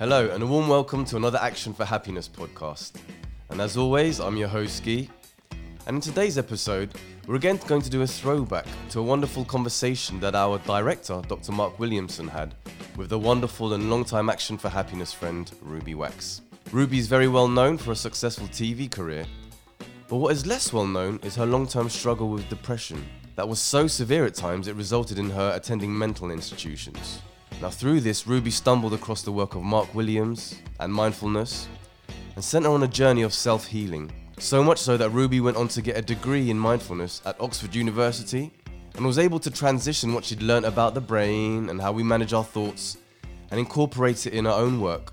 Hello, 0.00 0.30
and 0.30 0.42
a 0.42 0.46
warm 0.46 0.66
welcome 0.66 1.04
to 1.04 1.18
another 1.18 1.36
Action 1.42 1.74
for 1.74 1.84
Happiness 1.84 2.26
podcast. 2.26 2.92
And 3.50 3.60
as 3.60 3.76
always, 3.76 4.18
I'm 4.18 4.38
your 4.38 4.48
host, 4.48 4.78
Ski. 4.78 5.10
And 5.86 5.96
in 5.96 6.00
today's 6.00 6.38
episode, 6.38 6.94
we're 7.26 7.34
again 7.34 7.60
going 7.66 7.82
to 7.82 7.90
do 7.90 8.00
a 8.00 8.06
throwback 8.06 8.64
to 8.92 9.00
a 9.00 9.02
wonderful 9.02 9.44
conversation 9.44 10.18
that 10.20 10.34
our 10.34 10.58
director, 10.60 11.20
Dr. 11.28 11.52
Mark 11.52 11.78
Williamson, 11.78 12.28
had 12.28 12.54
with 12.96 13.10
the 13.10 13.18
wonderful 13.18 13.74
and 13.74 13.90
long-time 13.90 14.30
Action 14.30 14.56
for 14.56 14.70
Happiness 14.70 15.12
friend, 15.12 15.52
Ruby 15.60 15.94
Wax. 15.94 16.40
Ruby 16.72 16.96
is 16.96 17.06
very 17.06 17.28
well 17.28 17.46
known 17.46 17.76
for 17.76 17.92
a 17.92 17.94
successful 17.94 18.48
TV 18.48 18.90
career, 18.90 19.26
but 20.08 20.16
what 20.16 20.32
is 20.32 20.46
less 20.46 20.72
well 20.72 20.86
known 20.86 21.20
is 21.22 21.36
her 21.36 21.44
long 21.44 21.68
term 21.68 21.90
struggle 21.90 22.30
with 22.30 22.48
depression 22.48 23.04
that 23.36 23.46
was 23.46 23.60
so 23.60 23.86
severe 23.86 24.24
at 24.24 24.34
times 24.34 24.66
it 24.66 24.76
resulted 24.76 25.18
in 25.18 25.28
her 25.28 25.52
attending 25.54 25.92
mental 25.96 26.30
institutions. 26.30 27.20
Now, 27.60 27.68
through 27.68 28.00
this, 28.00 28.26
Ruby 28.26 28.50
stumbled 28.50 28.94
across 28.94 29.20
the 29.20 29.32
work 29.32 29.54
of 29.54 29.62
Mark 29.62 29.94
Williams 29.94 30.54
and 30.78 30.90
mindfulness 30.90 31.68
and 32.34 32.42
sent 32.42 32.64
her 32.64 32.70
on 32.70 32.84
a 32.84 32.88
journey 32.88 33.20
of 33.20 33.34
self 33.34 33.66
healing. 33.66 34.10
So 34.38 34.64
much 34.64 34.78
so 34.78 34.96
that 34.96 35.10
Ruby 35.10 35.40
went 35.40 35.58
on 35.58 35.68
to 35.68 35.82
get 35.82 35.98
a 35.98 36.02
degree 36.02 36.48
in 36.48 36.58
mindfulness 36.58 37.20
at 37.26 37.38
Oxford 37.38 37.74
University 37.74 38.50
and 38.96 39.04
was 39.04 39.18
able 39.18 39.38
to 39.40 39.50
transition 39.50 40.14
what 40.14 40.24
she'd 40.24 40.42
learned 40.42 40.64
about 40.64 40.94
the 40.94 41.00
brain 41.02 41.68
and 41.68 41.82
how 41.82 41.92
we 41.92 42.02
manage 42.02 42.32
our 42.32 42.44
thoughts 42.44 42.96
and 43.50 43.60
incorporate 43.60 44.26
it 44.26 44.32
in 44.32 44.46
her 44.46 44.50
own 44.50 44.80
work 44.80 45.12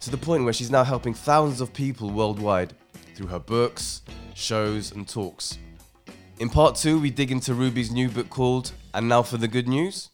to 0.00 0.10
the 0.10 0.16
point 0.18 0.44
where 0.44 0.52
she's 0.52 0.70
now 0.70 0.84
helping 0.84 1.14
thousands 1.14 1.62
of 1.62 1.72
people 1.72 2.10
worldwide 2.10 2.74
through 3.14 3.28
her 3.28 3.38
books, 3.38 4.02
shows, 4.34 4.92
and 4.92 5.08
talks. 5.08 5.58
In 6.38 6.50
part 6.50 6.76
two, 6.76 7.00
we 7.00 7.10
dig 7.10 7.32
into 7.32 7.54
Ruby's 7.54 7.90
new 7.90 8.10
book 8.10 8.28
called 8.28 8.72
And 8.92 9.08
Now 9.08 9.22
for 9.22 9.38
the 9.38 9.48
Good 9.48 9.66
News. 9.66 10.10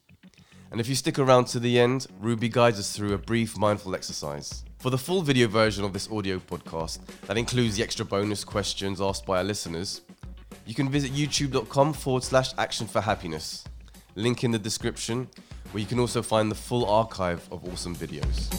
And 0.74 0.80
if 0.80 0.88
you 0.88 0.96
stick 0.96 1.20
around 1.20 1.44
to 1.52 1.60
the 1.60 1.78
end, 1.78 2.08
Ruby 2.18 2.48
guides 2.48 2.80
us 2.80 2.96
through 2.96 3.12
a 3.12 3.18
brief 3.18 3.56
mindful 3.56 3.94
exercise. 3.94 4.64
For 4.80 4.90
the 4.90 4.98
full 4.98 5.22
video 5.22 5.46
version 5.46 5.84
of 5.84 5.92
this 5.92 6.10
audio 6.10 6.40
podcast, 6.40 6.98
that 7.28 7.38
includes 7.38 7.76
the 7.76 7.84
extra 7.84 8.04
bonus 8.04 8.42
questions 8.42 9.00
asked 9.00 9.24
by 9.24 9.36
our 9.36 9.44
listeners, 9.44 10.00
you 10.66 10.74
can 10.74 10.90
visit 10.90 11.12
youtube.com 11.12 11.92
forward 11.92 12.24
slash 12.24 12.52
action 12.58 12.88
for 12.88 13.00
happiness. 13.00 13.62
Link 14.16 14.42
in 14.42 14.50
the 14.50 14.58
description, 14.58 15.28
where 15.70 15.80
you 15.80 15.86
can 15.86 16.00
also 16.00 16.22
find 16.22 16.50
the 16.50 16.56
full 16.56 16.86
archive 16.86 17.48
of 17.52 17.64
awesome 17.72 17.94
videos. 17.94 18.50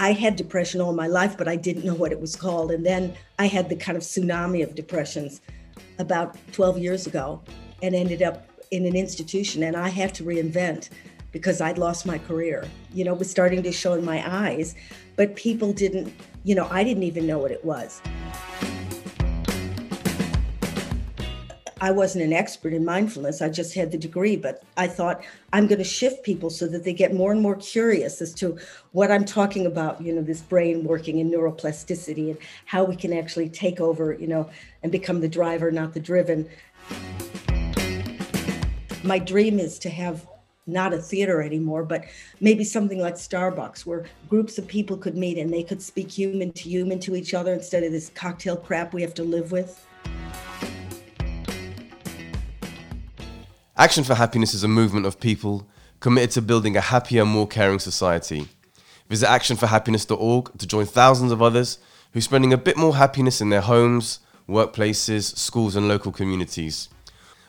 I 0.00 0.10
had 0.10 0.34
depression 0.34 0.80
all 0.80 0.92
my 0.92 1.06
life, 1.06 1.38
but 1.38 1.46
I 1.46 1.54
didn't 1.54 1.84
know 1.84 1.94
what 1.94 2.10
it 2.10 2.20
was 2.20 2.34
called. 2.34 2.72
And 2.72 2.84
then 2.84 3.14
I 3.38 3.46
had 3.46 3.68
the 3.68 3.76
kind 3.76 3.96
of 3.96 4.02
tsunami 4.02 4.64
of 4.64 4.74
depressions 4.74 5.40
about 6.00 6.36
12 6.50 6.78
years 6.78 7.06
ago 7.06 7.40
and 7.80 7.94
ended 7.94 8.22
up 8.22 8.48
in 8.74 8.86
an 8.86 8.96
institution. 8.96 9.62
And 9.62 9.76
I 9.76 9.88
had 9.88 10.12
to 10.14 10.24
reinvent 10.24 10.90
because 11.30 11.60
I'd 11.60 11.78
lost 11.78 12.06
my 12.06 12.18
career. 12.18 12.68
You 12.92 13.04
know, 13.04 13.12
it 13.12 13.18
was 13.18 13.30
starting 13.30 13.62
to 13.62 13.72
show 13.72 13.94
in 13.94 14.04
my 14.04 14.22
eyes, 14.28 14.74
but 15.16 15.36
people 15.36 15.72
didn't, 15.72 16.12
you 16.42 16.54
know, 16.54 16.68
I 16.70 16.84
didn't 16.84 17.04
even 17.04 17.26
know 17.26 17.38
what 17.38 17.50
it 17.50 17.64
was. 17.64 18.02
I 21.80 21.90
wasn't 21.90 22.24
an 22.24 22.32
expert 22.32 22.72
in 22.72 22.82
mindfulness. 22.84 23.42
I 23.42 23.50
just 23.50 23.74
had 23.74 23.92
the 23.92 23.98
degree, 23.98 24.36
but 24.36 24.62
I 24.76 24.86
thought 24.86 25.22
I'm 25.52 25.66
going 25.66 25.80
to 25.80 25.84
shift 25.84 26.24
people 26.24 26.48
so 26.48 26.66
that 26.68 26.82
they 26.82 26.94
get 26.94 27.12
more 27.12 27.30
and 27.30 27.42
more 27.42 27.56
curious 27.56 28.22
as 28.22 28.32
to 28.36 28.56
what 28.92 29.10
I'm 29.10 29.24
talking 29.24 29.66
about, 29.66 30.00
you 30.00 30.14
know, 30.14 30.22
this 30.22 30.40
brain 30.40 30.84
working 30.84 31.18
in 31.18 31.30
neuroplasticity 31.30 32.30
and 32.30 32.38
how 32.64 32.84
we 32.84 32.96
can 32.96 33.12
actually 33.12 33.50
take 33.50 33.80
over, 33.80 34.14
you 34.14 34.26
know, 34.26 34.48
and 34.82 34.90
become 34.90 35.20
the 35.20 35.28
driver, 35.28 35.70
not 35.70 35.92
the 35.92 36.00
driven. 36.00 36.48
My 39.04 39.18
dream 39.18 39.58
is 39.58 39.78
to 39.80 39.90
have 39.90 40.26
not 40.66 40.94
a 40.94 40.98
theater 40.98 41.42
anymore, 41.42 41.84
but 41.84 42.06
maybe 42.40 42.64
something 42.64 42.98
like 42.98 43.16
Starbucks 43.16 43.84
where 43.84 44.06
groups 44.30 44.56
of 44.56 44.66
people 44.66 44.96
could 44.96 45.14
meet 45.14 45.36
and 45.36 45.52
they 45.52 45.62
could 45.62 45.82
speak 45.82 46.10
human 46.10 46.52
to 46.52 46.62
human 46.62 46.98
to 47.00 47.14
each 47.14 47.34
other 47.34 47.52
instead 47.52 47.82
of 47.82 47.92
this 47.92 48.08
cocktail 48.14 48.56
crap 48.56 48.94
we 48.94 49.02
have 49.02 49.12
to 49.12 49.22
live 49.22 49.52
with. 49.52 49.86
Action 53.76 54.04
for 54.04 54.14
Happiness 54.14 54.54
is 54.54 54.64
a 54.64 54.68
movement 54.68 55.04
of 55.04 55.20
people 55.20 55.68
committed 56.00 56.30
to 56.30 56.40
building 56.40 56.74
a 56.74 56.80
happier, 56.80 57.26
more 57.26 57.46
caring 57.46 57.80
society. 57.80 58.48
Visit 59.10 59.26
actionforhappiness.org 59.26 60.56
to 60.56 60.66
join 60.66 60.86
thousands 60.86 61.30
of 61.30 61.42
others 61.42 61.76
who 62.12 62.20
are 62.20 62.22
spreading 62.22 62.54
a 62.54 62.56
bit 62.56 62.78
more 62.78 62.96
happiness 62.96 63.42
in 63.42 63.50
their 63.50 63.60
homes, 63.60 64.20
workplaces, 64.48 65.36
schools, 65.36 65.76
and 65.76 65.88
local 65.88 66.10
communities. 66.10 66.88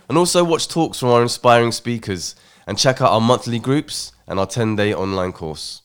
And 0.07 0.17
also 0.17 0.43
watch 0.43 0.67
talks 0.67 0.99
from 0.99 1.09
our 1.09 1.21
inspiring 1.21 1.71
speakers 1.71 2.35
and 2.67 2.77
check 2.77 3.01
out 3.01 3.11
our 3.11 3.21
monthly 3.21 3.59
groups 3.59 4.11
and 4.27 4.39
our 4.39 4.45
10 4.45 4.75
day 4.75 4.93
online 4.93 5.31
course. 5.31 5.81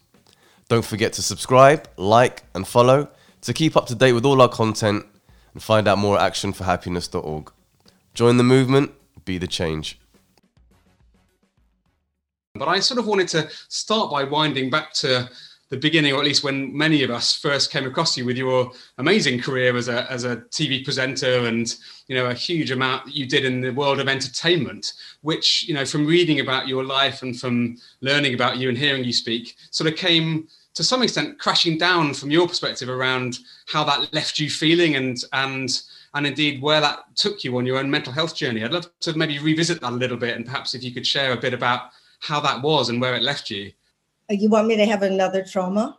Don't 0.69 0.85
forget 0.85 1.13
to 1.15 1.23
subscribe, 1.23 1.89
like, 1.97 2.45
and 2.55 2.67
follow 2.67 3.09
to 3.43 3.53
keep 3.53 3.77
up 3.77 3.87
to 3.87 3.95
date 3.95 4.13
with 4.13 4.25
all 4.25 4.41
our 4.41 4.49
content 4.49 5.05
and 5.53 5.63
find 5.63 5.89
out 5.89 5.99
more 5.99 6.19
at 6.19 6.33
actionforhappiness.org. 6.33 7.53
Join 8.15 8.37
the 8.37 8.45
movement, 8.45 8.93
be 9.25 9.39
the 9.39 9.47
change. 9.47 9.99
But 12.55 12.69
I 12.69 12.81
sort 12.81 12.99
of 12.99 13.07
wanted 13.07 13.29
to 13.29 13.49
start 13.69 14.11
by 14.11 14.25
winding 14.25 14.71
back 14.71 14.93
to 14.95 15.29
the 15.71 15.77
beginning, 15.77 16.13
or 16.13 16.19
at 16.19 16.25
least 16.25 16.43
when 16.43 16.77
many 16.77 17.05
of 17.05 17.11
us 17.11 17.35
first 17.35 17.71
came 17.71 17.87
across 17.87 18.17
you 18.17 18.25
with 18.25 18.37
your 18.37 18.73
amazing 18.99 19.41
career 19.41 19.77
as 19.77 19.87
a, 19.87 20.11
as 20.11 20.25
a 20.25 20.39
TV 20.51 20.85
presenter 20.85 21.47
and, 21.47 21.77
you 22.09 22.17
know, 22.17 22.27
a 22.27 22.35
huge 22.35 22.73
amount 22.73 23.05
that 23.05 23.15
you 23.15 23.25
did 23.25 23.45
in 23.45 23.61
the 23.61 23.71
world 23.71 24.01
of 24.01 24.09
entertainment, 24.09 24.93
which, 25.23 25.69
you 25.69 25.75
know, 25.75 25.85
from 25.85 26.07
reading 26.07 26.41
about 26.41 26.67
your 26.67 26.83
life 26.83 27.23
and 27.23 27.39
from 27.39 27.77
learning 28.01 28.35
about 28.35 28.59
you 28.59 28.69
and 28.69 28.77
hearing 28.77 29.05
you 29.05 29.13
speak, 29.13 29.57
sort 29.71 29.91
of 29.91 29.97
came 29.97 30.49
to 30.75 30.83
some 30.83 31.05
extent 31.05 31.39
crashing 31.39 31.79
down 31.79 32.15
from 32.15 32.33
your 32.33 32.49
perspective 32.49 32.89
around 32.89 33.39
how 33.69 33.85
that 33.85 34.13
left 34.13 34.41
you 34.41 34.51
feeling 34.51 34.97
and, 34.97 35.23
and, 35.33 35.83
and 36.15 36.27
indeed 36.27 36.61
where 36.61 36.81
that 36.81 37.15
took 37.15 37.45
you 37.45 37.57
on 37.57 37.67
your 37.67 37.79
own 37.79 37.89
mental 37.89 38.13
health 38.13 38.35
journey. 38.35 38.65
I'd 38.65 38.73
love 38.73 38.91
to 39.01 39.17
maybe 39.17 39.39
revisit 39.39 39.81
that 39.83 39.93
a 39.93 39.95
little 39.95 40.17
bit 40.17 40.37
and 40.37 40.45
perhaps 40.45 40.75
if 40.75 40.83
you 40.83 40.93
could 40.93 41.07
share 41.07 41.33
a 41.33 41.41
bit 41.41 41.55
about 41.55 41.91
how 42.19 42.41
that 42.41 42.61
was 42.61 42.89
and 42.89 43.01
where 43.01 43.15
it 43.15 43.23
left 43.23 43.51
you. 43.51 43.71
Uh, 44.31 44.35
you 44.35 44.49
want 44.49 44.69
me 44.69 44.77
to 44.77 44.87
have 44.87 45.03
another 45.03 45.45
trauma? 45.45 45.99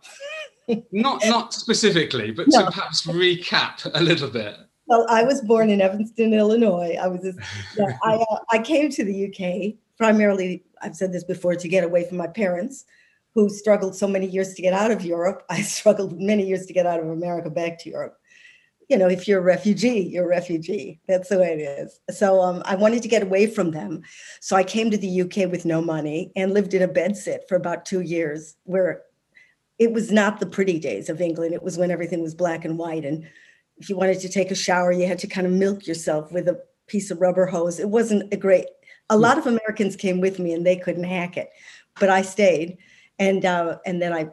not 0.92 1.22
not 1.26 1.54
specifically, 1.54 2.32
but 2.32 2.48
no. 2.48 2.60
to 2.60 2.72
perhaps 2.72 3.06
recap 3.06 3.90
a 3.94 4.02
little 4.02 4.30
bit. 4.30 4.56
Well, 4.88 5.06
I 5.10 5.24
was 5.24 5.42
born 5.42 5.70
in 5.70 5.82
Evanston, 5.82 6.34
Illinois. 6.34 6.98
I 7.02 7.08
was, 7.08 7.24
yeah, 7.78 7.98
I, 8.04 8.16
uh, 8.16 8.40
I 8.52 8.60
came 8.60 8.90
to 8.92 9.04
the 9.04 9.28
UK 9.28 9.76
primarily. 9.98 10.64
I've 10.82 10.96
said 10.96 11.14
this 11.14 11.24
before 11.24 11.56
to 11.56 11.68
get 11.68 11.84
away 11.84 12.08
from 12.08 12.18
my 12.18 12.28
parents, 12.28 12.86
who 13.34 13.50
struggled 13.50 13.96
so 13.96 14.08
many 14.08 14.26
years 14.26 14.54
to 14.56 14.62
get 14.62 14.74
out 14.74 14.92
of 14.92 15.06
Europe. 15.06 15.44
I 15.50 15.62
struggled 15.78 16.20
many 16.20 16.46
years 16.46 16.66
to 16.66 16.74
get 16.74 16.86
out 16.86 17.00
of 17.00 17.08
America 17.08 17.50
back 17.50 17.80
to 17.80 17.90
Europe 17.90 18.18
you 18.92 18.98
know, 18.98 19.08
if 19.08 19.26
you're 19.26 19.40
a 19.40 19.42
refugee, 19.42 20.02
you're 20.02 20.26
a 20.26 20.28
refugee. 20.28 21.00
That's 21.08 21.30
the 21.30 21.40
way 21.40 21.54
it 21.54 21.62
is. 21.62 21.98
So 22.14 22.42
um, 22.42 22.62
I 22.66 22.76
wanted 22.76 23.02
to 23.04 23.08
get 23.08 23.24
away 23.24 23.48
from 23.48 23.72
them. 23.72 24.02
So 24.42 24.58
I 24.58 24.66
came 24.66 24.92
to 24.92 24.98
the 24.98 25.22
UK 25.22 25.50
with 25.50 25.64
no 25.64 25.82
money 25.82 26.34
and 26.36 26.54
lived 26.54 26.74
in 26.74 26.82
a 26.82 26.90
bedsit 26.90 27.48
for 27.48 27.56
about 27.56 27.86
two 27.86 28.02
years, 28.02 28.58
where 28.66 29.04
it 29.80 29.94
was 29.94 30.12
not 30.12 30.42
the 30.42 30.46
pretty 30.46 30.78
days 30.78 31.08
of 31.08 31.22
England. 31.22 31.54
It 31.54 31.64
was 31.64 31.78
when 31.78 31.90
everything 31.90 32.22
was 32.22 32.36
black 32.36 32.66
and 32.66 32.78
white. 32.78 33.06
And 33.06 33.26
if 33.78 33.90
you 33.90 33.96
wanted 33.96 34.20
to 34.20 34.30
take 34.30 34.52
a 34.52 34.56
shower, 34.56 34.92
you 34.92 35.08
had 35.08 35.20
to 35.20 35.28
kind 35.28 35.48
of 35.48 35.54
milk 35.54 35.88
yourself 35.88 36.30
with 36.34 36.50
a 36.50 36.62
piece 36.88 37.12
of 37.12 37.22
rubber 37.22 37.46
hose. 37.46 37.80
It 37.80 37.88
wasn't 37.88 38.34
a 38.34 38.38
great, 38.38 38.66
a 39.10 39.18
lot 39.18 39.38
of 39.38 39.48
Americans 39.48 39.96
came 39.96 40.20
with 40.20 40.38
me 40.38 40.52
and 40.54 40.66
they 40.66 40.76
couldn't 40.76 41.06
hack 41.06 41.38
it, 41.38 41.50
but 41.98 42.10
I 42.10 42.24
stayed. 42.24 42.78
And, 43.20 43.46
uh, 43.46 43.78
and 43.86 44.02
then 44.02 44.12
I 44.12 44.32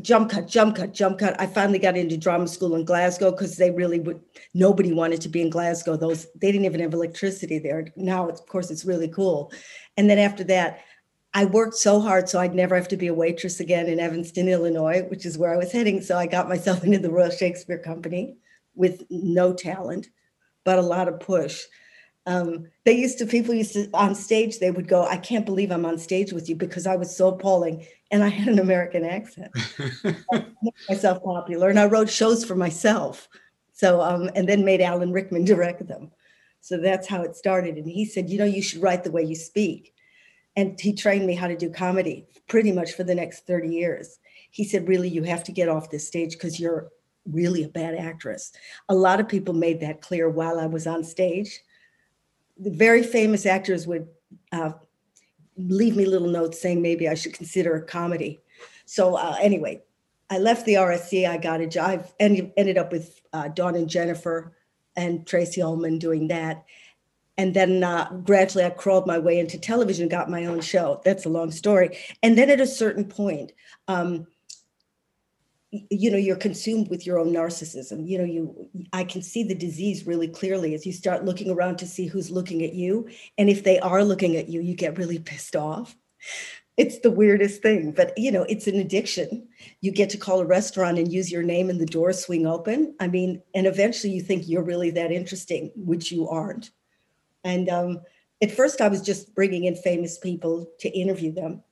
jump 0.00 0.30
cut, 0.30 0.46
jump 0.46 0.76
cut, 0.76 0.94
jump 0.94 1.18
cut. 1.18 1.40
I 1.40 1.46
finally 1.46 1.78
got 1.78 1.96
into 1.96 2.16
drama 2.16 2.46
school 2.46 2.76
in 2.76 2.84
Glasgow 2.84 3.30
because 3.32 3.56
they 3.56 3.70
really 3.70 4.00
would. 4.00 4.20
Nobody 4.54 4.92
wanted 4.92 5.20
to 5.22 5.28
be 5.28 5.42
in 5.42 5.50
Glasgow. 5.50 5.96
Those 5.96 6.26
they 6.40 6.52
didn't 6.52 6.66
even 6.66 6.80
have 6.80 6.94
electricity 6.94 7.58
there. 7.58 7.88
Now, 7.96 8.28
of 8.28 8.46
course, 8.46 8.70
it's 8.70 8.84
really 8.84 9.08
cool. 9.08 9.52
And 9.96 10.08
then 10.08 10.18
after 10.18 10.44
that, 10.44 10.80
I 11.34 11.46
worked 11.46 11.74
so 11.74 12.00
hard 12.00 12.28
so 12.28 12.38
I'd 12.38 12.54
never 12.54 12.76
have 12.76 12.88
to 12.88 12.96
be 12.96 13.06
a 13.06 13.14
waitress 13.14 13.58
again 13.58 13.86
in 13.86 13.98
Evanston, 13.98 14.48
Illinois, 14.48 15.02
which 15.08 15.26
is 15.26 15.38
where 15.38 15.52
I 15.52 15.56
was 15.56 15.72
heading. 15.72 16.00
So 16.00 16.16
I 16.16 16.26
got 16.26 16.48
myself 16.48 16.84
into 16.84 16.98
the 16.98 17.10
Royal 17.10 17.30
Shakespeare 17.30 17.78
Company 17.78 18.36
with 18.74 19.04
no 19.10 19.52
talent, 19.52 20.08
but 20.64 20.78
a 20.78 20.82
lot 20.82 21.08
of 21.08 21.20
push. 21.20 21.62
Um, 22.24 22.68
they 22.84 22.92
used 22.92 23.18
to 23.18 23.26
people 23.26 23.52
used 23.52 23.72
to 23.72 23.90
on 23.92 24.14
stage 24.14 24.60
they 24.60 24.70
would 24.70 24.86
go 24.86 25.04
i 25.04 25.16
can't 25.16 25.44
believe 25.44 25.72
i'm 25.72 25.84
on 25.84 25.98
stage 25.98 26.32
with 26.32 26.48
you 26.48 26.54
because 26.54 26.86
i 26.86 26.94
was 26.94 27.16
so 27.16 27.28
appalling 27.28 27.84
and 28.12 28.22
i 28.22 28.28
had 28.28 28.46
an 28.46 28.60
american 28.60 29.04
accent. 29.04 29.50
Made 30.32 30.74
myself 30.88 31.20
popular 31.24 31.68
and 31.68 31.80
i 31.80 31.86
wrote 31.86 32.08
shows 32.08 32.44
for 32.44 32.54
myself. 32.54 33.28
So 33.72 34.00
um, 34.00 34.30
and 34.36 34.48
then 34.48 34.64
made 34.64 34.80
alan 34.80 35.10
rickman 35.10 35.44
direct 35.44 35.88
them. 35.88 36.12
So 36.60 36.78
that's 36.78 37.08
how 37.08 37.22
it 37.22 37.34
started. 37.34 37.76
And 37.76 37.88
he 37.88 38.04
said 38.04 38.30
you 38.30 38.38
know 38.38 38.44
you 38.44 38.62
should 38.62 38.82
write 38.82 39.02
the 39.02 39.10
way 39.10 39.24
you 39.24 39.34
speak. 39.34 39.92
And 40.54 40.78
he 40.78 40.92
trained 40.92 41.26
me 41.26 41.34
how 41.34 41.48
to 41.48 41.56
do 41.56 41.70
comedy 41.70 42.28
pretty 42.46 42.70
much 42.70 42.92
for 42.92 43.02
the 43.02 43.16
next 43.16 43.48
30 43.48 43.68
years. 43.68 44.20
He 44.52 44.62
said 44.62 44.86
really 44.86 45.08
you 45.08 45.24
have 45.24 45.42
to 45.44 45.52
get 45.52 45.68
off 45.68 45.90
this 45.90 46.06
stage 46.06 46.34
because 46.34 46.60
you're 46.60 46.90
really 47.28 47.64
a 47.64 47.68
bad 47.68 47.96
actress. 47.96 48.52
A 48.88 48.94
lot 48.94 49.18
of 49.18 49.28
people 49.28 49.54
made 49.54 49.80
that 49.80 50.02
clear 50.02 50.28
while 50.28 50.60
i 50.60 50.66
was 50.66 50.86
on 50.86 51.02
stage 51.02 51.58
the 52.58 52.70
very 52.70 53.02
famous 53.02 53.46
actors 53.46 53.86
would 53.86 54.08
uh, 54.52 54.72
leave 55.56 55.96
me 55.96 56.06
little 56.06 56.28
notes 56.28 56.60
saying 56.60 56.82
maybe 56.82 57.08
I 57.08 57.14
should 57.14 57.34
consider 57.34 57.76
a 57.76 57.82
comedy. 57.82 58.40
So 58.84 59.16
uh, 59.16 59.36
anyway, 59.40 59.82
I 60.30 60.38
left 60.38 60.66
the 60.66 60.74
RSC. 60.74 61.28
I 61.28 61.36
got 61.36 61.60
a 61.60 61.66
job. 61.66 61.90
I 61.90 62.04
ended, 62.20 62.52
ended 62.56 62.78
up 62.78 62.92
with 62.92 63.20
uh, 63.32 63.48
Dawn 63.48 63.74
and 63.74 63.88
Jennifer 63.88 64.56
and 64.96 65.26
Tracey 65.26 65.62
Ullman 65.62 65.98
doing 65.98 66.28
that. 66.28 66.64
And 67.38 67.54
then 67.54 67.82
uh, 67.82 68.10
gradually 68.24 68.64
I 68.64 68.70
crawled 68.70 69.06
my 69.06 69.18
way 69.18 69.38
into 69.38 69.58
television, 69.58 70.08
got 70.08 70.30
my 70.30 70.44
own 70.44 70.60
show. 70.60 71.00
That's 71.04 71.24
a 71.24 71.30
long 71.30 71.50
story. 71.50 71.98
And 72.22 72.36
then 72.36 72.50
at 72.50 72.60
a 72.60 72.66
certain 72.66 73.04
point, 73.04 73.52
um, 73.88 74.26
you 75.72 76.10
know 76.10 76.18
you're 76.18 76.36
consumed 76.36 76.88
with 76.90 77.06
your 77.06 77.18
own 77.18 77.32
narcissism. 77.32 78.06
You 78.06 78.18
know 78.18 78.24
you 78.24 78.68
i 78.92 79.04
can 79.04 79.22
see 79.22 79.42
the 79.42 79.54
disease 79.54 80.06
really 80.06 80.28
clearly 80.28 80.74
as 80.74 80.84
you 80.84 80.92
start 80.92 81.24
looking 81.24 81.50
around 81.50 81.78
to 81.78 81.86
see 81.86 82.06
who's 82.06 82.30
looking 82.30 82.62
at 82.62 82.74
you. 82.74 83.08
And 83.38 83.48
if 83.48 83.64
they 83.64 83.78
are 83.80 84.04
looking 84.04 84.36
at 84.36 84.48
you 84.48 84.60
you 84.60 84.74
get 84.74 84.98
really 84.98 85.18
pissed 85.18 85.56
off. 85.56 85.96
It's 86.76 87.00
the 87.00 87.10
weirdest 87.10 87.62
thing 87.62 87.92
but 87.92 88.16
you 88.18 88.30
know 88.30 88.42
it's 88.42 88.66
an 88.66 88.76
addiction. 88.76 89.48
You 89.80 89.92
get 89.92 90.10
to 90.10 90.18
call 90.18 90.40
a 90.40 90.46
restaurant 90.46 90.98
and 90.98 91.10
use 91.10 91.32
your 91.32 91.42
name 91.42 91.70
and 91.70 91.80
the 91.80 91.86
doors 91.86 92.22
swing 92.22 92.46
open. 92.46 92.94
I 93.00 93.08
mean 93.08 93.42
and 93.54 93.66
eventually 93.66 94.12
you 94.12 94.20
think 94.20 94.46
you're 94.46 94.62
really 94.62 94.90
that 94.90 95.10
interesting 95.10 95.72
which 95.74 96.12
you 96.12 96.28
aren't. 96.28 96.70
And 97.44 97.68
um, 97.70 98.02
at 98.42 98.50
first 98.50 98.82
i 98.82 98.88
was 98.88 99.00
just 99.00 99.34
bringing 99.34 99.64
in 99.64 99.74
famous 99.76 100.18
people 100.18 100.68
to 100.80 100.90
interview 100.90 101.32
them 101.32 101.62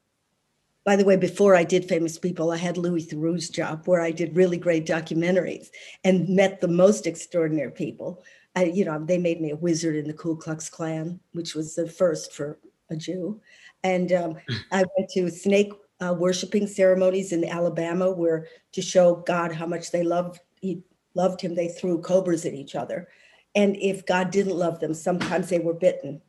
by 0.91 0.97
the 0.97 1.05
way, 1.05 1.15
before 1.15 1.55
I 1.55 1.63
did 1.63 1.89
Famous 1.89 2.19
People, 2.19 2.51
I 2.51 2.57
had 2.57 2.77
Louis 2.77 3.07
Theroux's 3.07 3.49
job 3.49 3.87
where 3.87 4.01
I 4.01 4.11
did 4.11 4.35
really 4.35 4.59
great 4.59 4.85
documentaries 4.85 5.69
and 6.03 6.29
met 6.29 6.61
the 6.61 6.67
most 6.67 7.07
extraordinary 7.07 7.71
people. 7.71 8.25
I, 8.57 8.65
you 8.65 8.85
know, 8.85 8.99
they 8.99 9.17
made 9.17 9.41
me 9.41 9.53
a 9.53 9.57
wizard 9.57 9.95
in 9.95 10.09
the 10.09 10.13
Ku 10.13 10.37
Klux 10.37 10.69
Klan, 10.69 11.21
which 11.31 11.55
was 11.55 11.77
the 11.77 11.87
first 11.87 12.33
for 12.33 12.59
a 12.91 12.97
Jew. 12.97 13.41
And 13.85 14.11
um, 14.11 14.35
I 14.73 14.83
went 14.99 15.11
to 15.11 15.31
snake 15.31 15.73
uh, 16.01 16.13
worshiping 16.19 16.67
ceremonies 16.67 17.31
in 17.31 17.45
Alabama, 17.45 18.11
where 18.11 18.49
to 18.73 18.83
show 18.83 19.15
God 19.15 19.53
how 19.53 19.67
much 19.67 19.93
they 19.93 20.03
loved 20.03 20.41
he 20.61 20.83
loved 21.15 21.41
him, 21.41 21.55
they 21.55 21.69
threw 21.69 22.03
cobras 22.03 22.45
at 22.45 22.55
each 22.55 22.75
other. 22.75 23.07
And 23.55 23.77
if 23.77 24.07
God 24.07 24.33
didn't 24.33 24.57
love 24.57 24.81
them, 24.81 24.95
sometimes 24.95 25.51
they 25.51 25.61
were 25.61 25.73
bitten. 25.73 26.21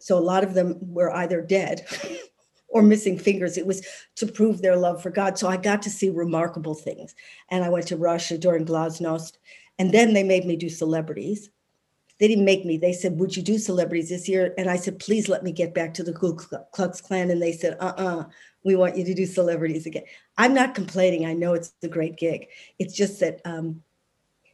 So 0.00 0.18
a 0.18 0.28
lot 0.32 0.44
of 0.44 0.54
them 0.54 0.78
were 0.80 1.14
either 1.14 1.42
dead 1.42 1.86
or 2.72 2.82
missing 2.82 3.18
fingers. 3.18 3.56
It 3.56 3.66
was 3.66 3.86
to 4.16 4.26
prove 4.26 4.60
their 4.60 4.76
love 4.76 5.02
for 5.02 5.10
God. 5.10 5.38
So 5.38 5.46
I 5.46 5.56
got 5.56 5.82
to 5.82 5.90
see 5.90 6.10
remarkable 6.10 6.74
things. 6.74 7.14
And 7.50 7.62
I 7.62 7.68
went 7.68 7.86
to 7.88 7.96
Russia 7.96 8.36
during 8.38 8.66
Glasnost. 8.66 9.36
And 9.78 9.92
then 9.92 10.14
they 10.14 10.22
made 10.22 10.46
me 10.46 10.56
do 10.56 10.68
celebrities. 10.68 11.50
They 12.18 12.28
didn't 12.28 12.44
make 12.44 12.64
me. 12.64 12.76
They 12.76 12.92
said, 12.92 13.18
Would 13.18 13.36
you 13.36 13.42
do 13.42 13.58
celebrities 13.58 14.08
this 14.08 14.28
year? 14.28 14.54
And 14.56 14.70
I 14.70 14.76
said, 14.76 14.98
Please 14.98 15.28
let 15.28 15.42
me 15.42 15.52
get 15.52 15.74
back 15.74 15.94
to 15.94 16.02
the 16.02 16.12
Ku 16.12 16.36
Klux 16.72 17.00
Klan. 17.00 17.30
And 17.30 17.42
they 17.42 17.52
said, 17.52 17.76
Uh 17.78 17.92
uh-uh, 17.96 18.20
uh 18.20 18.24
we 18.64 18.76
want 18.76 18.96
you 18.96 19.04
to 19.04 19.14
do 19.14 19.26
celebrities 19.26 19.86
again. 19.86 20.04
I'm 20.38 20.54
not 20.54 20.74
complaining. 20.74 21.26
I 21.26 21.32
know 21.32 21.54
it's 21.54 21.74
a 21.82 21.88
great 21.88 22.16
gig. 22.16 22.46
It's 22.78 22.94
just 22.94 23.18
that, 23.20 23.40
um, 23.44 23.82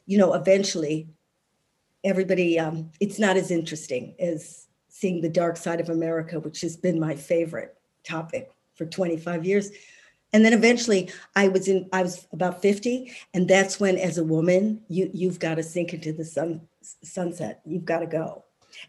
you 0.06 0.16
know, 0.16 0.32
eventually 0.32 1.08
everybody, 2.04 2.58
um, 2.58 2.90
it's 3.00 3.18
not 3.18 3.36
as 3.36 3.50
interesting 3.50 4.14
as 4.18 4.66
seeing 4.88 5.20
the 5.20 5.28
dark 5.28 5.58
side 5.58 5.80
of 5.80 5.90
America, 5.90 6.40
which 6.40 6.62
has 6.62 6.74
been 6.74 6.98
my 6.98 7.14
favorite 7.14 7.77
topic 8.04 8.50
for 8.78 8.86
25 8.86 9.44
years. 9.44 9.70
And 10.32 10.44
then 10.44 10.52
eventually 10.52 11.10
i 11.34 11.48
was 11.48 11.68
in 11.68 11.88
i 11.92 12.02
was 12.02 12.26
about 12.32 12.60
50 12.60 13.12
and 13.34 13.48
that's 13.48 13.80
when 13.80 13.96
as 13.96 14.18
a 14.18 14.24
woman 14.24 14.82
you 14.88 15.10
you've 15.12 15.38
got 15.38 15.54
to 15.54 15.62
sink 15.62 15.94
into 15.94 16.12
the 16.12 16.24
sun 16.24 16.60
sunset. 16.82 17.60
You've 17.66 17.84
got 17.84 18.00
to 18.00 18.06
go. 18.06 18.44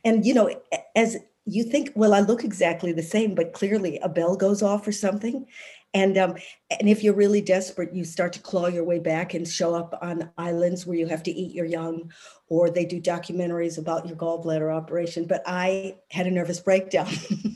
And 0.06 0.26
you 0.26 0.34
know 0.34 0.50
as 0.96 1.18
you 1.46 1.64
think 1.64 1.92
well 1.96 2.14
i 2.14 2.20
look 2.20 2.44
exactly 2.44 2.92
the 2.92 3.02
same 3.02 3.34
but 3.36 3.54
clearly 3.54 3.98
a 4.00 4.10
bell 4.10 4.36
goes 4.36 4.62
off 4.62 4.88
or 4.88 4.92
something. 4.92 5.48
And 5.94 6.18
um, 6.18 6.36
and 6.70 6.88
if 6.88 7.04
you're 7.04 7.16
really 7.16 7.42
desperate 7.42 7.96
you 7.96 8.04
start 8.04 8.34
to 8.34 8.40
claw 8.40 8.68
your 8.68 8.84
way 8.84 9.00
back 9.00 9.34
and 9.34 9.48
show 9.48 9.74
up 9.74 9.98
on 10.02 10.30
islands 10.38 10.86
where 10.86 10.98
you 10.98 11.08
have 11.08 11.24
to 11.24 11.32
eat 11.32 11.56
your 11.56 11.66
young 11.66 12.12
or 12.48 12.70
they 12.70 12.86
do 12.86 13.00
documentaries 13.02 13.78
about 13.78 14.08
your 14.08 14.18
gallbladder 14.18 14.76
operation. 14.76 15.24
But 15.26 15.42
i 15.46 15.96
had 16.12 16.28
a 16.28 16.32
nervous 16.32 16.60
breakdown 16.60 17.10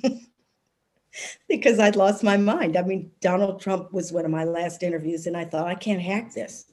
because 1.49 1.79
I'd 1.79 1.95
lost 1.95 2.23
my 2.23 2.37
mind. 2.37 2.77
I 2.77 2.83
mean, 2.83 3.11
Donald 3.21 3.61
Trump 3.61 3.93
was 3.93 4.11
one 4.11 4.25
of 4.25 4.31
my 4.31 4.43
last 4.43 4.83
interviews, 4.83 5.27
and 5.27 5.37
I 5.37 5.45
thought, 5.45 5.67
I 5.67 5.75
can't 5.75 6.01
hack 6.01 6.33
this. 6.33 6.65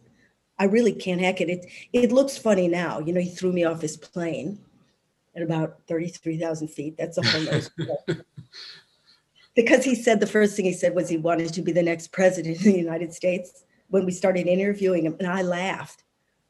I 0.59 0.65
really 0.65 0.93
can't 0.93 1.21
hack 1.21 1.41
it. 1.41 1.49
It 1.49 1.67
it 1.93 2.13
looks 2.13 2.37
funny 2.37 2.69
now. 2.69 2.99
You 3.01 3.13
know, 3.13 3.21
he 3.21 3.31
threw 3.31 3.53
me 3.53 3.65
off 3.65 3.81
his 3.81 3.97
plane 3.97 4.59
at 5.35 5.43
about 5.43 5.79
33,000 5.89 6.69
feet. 6.69 6.97
That's 6.99 7.19
a 7.19 7.23
whole 7.23 7.41
nose. 7.43 7.71
because 9.55 9.85
he 9.85 9.95
said 9.95 10.21
the 10.21 10.27
first 10.27 10.57
thing 10.57 10.65
he 10.65 10.73
said 10.73 10.95
was 10.95 11.09
he 11.09 11.17
wanted 11.17 11.53
to 11.55 11.63
be 11.63 11.73
the 11.73 11.83
next 11.83 12.09
president 12.13 12.59
of 12.59 12.65
the 12.65 12.77
United 12.77 13.13
States 13.15 13.65
when 13.89 14.05
we 14.05 14.13
started 14.13 14.47
interviewing 14.47 15.07
him. 15.07 15.17
And 15.19 15.29
I 15.29 15.43
laughed. 15.43 16.03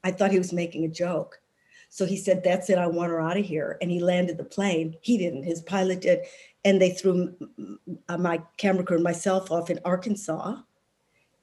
I 0.03 0.11
thought 0.11 0.33
he 0.33 0.39
was 0.39 0.53
making 0.53 0.85
a 0.85 0.89
joke. 0.89 1.40
So 1.91 2.07
he 2.07 2.17
said, 2.17 2.43
That's 2.43 2.71
it. 2.71 2.79
I 2.79 2.87
want 2.87 3.11
her 3.11 3.21
out 3.21 3.37
of 3.37 3.45
here. 3.45 3.77
And 3.83 3.91
he 3.91 4.01
landed 4.01 4.39
the 4.39 4.45
plane. 4.45 4.97
He 5.03 5.19
didn't, 5.19 5.43
his 5.43 5.61
pilot 5.61 6.01
did 6.01 6.21
and 6.65 6.81
they 6.81 6.91
threw 6.91 7.35
my 8.09 8.43
camera 8.57 8.85
crew 8.85 8.97
and 8.97 9.05
myself 9.05 9.51
off 9.51 9.71
in 9.71 9.81
Arkansas 9.85 10.57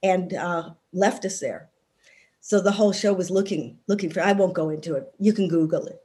and 0.04 0.34
uh, 0.34 0.72
left 0.94 1.26
us 1.26 1.40
there. 1.40 1.70
So 2.40 2.62
the 2.62 2.72
whole 2.72 2.94
show 2.94 3.14
was 3.14 3.32
looking 3.32 3.80
looking 3.88 4.10
for. 4.10 4.22
I 4.22 4.32
won't 4.34 4.54
go 4.54 4.70
into 4.70 4.96
it. 4.96 5.12
You 5.20 5.34
can 5.34 5.48
Google 5.48 5.88
it. 5.88 6.02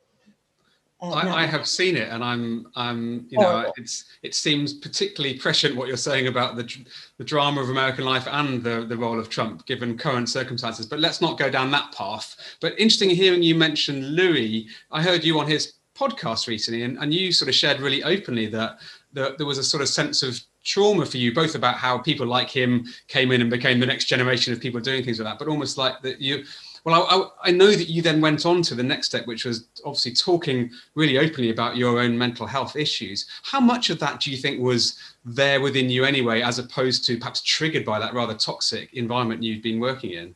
Uh, 1.02 1.14
I, 1.14 1.25
no. 1.25 1.34
I, 1.34 1.46
have 1.46 1.66
seen 1.66 1.96
it, 1.96 2.10
and 2.10 2.22
I'm, 2.22 2.69
I'm, 2.76 3.26
you 3.28 3.37
know, 3.37 3.64
oh. 3.66 3.72
it's, 3.76 4.04
it 4.22 4.37
seems 4.37 4.72
particularly 4.72 5.37
prescient 5.37 5.75
what 5.75 5.88
you're 5.88 5.96
saying 5.96 6.28
about 6.28 6.54
the, 6.54 6.72
the 7.19 7.25
drama 7.25 7.60
of 7.60 7.70
American 7.70 8.04
life 8.04 8.28
and 8.31 8.62
the, 8.62 8.84
the 8.88 8.96
role 8.96 9.19
of 9.19 9.28
Trump, 9.28 9.66
given 9.66 9.99
current 9.99 10.28
circumstances. 10.28 10.87
But 10.87 11.00
let's 11.00 11.20
not 11.20 11.38
go 11.38 11.50
down 11.50 11.72
that 11.72 11.93
path. 11.93 12.37
But 12.60 12.78
interesting 12.78 13.10
hearing 13.10 13.43
you 13.43 13.56
mention 13.56 14.00
Louis. 14.10 14.69
I 14.93 15.02
heard 15.02 15.25
you 15.25 15.40
on 15.40 15.49
his 15.49 15.75
podcast 15.96 16.46
recently, 16.46 16.84
and, 16.84 16.96
and 16.99 17.12
you 17.12 17.32
sort 17.32 17.49
of 17.49 17.56
shared 17.56 17.81
really 17.81 18.04
openly 18.04 18.46
that 18.46 18.78
that 19.14 19.37
there 19.37 19.46
was 19.46 19.58
a 19.58 19.64
sort 19.64 19.82
of 19.82 19.88
sense 19.88 20.22
of 20.22 20.40
trauma 20.64 21.04
for 21.04 21.19
you, 21.19 21.34
both 21.34 21.54
about 21.54 21.75
how 21.75 21.99
people 21.99 22.26
like 22.26 22.49
him 22.49 22.87
came 23.08 23.31
in 23.32 23.40
and 23.40 23.50
became 23.50 23.78
the 23.78 23.87
next 23.87 24.06
generation 24.06 24.52
of 24.52 24.60
people 24.60 24.81
doing 24.81 25.04
things 25.04 25.19
like 25.19 25.28
that, 25.28 25.38
but 25.38 25.50
almost 25.50 25.76
like 25.78 26.00
that 26.02 26.20
you. 26.20 26.44
Well, 26.84 27.32
I, 27.44 27.49
I, 27.49 27.52
know 27.52 27.70
that 27.70 27.88
you 27.88 28.02
then 28.02 28.20
went 28.20 28.44
on 28.44 28.61
to 28.62 28.75
the 28.75 28.82
next 28.82 29.06
step, 29.06 29.26
which 29.26 29.44
was 29.44 29.69
obviously 29.84 30.14
talking 30.14 30.70
really 30.96 31.17
openly 31.17 31.50
about 31.50 31.76
your 31.76 32.00
own 32.00 32.19
mental 32.19 32.44
health 32.44 32.75
issues. 32.75 33.29
How 33.44 33.61
much 33.61 33.88
of 33.88 34.00
that 34.00 34.19
do 34.19 34.32
you 34.32 34.37
think 34.37 34.61
was 34.61 34.99
there 35.25 35.61
within 35.61 35.88
you 35.88 36.04
anyway, 36.04 36.42
as 36.42 36.59
opposed 36.59 37.07
to 37.07 37.18
perhaps 37.18 37.40
triggered 37.42 37.85
by 37.85 38.00
that 38.00 38.14
rather 38.14 38.35
toxic 38.35 38.92
environment 38.95 39.45
you've 39.45 39.62
been 39.62 39.78
working 39.78 40.11
in? 40.11 40.35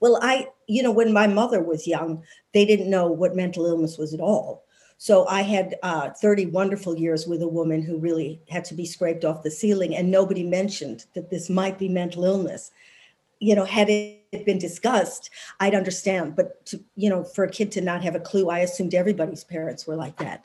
Well, 0.00 0.18
I, 0.20 0.48
you 0.66 0.82
know, 0.82 0.90
when 0.90 1.12
my 1.12 1.28
mother 1.28 1.62
was 1.62 1.86
young, 1.86 2.24
they 2.52 2.64
didn't 2.64 2.90
know 2.90 3.06
what 3.06 3.36
mental 3.36 3.66
illness 3.66 3.98
was 3.98 4.12
at 4.12 4.20
all. 4.20 4.64
So 4.98 5.26
I 5.28 5.42
had 5.42 5.76
uh, 5.82 6.10
30 6.10 6.46
wonderful 6.46 6.96
years 6.96 7.26
with 7.26 7.42
a 7.42 7.48
woman 7.48 7.82
who 7.82 7.98
really 7.98 8.40
had 8.48 8.64
to 8.66 8.74
be 8.74 8.86
scraped 8.86 9.24
off 9.24 9.42
the 9.42 9.50
ceiling, 9.50 9.94
and 9.94 10.10
nobody 10.10 10.42
mentioned 10.42 11.04
that 11.14 11.30
this 11.30 11.48
might 11.48 11.78
be 11.78 11.88
mental 11.88 12.24
illness. 12.24 12.72
You 13.38 13.54
know, 13.54 13.64
had 13.64 13.90
it 13.90 14.15
been 14.30 14.58
discussed, 14.58 15.30
I'd 15.60 15.74
understand. 15.74 16.36
But 16.36 16.64
to, 16.66 16.80
you 16.96 17.08
know, 17.08 17.24
for 17.24 17.44
a 17.44 17.50
kid 17.50 17.72
to 17.72 17.80
not 17.80 18.02
have 18.02 18.14
a 18.14 18.20
clue, 18.20 18.48
I 18.48 18.60
assumed 18.60 18.94
everybody's 18.94 19.44
parents 19.44 19.86
were 19.86 19.96
like 19.96 20.16
that. 20.18 20.44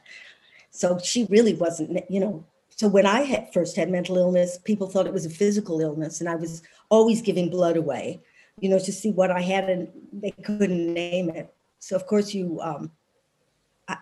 So 0.69 0.99
she 0.99 1.25
really 1.29 1.53
wasn't. 1.53 1.99
You 2.09 2.19
know, 2.19 2.45
so 2.69 2.87
when 2.87 3.05
I 3.05 3.21
had 3.21 3.53
first 3.53 3.75
had 3.75 3.89
mental 3.89 4.17
illness, 4.17 4.57
people 4.63 4.87
thought 4.87 5.07
it 5.07 5.13
was 5.13 5.25
a 5.25 5.29
physical 5.29 5.81
illness, 5.81 6.19
and 6.19 6.29
I 6.29 6.35
was 6.35 6.63
always 6.89 7.21
giving 7.21 7.49
blood 7.49 7.77
away. 7.77 8.21
You 8.59 8.69
know, 8.69 8.79
to 8.79 8.91
see 8.91 9.11
what 9.11 9.31
I 9.31 9.41
had, 9.41 9.69
and 9.69 9.87
they 10.13 10.31
couldn't 10.31 10.93
name 10.93 11.29
it. 11.29 11.53
So 11.79 11.95
of 11.95 12.07
course 12.07 12.33
you. 12.33 12.59
Um, 12.61 12.91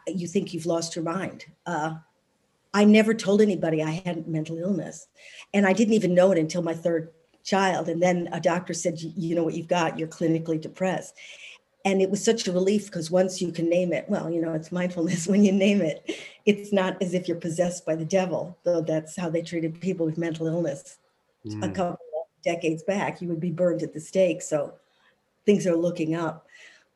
you 0.07 0.27
think 0.27 0.53
you've 0.53 0.67
lost 0.67 0.95
your 0.95 1.03
mind. 1.03 1.45
Uh, 1.65 1.95
I 2.73 2.85
never 2.85 3.13
told 3.13 3.41
anybody 3.41 3.81
I 3.81 4.01
had 4.05 4.27
mental 4.27 4.57
illness. 4.57 5.07
And 5.53 5.65
I 5.65 5.73
didn't 5.73 5.95
even 5.95 6.13
know 6.13 6.31
it 6.31 6.37
until 6.37 6.61
my 6.61 6.73
third 6.73 7.11
child. 7.49 7.89
And 7.89 8.01
then 8.01 8.29
a 8.31 8.39
doctor 8.39 8.73
said, 8.73 8.99
You 9.01 9.35
know 9.35 9.43
what 9.43 9.55
you've 9.55 9.67
got? 9.67 9.97
You're 9.97 10.07
clinically 10.07 10.59
depressed. 10.59 11.15
And 11.85 12.01
it 12.01 12.09
was 12.09 12.23
such 12.23 12.47
a 12.47 12.51
relief 12.51 12.85
because 12.85 13.09
once 13.09 13.41
you 13.41 13.51
can 13.51 13.69
name 13.69 13.93
it, 13.93 14.05
well, 14.09 14.29
you 14.29 14.41
know, 14.41 14.53
it's 14.53 14.71
mindfulness 14.71 15.27
when 15.31 15.43
you 15.43 15.51
name 15.51 15.81
it. 15.81 16.09
It's 16.45 16.73
not 16.73 17.01
as 17.01 17.13
if 17.13 17.27
you're 17.27 17.37
possessed 17.37 17.85
by 17.85 17.95
the 17.95 18.05
devil, 18.05 18.57
though 18.63 18.81
that's 18.81 19.15
how 19.15 19.29
they 19.29 19.41
treated 19.41 19.79
people 19.79 20.05
with 20.05 20.17
mental 20.17 20.47
illness 20.47 20.97
mm. 21.45 21.63
a 21.63 21.71
couple 21.71 22.05
of 22.15 22.43
decades 22.43 22.83
back. 22.83 23.21
You 23.21 23.29
would 23.29 23.39
be 23.39 23.51
burned 23.51 23.83
at 23.83 23.93
the 23.93 23.99
stake. 23.99 24.41
So 24.41 24.73
things 25.45 25.65
are 25.65 25.75
looking 25.75 26.15
up. 26.15 26.47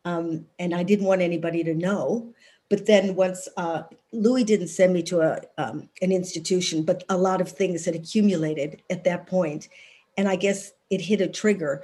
Um, 0.05 0.45
and 0.59 0.75
I 0.75 0.83
didn't 0.83 1.05
want 1.05 1.21
anybody 1.21 1.63
to 1.63 1.73
know. 1.73 2.33
But 2.69 2.85
then 2.85 3.15
once 3.15 3.47
uh, 3.55 3.83
Louis 4.11 4.43
didn't 4.43 4.69
send 4.69 4.93
me 4.93 5.03
to 5.03 5.21
a 5.21 5.41
um, 5.57 5.89
an 6.01 6.11
institution, 6.11 6.83
but 6.83 7.03
a 7.09 7.17
lot 7.17 7.39
of 7.39 7.49
things 7.49 7.85
had 7.85 7.95
accumulated 7.95 8.81
at 8.89 9.03
that 9.03 9.27
point, 9.27 9.69
and 10.17 10.27
I 10.27 10.35
guess 10.35 10.71
it 10.89 11.01
hit 11.01 11.21
a 11.21 11.27
trigger. 11.27 11.83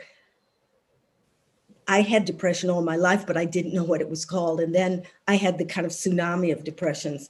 I 1.87 2.01
had 2.01 2.25
depression 2.25 2.69
all 2.69 2.83
my 2.83 2.95
life, 2.95 3.25
but 3.25 3.37
I 3.37 3.45
didn't 3.45 3.73
know 3.73 3.83
what 3.83 4.01
it 4.01 4.09
was 4.09 4.25
called. 4.25 4.59
And 4.61 4.73
then 4.75 5.03
I 5.27 5.35
had 5.35 5.57
the 5.57 5.65
kind 5.65 5.85
of 5.85 5.91
tsunami 5.91 6.51
of 6.51 6.63
depressions 6.63 7.29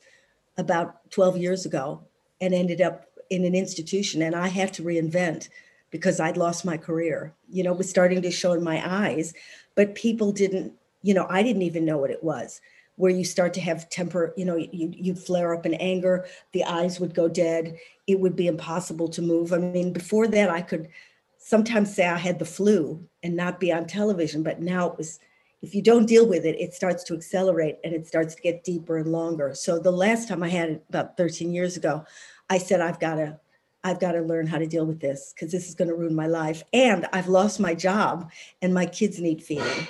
about 0.58 1.10
12 1.12 1.38
years 1.38 1.66
ago 1.66 2.02
and 2.42 2.54
ended 2.54 2.82
up 2.82 3.06
in 3.30 3.46
an 3.46 3.56
institution. 3.56 4.22
And 4.22 4.36
I 4.36 4.50
had 4.50 4.74
to 4.74 4.84
reinvent 4.84 5.50
because 5.92 6.20
I'd 6.20 6.38
lost 6.38 6.66
my 6.66 6.78
career. 6.78 7.34
You 7.50 7.64
know, 7.64 7.72
it 7.72 7.78
was 7.78 7.90
starting 7.90 8.22
to 8.22 8.32
show 8.32 8.54
in 8.54 8.64
my 8.64 8.82
eyes, 8.86 9.34
but 9.76 9.96
people 9.96 10.32
didn't, 10.32 10.74
you 11.02 11.14
know, 11.14 11.26
I 11.30 11.42
didn't 11.42 11.62
even 11.62 11.86
know 11.86 11.98
what 11.98 12.12
it 12.12 12.24
was. 12.24 12.62
Where 13.00 13.12
you 13.12 13.24
start 13.24 13.54
to 13.54 13.62
have 13.62 13.90
temper, 13.90 14.34
you 14.36 14.44
know, 14.44 14.58
you, 14.58 14.94
you'd 14.94 15.20
flare 15.20 15.56
up 15.56 15.66
in 15.66 15.74
anger, 15.76 16.26
the 16.52 16.66
eyes 16.66 17.00
would 17.00 17.16
go 17.16 17.30
dead, 17.30 17.78
it 18.08 18.20
would 18.20 18.36
be 18.36 18.48
impossible 18.48 19.08
to 19.08 19.22
move. 19.22 19.54
I 19.54 19.58
mean, 19.58 19.94
before 19.94 20.28
that, 20.28 20.50
I 20.50 20.62
could 20.62 20.90
sometimes 21.38 21.96
say 21.96 22.06
I 22.06 22.18
had 22.18 22.40
the 22.40 22.46
flu 22.46 23.08
and 23.24 23.38
not 23.38 23.60
be 23.60 23.72
on 23.72 23.88
television, 23.88 24.44
but 24.44 24.62
now 24.62 24.90
it 24.90 24.98
was, 24.98 25.20
if 25.62 25.74
you 25.74 25.82
don't 25.82 26.08
deal 26.08 26.28
with 26.28 26.46
it, 26.46 26.60
it 26.60 26.74
starts 26.74 27.06
to 27.06 27.14
accelerate 27.14 27.78
and 27.86 27.94
it 27.94 28.06
starts 28.06 28.36
to 28.36 28.42
get 28.42 28.66
deeper 28.66 28.98
and 28.98 29.14
longer. 29.14 29.54
So 29.56 29.80
the 29.80 29.92
last 29.92 30.28
time 30.28 30.44
I 30.44 30.50
had 30.50 30.70
it 30.70 30.86
about 30.90 31.16
13 31.16 31.54
years 31.54 31.78
ago, 31.78 32.04
I 32.50 32.58
said, 32.58 32.82
I've 32.82 33.00
got 33.00 33.16
to 33.16 33.40
I've 33.84 34.00
got 34.00 34.12
to 34.12 34.22
learn 34.22 34.48
how 34.48 34.58
to 34.58 34.68
deal 34.68 34.86
with 34.86 35.00
this 35.00 35.34
because 35.34 35.52
this 35.52 35.70
is 35.70 35.76
going 35.76 35.88
to 35.88 35.96
ruin 35.96 36.14
my 36.14 36.28
life. 36.28 36.64
And 36.74 37.08
I've 37.14 37.30
lost 37.30 37.60
my 37.60 37.74
job 37.74 38.30
and 38.62 38.74
my 38.74 38.86
kids 38.86 39.20
need 39.20 39.42
feeding. 39.42 39.88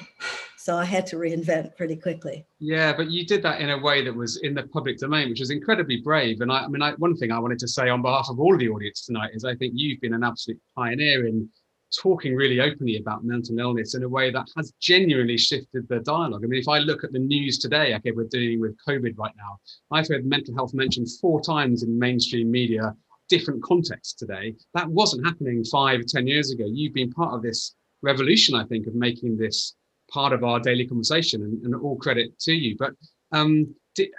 So 0.70 0.78
I 0.78 0.86
had 0.86 1.08
to 1.08 1.16
reinvent 1.16 1.76
pretty 1.76 1.96
quickly. 1.96 2.46
Yeah, 2.60 2.96
but 2.96 3.10
you 3.10 3.26
did 3.26 3.42
that 3.42 3.60
in 3.60 3.72
a 3.72 3.80
way 3.80 4.04
that 4.04 4.14
was 4.14 4.38
in 4.44 4.54
the 4.54 4.68
public 4.68 5.00
domain, 5.00 5.28
which 5.30 5.40
was 5.40 5.50
incredibly 5.50 5.98
brave. 5.98 6.42
And 6.42 6.52
I, 6.52 6.60
I 6.60 6.68
mean, 6.68 6.84
I, 6.84 6.92
one 7.00 7.18
thing 7.18 7.32
I 7.32 7.40
wanted 7.40 7.58
to 7.58 7.68
say 7.68 7.90
on 7.90 8.04
behalf 8.04 8.28
of 8.30 8.40
all 8.40 8.54
of 8.54 8.60
the 8.60 8.70
audience 8.70 9.04
tonight 9.04 9.32
is 9.34 9.44
I 9.44 9.56
think 9.56 9.74
you've 9.76 10.00
been 10.00 10.14
an 10.14 10.24
absolute 10.24 10.62
pioneer 10.76 11.26
in 11.26 11.50
talking 12.00 12.36
really 12.36 12.62
openly 12.62 12.98
about 12.98 13.24
mental 13.24 13.58
illness 13.58 13.96
in 13.96 14.04
a 14.04 14.08
way 14.08 14.30
that 14.30 14.46
has 14.56 14.72
genuinely 14.80 15.40
shifted 15.40 15.88
the 15.90 16.02
dialogue. 16.02 16.44
I 16.44 16.48
mean, 16.48 16.62
if 16.62 16.68
I 16.68 16.78
look 16.78 17.04
at 17.04 17.14
the 17.14 17.18
news 17.18 17.58
today, 17.58 17.96
okay, 17.96 18.12
we're 18.12 18.26
dealing 18.26 18.62
with 18.62 18.78
COVID 18.88 19.18
right 19.18 19.34
now. 19.36 19.58
I've 19.92 20.08
heard 20.08 20.24
mental 20.24 20.54
health 20.54 20.76
mentioned 20.76 21.08
four 21.20 21.42
times 21.42 21.82
in 21.82 21.98
mainstream 21.98 22.52
media 22.52 22.96
different 23.28 23.64
contexts 23.64 24.14
today. 24.14 24.54
That 24.76 24.88
wasn't 24.88 25.26
happening 25.26 25.64
five, 25.64 26.06
ten 26.06 26.28
years 26.28 26.52
ago. 26.52 26.66
You've 26.72 26.94
been 26.94 27.12
part 27.12 27.34
of 27.34 27.42
this 27.42 27.74
revolution, 28.04 28.54
I 28.54 28.66
think, 28.66 28.86
of 28.86 28.94
making 28.94 29.36
this 29.36 29.74
part 30.10 30.34
of 30.34 30.44
our 30.44 30.60
daily 30.60 30.88
conversation, 30.88 31.42
and, 31.42 31.64
and 31.64 31.76
all 31.76 31.98
credit 31.98 32.38
to 32.40 32.54
you. 32.54 32.76
But 32.78 32.94
um, 33.32 33.74
did, 33.96 34.10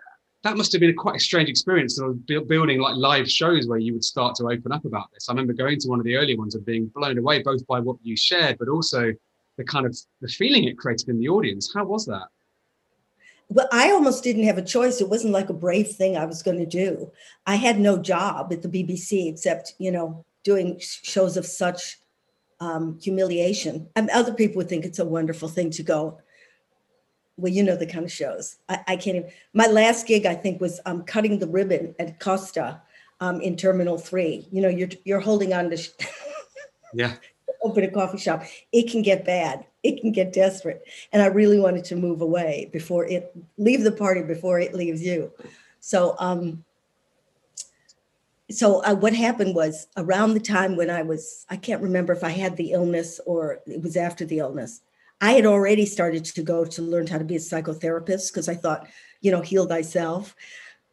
that 0.42 0.56
must 0.56 0.72
have 0.72 0.80
been 0.80 0.90
a 0.90 0.94
quite 0.94 1.16
a 1.16 1.20
strange 1.20 1.48
experience, 1.48 1.96
sort 1.96 2.10
of 2.10 2.26
building 2.26 2.80
like 2.80 2.96
live 2.96 3.30
shows 3.30 3.68
where 3.68 3.78
you 3.78 3.92
would 3.92 4.04
start 4.04 4.34
to 4.36 4.44
open 4.44 4.72
up 4.72 4.84
about 4.84 5.12
this. 5.12 5.28
I 5.28 5.32
remember 5.32 5.52
going 5.52 5.78
to 5.80 5.88
one 5.88 5.98
of 5.98 6.04
the 6.04 6.16
early 6.16 6.36
ones 6.36 6.54
and 6.54 6.64
being 6.64 6.86
blown 6.94 7.18
away 7.18 7.42
both 7.42 7.66
by 7.66 7.80
what 7.80 7.96
you 8.02 8.16
shared, 8.16 8.56
but 8.58 8.68
also 8.68 9.12
the 9.58 9.64
kind 9.64 9.84
of 9.84 9.96
the 10.20 10.28
feeling 10.28 10.64
it 10.64 10.78
created 10.78 11.08
in 11.08 11.18
the 11.18 11.28
audience. 11.28 11.72
How 11.74 11.84
was 11.84 12.06
that? 12.06 12.28
well, 13.50 13.68
I 13.72 13.90
almost 13.90 14.22
didn't 14.22 14.44
have 14.44 14.58
a 14.58 14.62
choice. 14.62 15.00
It 15.00 15.08
wasn't 15.08 15.32
like 15.32 15.50
a 15.50 15.54
brave 15.54 15.88
thing 15.88 16.16
I 16.16 16.24
was 16.24 16.42
going 16.42 16.58
to 16.58 16.66
do. 16.66 17.10
I 17.46 17.56
had 17.56 17.80
no 17.80 17.98
job 17.98 18.52
at 18.52 18.62
the 18.62 18.68
BBC 18.68 19.28
except, 19.28 19.74
you 19.78 19.90
know, 19.90 20.24
doing 20.44 20.80
shows 20.80 21.36
of 21.36 21.44
such 21.44 21.98
um, 22.60 22.98
humiliation. 23.00 23.88
And 23.96 24.10
other 24.10 24.32
people 24.32 24.56
would 24.58 24.68
think 24.68 24.84
it's 24.84 24.98
a 24.98 25.04
wonderful 25.04 25.48
thing 25.48 25.70
to 25.70 25.82
go. 25.82 26.20
Well, 27.36 27.52
you 27.52 27.62
know 27.62 27.76
the 27.76 27.86
kind 27.86 28.04
of 28.04 28.12
shows. 28.12 28.56
I, 28.68 28.80
I 28.88 28.96
can't 28.96 29.16
even. 29.16 29.30
My 29.54 29.66
last 29.66 30.06
gig, 30.06 30.26
I 30.26 30.34
think, 30.34 30.60
was 30.60 30.80
um, 30.84 31.02
cutting 31.04 31.38
the 31.38 31.48
ribbon 31.48 31.94
at 31.98 32.20
Costa 32.20 32.82
um, 33.20 33.40
in 33.40 33.56
Terminal 33.56 33.96
Three. 33.96 34.46
You 34.52 34.60
know, 34.62 34.68
you're 34.68 34.90
you're 35.04 35.20
holding 35.20 35.54
on 35.54 35.70
to. 35.70 35.76
Sh- 35.76 35.90
yeah. 36.92 37.14
Open 37.62 37.84
a 37.84 37.90
coffee 37.90 38.18
shop. 38.18 38.44
It 38.72 38.90
can 38.90 39.02
get 39.02 39.24
bad 39.24 39.66
it 39.82 40.00
can 40.00 40.12
get 40.12 40.32
desperate. 40.32 40.84
And 41.12 41.22
I 41.22 41.26
really 41.26 41.58
wanted 41.58 41.84
to 41.86 41.96
move 41.96 42.20
away 42.20 42.68
before 42.72 43.06
it 43.06 43.34
leave 43.56 43.82
the 43.82 43.92
party 43.92 44.22
before 44.22 44.60
it 44.60 44.74
leaves 44.74 45.02
you. 45.02 45.32
So 45.80 46.14
um 46.18 46.64
so 48.50 48.82
uh, 48.84 48.94
what 48.94 49.14
happened 49.14 49.54
was 49.54 49.86
around 49.96 50.34
the 50.34 50.40
time 50.40 50.76
when 50.76 50.90
I 50.90 51.02
was 51.02 51.46
I 51.48 51.56
can't 51.56 51.82
remember 51.82 52.12
if 52.12 52.24
I 52.24 52.30
had 52.30 52.56
the 52.56 52.72
illness 52.72 53.20
or 53.26 53.60
it 53.66 53.82
was 53.82 53.96
after 53.96 54.24
the 54.24 54.38
illness. 54.38 54.80
I 55.20 55.32
had 55.32 55.46
already 55.46 55.86
started 55.86 56.24
to 56.24 56.42
go 56.42 56.64
to 56.64 56.82
learn 56.82 57.06
how 57.06 57.18
to 57.18 57.24
be 57.24 57.36
a 57.36 57.40
psychotherapist 57.40 58.32
because 58.32 58.48
I 58.48 58.54
thought, 58.54 58.88
you 59.20 59.30
know, 59.30 59.42
heal 59.42 59.66
thyself. 59.66 60.34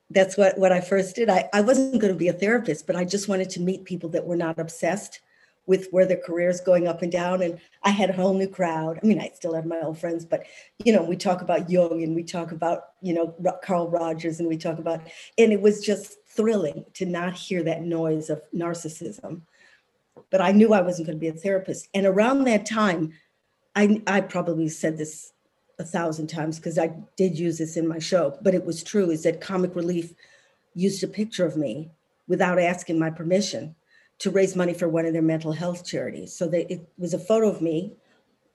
That's 0.10 0.38
what 0.38 0.58
what 0.58 0.72
I 0.72 0.82
first 0.82 1.16
did. 1.16 1.30
I, 1.30 1.50
I 1.54 1.62
wasn't 1.62 2.02
going 2.02 2.14
to 2.14 2.20
be 2.20 2.28
a 2.28 2.34
therapist, 2.34 2.88
but 2.88 2.96
I 2.96 3.06
just 3.06 3.28
wanted 3.28 3.50
to 3.52 3.62
meet 3.62 3.86
people 3.86 4.10
that 4.12 4.26
were 4.26 4.36
not 4.36 4.60
obsessed 4.60 5.22
with 5.68 5.90
where 5.92 6.06
their 6.06 6.22
careers 6.26 6.62
going 6.62 6.88
up 6.88 7.02
and 7.02 7.12
down. 7.12 7.42
And 7.44 7.60
I 7.84 7.92
had 7.92 8.10
a 8.10 8.14
whole 8.14 8.34
new 8.34 8.48
crowd. 8.48 9.00
I 9.04 9.06
mean, 9.06 9.20
I 9.20 9.30
still 9.36 9.54
have 9.54 9.66
my 9.66 9.80
old 9.82 10.00
friends, 10.00 10.26
but 10.26 10.46
you 10.84 10.94
know, 10.94 11.04
we 11.04 11.16
talk 11.16 11.42
about 11.42 11.70
Jung 11.70 12.02
and 12.02 12.16
we 12.16 12.24
talk 12.24 12.52
about, 12.52 12.86
you 13.02 13.14
know, 13.14 13.36
Carl 13.64 13.90
Rogers 13.90 14.40
and 14.40 14.48
we 14.48 14.58
talk 14.58 14.80
about, 14.80 15.02
and 15.38 15.54
it 15.54 15.62
was 15.62 15.86
just 15.86 16.18
thrilling 16.28 16.86
to 16.94 17.06
not 17.06 17.34
hear 17.34 17.62
that 17.64 17.84
noise 17.84 18.30
of 18.30 18.42
narcissism. 18.56 19.42
But 20.32 20.42
I 20.42 20.52
knew 20.52 20.74
I 20.74 20.82
wasn't 20.82 21.08
going 21.08 21.18
to 21.18 21.22
be 21.22 21.28
a 21.28 21.34
therapist. 21.34 21.90
And 21.94 22.06
around 22.06 22.46
that 22.46 22.66
time, 22.66 23.14
I, 23.76 24.02
I 24.08 24.22
probably 24.22 24.70
said 24.70 24.98
this 24.98 25.34
a 25.80 25.84
thousand 25.84 26.28
times 26.28 26.58
because 26.58 26.80
I 26.80 26.92
did 27.18 27.38
use 27.38 27.60
this 27.60 27.78
in 27.78 27.88
my 27.88 28.00
show, 28.00 28.38
but 28.42 28.56
it 28.56 28.66
was 28.66 28.84
true 28.84 29.12
is 29.12 29.24
that 29.24 29.42
Comic 29.42 29.76
Relief 29.76 30.14
used 30.74 31.04
a 31.04 31.08
picture 31.08 31.46
of 31.46 31.58
me 31.58 31.92
without 32.28 32.60
asking 32.60 32.98
my 32.98 33.10
permission 33.10 33.76
to 34.20 34.32
raise 34.32 34.56
money 34.56 34.74
for 34.74 34.90
one 34.90 35.06
of 35.06 35.14
their 35.14 35.22
mental 35.22 35.52
health 35.52 35.86
charities. 35.86 36.36
So 36.36 36.48
they, 36.48 36.66
it 36.66 36.88
was 36.98 37.14
a 37.14 37.20
photo 37.20 37.50
of 37.50 37.62
me 37.62 37.94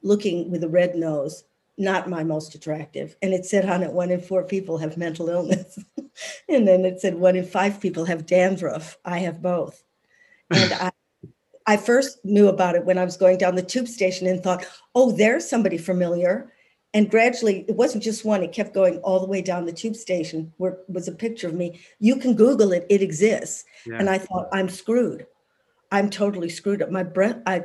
looking 0.02 0.50
with 0.50 0.64
a 0.64 0.68
red 0.68 0.96
nose, 0.96 1.44
not 1.78 2.10
my 2.10 2.24
most 2.24 2.54
attractive. 2.54 3.16
And 3.22 3.32
it 3.32 3.44
said 3.44 3.68
on 3.68 3.82
it, 3.82 3.92
one 3.92 4.10
in 4.10 4.20
four 4.20 4.42
people 4.42 4.78
have 4.78 4.96
mental 4.96 5.28
illness. 5.28 5.78
and 6.48 6.66
then 6.66 6.84
it 6.84 7.00
said 7.00 7.14
one 7.14 7.36
in 7.36 7.44
five 7.44 7.80
people 7.80 8.04
have 8.06 8.26
dandruff. 8.26 8.98
I 9.04 9.18
have 9.18 9.40
both. 9.40 9.84
And 10.50 10.72
I, 10.72 10.90
I 11.66 11.76
first 11.76 12.24
knew 12.24 12.48
about 12.48 12.74
it 12.74 12.84
when 12.84 12.98
I 12.98 13.04
was 13.04 13.16
going 13.16 13.38
down 13.38 13.54
the 13.54 13.62
tube 13.62 13.88
station 13.88 14.26
and 14.26 14.42
thought, 14.42 14.66
oh, 14.94 15.12
there's 15.12 15.48
somebody 15.48 15.78
familiar. 15.78 16.52
And 16.94 17.10
gradually, 17.10 17.64
it 17.68 17.76
wasn't 17.76 18.04
just 18.04 18.24
one, 18.24 18.42
it 18.42 18.52
kept 18.52 18.74
going 18.74 18.98
all 18.98 19.20
the 19.20 19.26
way 19.26 19.40
down 19.40 19.64
the 19.64 19.72
tube 19.72 19.96
station 19.96 20.52
where 20.58 20.78
was 20.88 21.08
a 21.08 21.12
picture 21.12 21.48
of 21.48 21.54
me. 21.54 21.80
You 22.00 22.16
can 22.16 22.34
Google 22.34 22.72
it, 22.72 22.86
it 22.90 23.00
exists. 23.00 23.64
Yeah. 23.86 23.96
And 23.98 24.10
I 24.10 24.18
thought, 24.18 24.48
I'm 24.52 24.68
screwed. 24.68 25.26
I'm 25.92 26.10
totally 26.10 26.48
screwed 26.48 26.82
up. 26.82 26.90
My 26.90 27.02
breath, 27.02 27.36
I, 27.46 27.64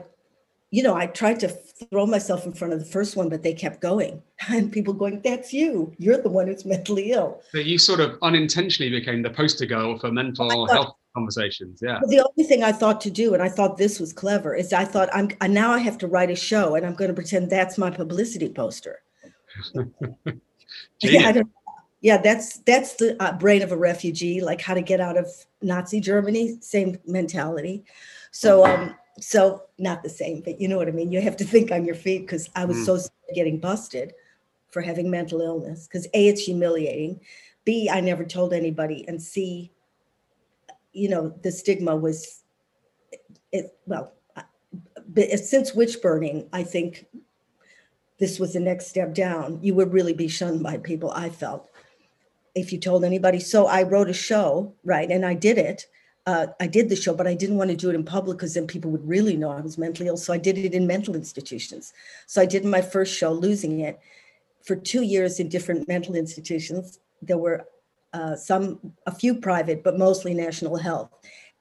you 0.70 0.84
know, 0.84 0.96
I 0.96 1.08
tried 1.08 1.40
to 1.40 1.48
throw 1.48 2.06
myself 2.06 2.46
in 2.46 2.54
front 2.54 2.74
of 2.74 2.80
the 2.80 2.86
first 2.86 3.16
one, 3.16 3.30
but 3.30 3.42
they 3.42 3.54
kept 3.54 3.82
going. 3.82 4.22
And 4.50 4.72
people 4.72 4.94
going, 4.94 5.22
that's 5.24 5.52
you. 5.52 5.94
You're 5.98 6.22
the 6.22 6.30
one 6.30 6.48
who's 6.48 6.66
mentally 6.66 7.12
ill. 7.12 7.42
So 7.52 7.58
you 7.58 7.80
sort 7.80 8.00
of 8.00 8.20
unintentionally 8.22 8.92
became 8.92 9.24
the 9.24 9.32
poster 9.32 9.66
girl 9.66 9.98
for 9.98 10.12
mental 10.12 10.50
thought, 10.50 10.70
health 10.70 10.96
conversations. 11.16 11.80
Yeah. 11.82 12.00
The 12.08 12.20
only 12.20 12.48
thing 12.48 12.64
I 12.64 12.72
thought 12.72 13.02
to 13.02 13.10
do, 13.10 13.34
and 13.34 13.42
I 13.42 13.50
thought 13.50 13.78
this 13.78 14.00
was 14.00 14.14
clever, 14.14 14.54
is 14.54 14.74
I 14.74 14.86
thought 14.86 15.10
I'm 15.12 15.30
now 15.52 15.72
I 15.72 15.80
have 15.80 15.98
to 16.00 16.08
write 16.08 16.30
a 16.30 16.36
show 16.36 16.76
and 16.76 16.86
I'm 16.86 16.94
going 16.94 17.10
to 17.10 17.16
pretend 17.16 17.50
that's 17.50 17.78
my 17.78 17.90
publicity 17.90 18.50
poster. 18.50 19.00
yeah, 21.02 21.42
yeah, 22.02 22.18
that's 22.18 22.60
that's 22.60 22.96
the 22.96 23.22
uh, 23.22 23.34
brain 23.38 23.64
of 23.64 23.72
a 23.72 23.78
refugee, 23.78 24.42
like 24.42 24.62
how 24.62 24.76
to 24.76 24.82
get 24.82 25.02
out 25.02 25.18
of 25.18 25.28
Nazi 25.62 26.00
Germany. 26.00 26.58
Same 26.62 26.98
mentality. 27.08 27.84
So, 28.40 28.68
um, 28.68 28.94
so 29.20 29.64
not 29.80 30.04
the 30.04 30.10
same, 30.10 30.42
but 30.42 30.62
you 30.62 30.68
know 30.68 30.78
what 30.78 30.88
I 30.88 30.92
mean. 30.92 31.12
You 31.12 31.20
have 31.22 31.38
to 31.38 31.44
think 31.44 31.72
on 31.72 31.86
your 31.86 31.96
feet 31.96 32.22
because 32.22 32.52
I 32.56 32.66
was 32.66 32.78
mm. 32.78 32.86
so 32.86 33.00
getting 33.34 33.60
busted 33.60 34.14
for 34.70 34.84
having 34.84 35.10
mental 35.10 35.42
illness. 35.42 35.88
Because 35.88 36.06
a, 36.14 36.28
it's 36.28 36.44
humiliating. 36.44 37.20
B, 37.66 37.90
I 37.92 38.00
never 38.00 38.24
told 38.24 38.54
anybody, 38.54 39.04
and 39.08 39.20
C, 39.20 39.72
you 40.94 41.10
know, 41.10 41.34
the 41.42 41.52
stigma 41.52 41.96
was, 41.96 42.44
it 43.52 43.76
well, 43.88 44.14
but 45.10 45.32
since 45.40 45.74
witch 45.74 46.00
burning, 46.04 46.48
I 46.54 46.62
think 46.62 47.08
this 48.20 48.38
was 48.38 48.54
the 48.54 48.60
next 48.60 48.86
step 48.86 49.16
down. 49.16 49.58
You 49.64 49.74
would 49.74 49.92
really 49.92 50.14
be 50.14 50.28
shunned 50.28 50.62
by 50.62 50.78
people. 50.78 51.10
I 51.10 51.30
felt 51.30 51.72
if 52.54 52.72
you 52.72 52.78
told 52.78 53.04
anybody. 53.04 53.40
So 53.40 53.66
I 53.66 53.82
wrote 53.82 54.12
a 54.12 54.14
show, 54.14 54.76
right, 54.84 55.10
and 55.10 55.26
I 55.26 55.34
did 55.34 55.58
it 55.58 55.88
uh, 56.28 56.48
I 56.60 56.68
did 56.68 56.90
the 56.90 56.96
show, 56.96 57.16
but 57.16 57.26
I 57.26 57.34
didn't 57.34 57.56
want 57.56 57.70
to 57.70 57.76
do 57.76 57.90
it 57.90 57.96
in 57.96 58.04
public 58.04 58.38
because 58.38 58.54
then 58.54 58.68
people 58.68 58.92
would 58.92 59.08
really 59.08 59.38
know 59.38 59.50
I 59.50 59.62
was 59.62 59.78
mentally 59.78 60.10
ill. 60.10 60.18
So 60.18 60.34
I 60.34 60.38
did 60.38 60.58
it 60.58 60.74
in 60.74 60.86
mental 60.86 61.16
institutions. 61.16 61.94
So 62.26 62.42
I 62.42 62.46
did 62.46 62.66
my 62.66 62.82
first 62.82 63.18
show, 63.18 63.32
losing 63.32 63.80
it, 63.80 63.98
for 64.62 64.76
two 64.76 65.04
years 65.04 65.40
in 65.40 65.48
different 65.48 65.88
mental 65.88 66.16
institutions. 66.16 67.00
There 67.22 67.38
were 67.38 67.66
uh, 68.14 68.36
some, 68.36 68.80
a 69.06 69.12
few 69.16 69.36
private, 69.36 69.86
but 69.86 69.98
mostly 69.98 70.34
national 70.34 70.76
health. 70.76 71.10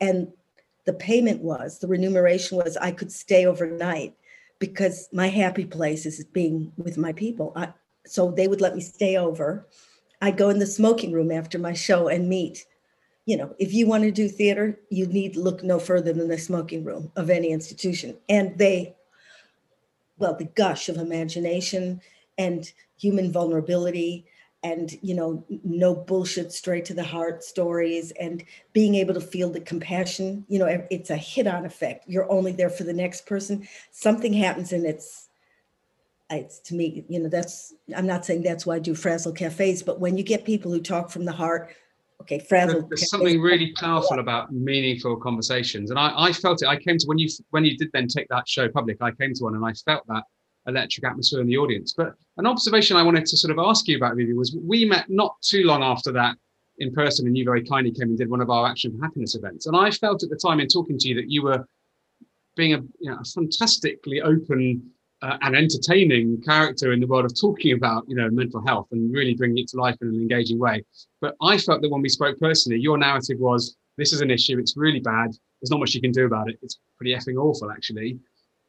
And 0.00 0.32
the 0.84 0.94
payment 0.94 1.42
was, 1.42 1.78
the 1.78 1.86
remuneration 1.86 2.58
was, 2.58 2.76
I 2.76 2.90
could 2.90 3.12
stay 3.12 3.46
overnight 3.46 4.16
because 4.58 5.08
my 5.12 5.28
happy 5.28 5.64
place 5.64 6.06
is 6.06 6.24
being 6.24 6.72
with 6.76 6.98
my 6.98 7.12
people. 7.12 7.52
I, 7.54 7.72
so 8.04 8.32
they 8.32 8.48
would 8.48 8.60
let 8.60 8.74
me 8.74 8.80
stay 8.80 9.16
over. 9.16 9.68
I'd 10.20 10.36
go 10.36 10.48
in 10.48 10.58
the 10.58 10.66
smoking 10.66 11.12
room 11.12 11.30
after 11.30 11.56
my 11.56 11.72
show 11.72 12.08
and 12.08 12.28
meet 12.28 12.66
you 13.26 13.36
know, 13.36 13.54
if 13.58 13.74
you 13.74 13.86
want 13.86 14.04
to 14.04 14.12
do 14.12 14.28
theater, 14.28 14.78
you 14.88 15.06
need 15.06 15.36
look 15.36 15.62
no 15.62 15.78
further 15.78 16.12
than 16.12 16.28
the 16.28 16.38
smoking 16.38 16.84
room 16.84 17.10
of 17.16 17.28
any 17.28 17.50
institution. 17.50 18.16
And 18.28 18.56
they, 18.56 18.94
well, 20.16 20.36
the 20.36 20.44
gush 20.44 20.88
of 20.88 20.96
imagination 20.96 22.00
and 22.38 22.72
human 22.96 23.32
vulnerability 23.32 24.26
and 24.62 24.98
you 25.02 25.14
know 25.14 25.44
no 25.64 25.94
bullshit 25.94 26.52
straight 26.52 26.84
to 26.86 26.94
the 26.94 27.04
heart 27.04 27.44
stories 27.44 28.12
and 28.18 28.42
being 28.72 28.94
able 28.94 29.12
to 29.12 29.20
feel 29.20 29.50
the 29.50 29.60
compassion 29.60 30.44
you 30.48 30.58
know 30.58 30.86
it's 30.90 31.10
a 31.10 31.16
hit 31.16 31.46
on 31.46 31.66
effect 31.66 32.04
you're 32.08 32.30
only 32.32 32.52
there 32.52 32.70
for 32.70 32.84
the 32.84 32.92
next 32.92 33.26
person 33.26 33.68
something 33.90 34.32
happens 34.32 34.72
and 34.72 34.86
it's 34.86 35.28
it's 36.30 36.58
to 36.58 36.74
me 36.74 37.04
you 37.08 37.20
know 37.20 37.28
that's 37.28 37.74
i'm 37.94 38.06
not 38.06 38.24
saying 38.24 38.42
that's 38.42 38.64
why 38.64 38.76
i 38.76 38.78
do 38.78 38.94
frazzle 38.94 39.32
cafes 39.32 39.82
but 39.82 40.00
when 40.00 40.16
you 40.16 40.24
get 40.24 40.44
people 40.44 40.72
who 40.72 40.80
talk 40.80 41.10
from 41.10 41.26
the 41.26 41.32
heart 41.32 41.70
okay 42.20 42.44
there's, 42.48 43.10
something 43.10 43.40
really 43.40 43.72
powerful 43.72 44.18
about 44.18 44.52
meaningful 44.52 45.16
conversations 45.16 45.90
and 45.90 45.98
I, 45.98 46.12
I 46.16 46.32
felt 46.32 46.62
it 46.62 46.66
i 46.66 46.76
came 46.76 46.98
to 46.98 47.06
when 47.06 47.18
you 47.18 47.28
when 47.50 47.64
you 47.64 47.76
did 47.76 47.90
then 47.92 48.08
take 48.08 48.28
that 48.28 48.48
show 48.48 48.68
public 48.68 48.96
i 49.00 49.10
came 49.10 49.34
to 49.34 49.44
one 49.44 49.54
and 49.54 49.64
i 49.64 49.72
felt 49.72 50.06
that 50.08 50.24
electric 50.66 51.04
atmosphere 51.04 51.40
in 51.40 51.46
the 51.46 51.56
audience. 51.56 51.92
But 51.96 52.14
an 52.36 52.46
observation 52.46 52.96
I 52.96 53.02
wanted 53.02 53.26
to 53.26 53.36
sort 53.36 53.56
of 53.56 53.58
ask 53.58 53.86
you 53.88 53.96
about, 53.96 54.16
Vivi, 54.16 54.32
was 54.32 54.56
we 54.60 54.84
met 54.84 55.08
not 55.08 55.36
too 55.40 55.64
long 55.64 55.82
after 55.82 56.12
that 56.12 56.36
in 56.78 56.92
person, 56.92 57.26
and 57.26 57.36
you 57.36 57.44
very 57.44 57.64
kindly 57.64 57.92
came 57.92 58.08
and 58.08 58.18
did 58.18 58.28
one 58.28 58.40
of 58.40 58.50
our 58.50 58.66
Action 58.66 58.96
for 58.96 59.02
Happiness 59.02 59.34
events. 59.34 59.66
And 59.66 59.76
I 59.76 59.90
felt 59.90 60.22
at 60.22 60.30
the 60.30 60.36
time 60.36 60.60
in 60.60 60.68
talking 60.68 60.98
to 60.98 61.08
you 61.08 61.14
that 61.14 61.30
you 61.30 61.42
were 61.42 61.66
being 62.54 62.74
a, 62.74 62.78
you 63.00 63.10
know, 63.10 63.18
a 63.20 63.24
fantastically 63.24 64.20
open 64.20 64.90
uh, 65.22 65.38
and 65.42 65.56
entertaining 65.56 66.40
character 66.42 66.92
in 66.92 67.00
the 67.00 67.06
world 67.06 67.24
of 67.24 67.38
talking 67.38 67.72
about, 67.72 68.04
you 68.08 68.16
know, 68.16 68.28
mental 68.30 68.64
health 68.66 68.88
and 68.92 69.12
really 69.12 69.34
bringing 69.34 69.58
it 69.58 69.68
to 69.68 69.76
life 69.76 69.96
in 70.02 70.08
an 70.08 70.14
engaging 70.14 70.58
way. 70.58 70.84
But 71.20 71.34
I 71.42 71.58
felt 71.58 71.82
that 71.82 71.90
when 71.90 72.02
we 72.02 72.08
spoke 72.08 72.38
personally, 72.38 72.78
your 72.78 72.98
narrative 72.98 73.38
was, 73.38 73.76
this 73.96 74.12
is 74.12 74.20
an 74.20 74.30
issue, 74.30 74.58
it's 74.58 74.76
really 74.76 75.00
bad, 75.00 75.30
there's 75.60 75.70
not 75.70 75.80
much 75.80 75.94
you 75.94 76.00
can 76.00 76.12
do 76.12 76.26
about 76.26 76.50
it, 76.50 76.58
it's 76.62 76.78
pretty 76.98 77.14
effing 77.14 77.36
awful, 77.36 77.70
actually 77.70 78.18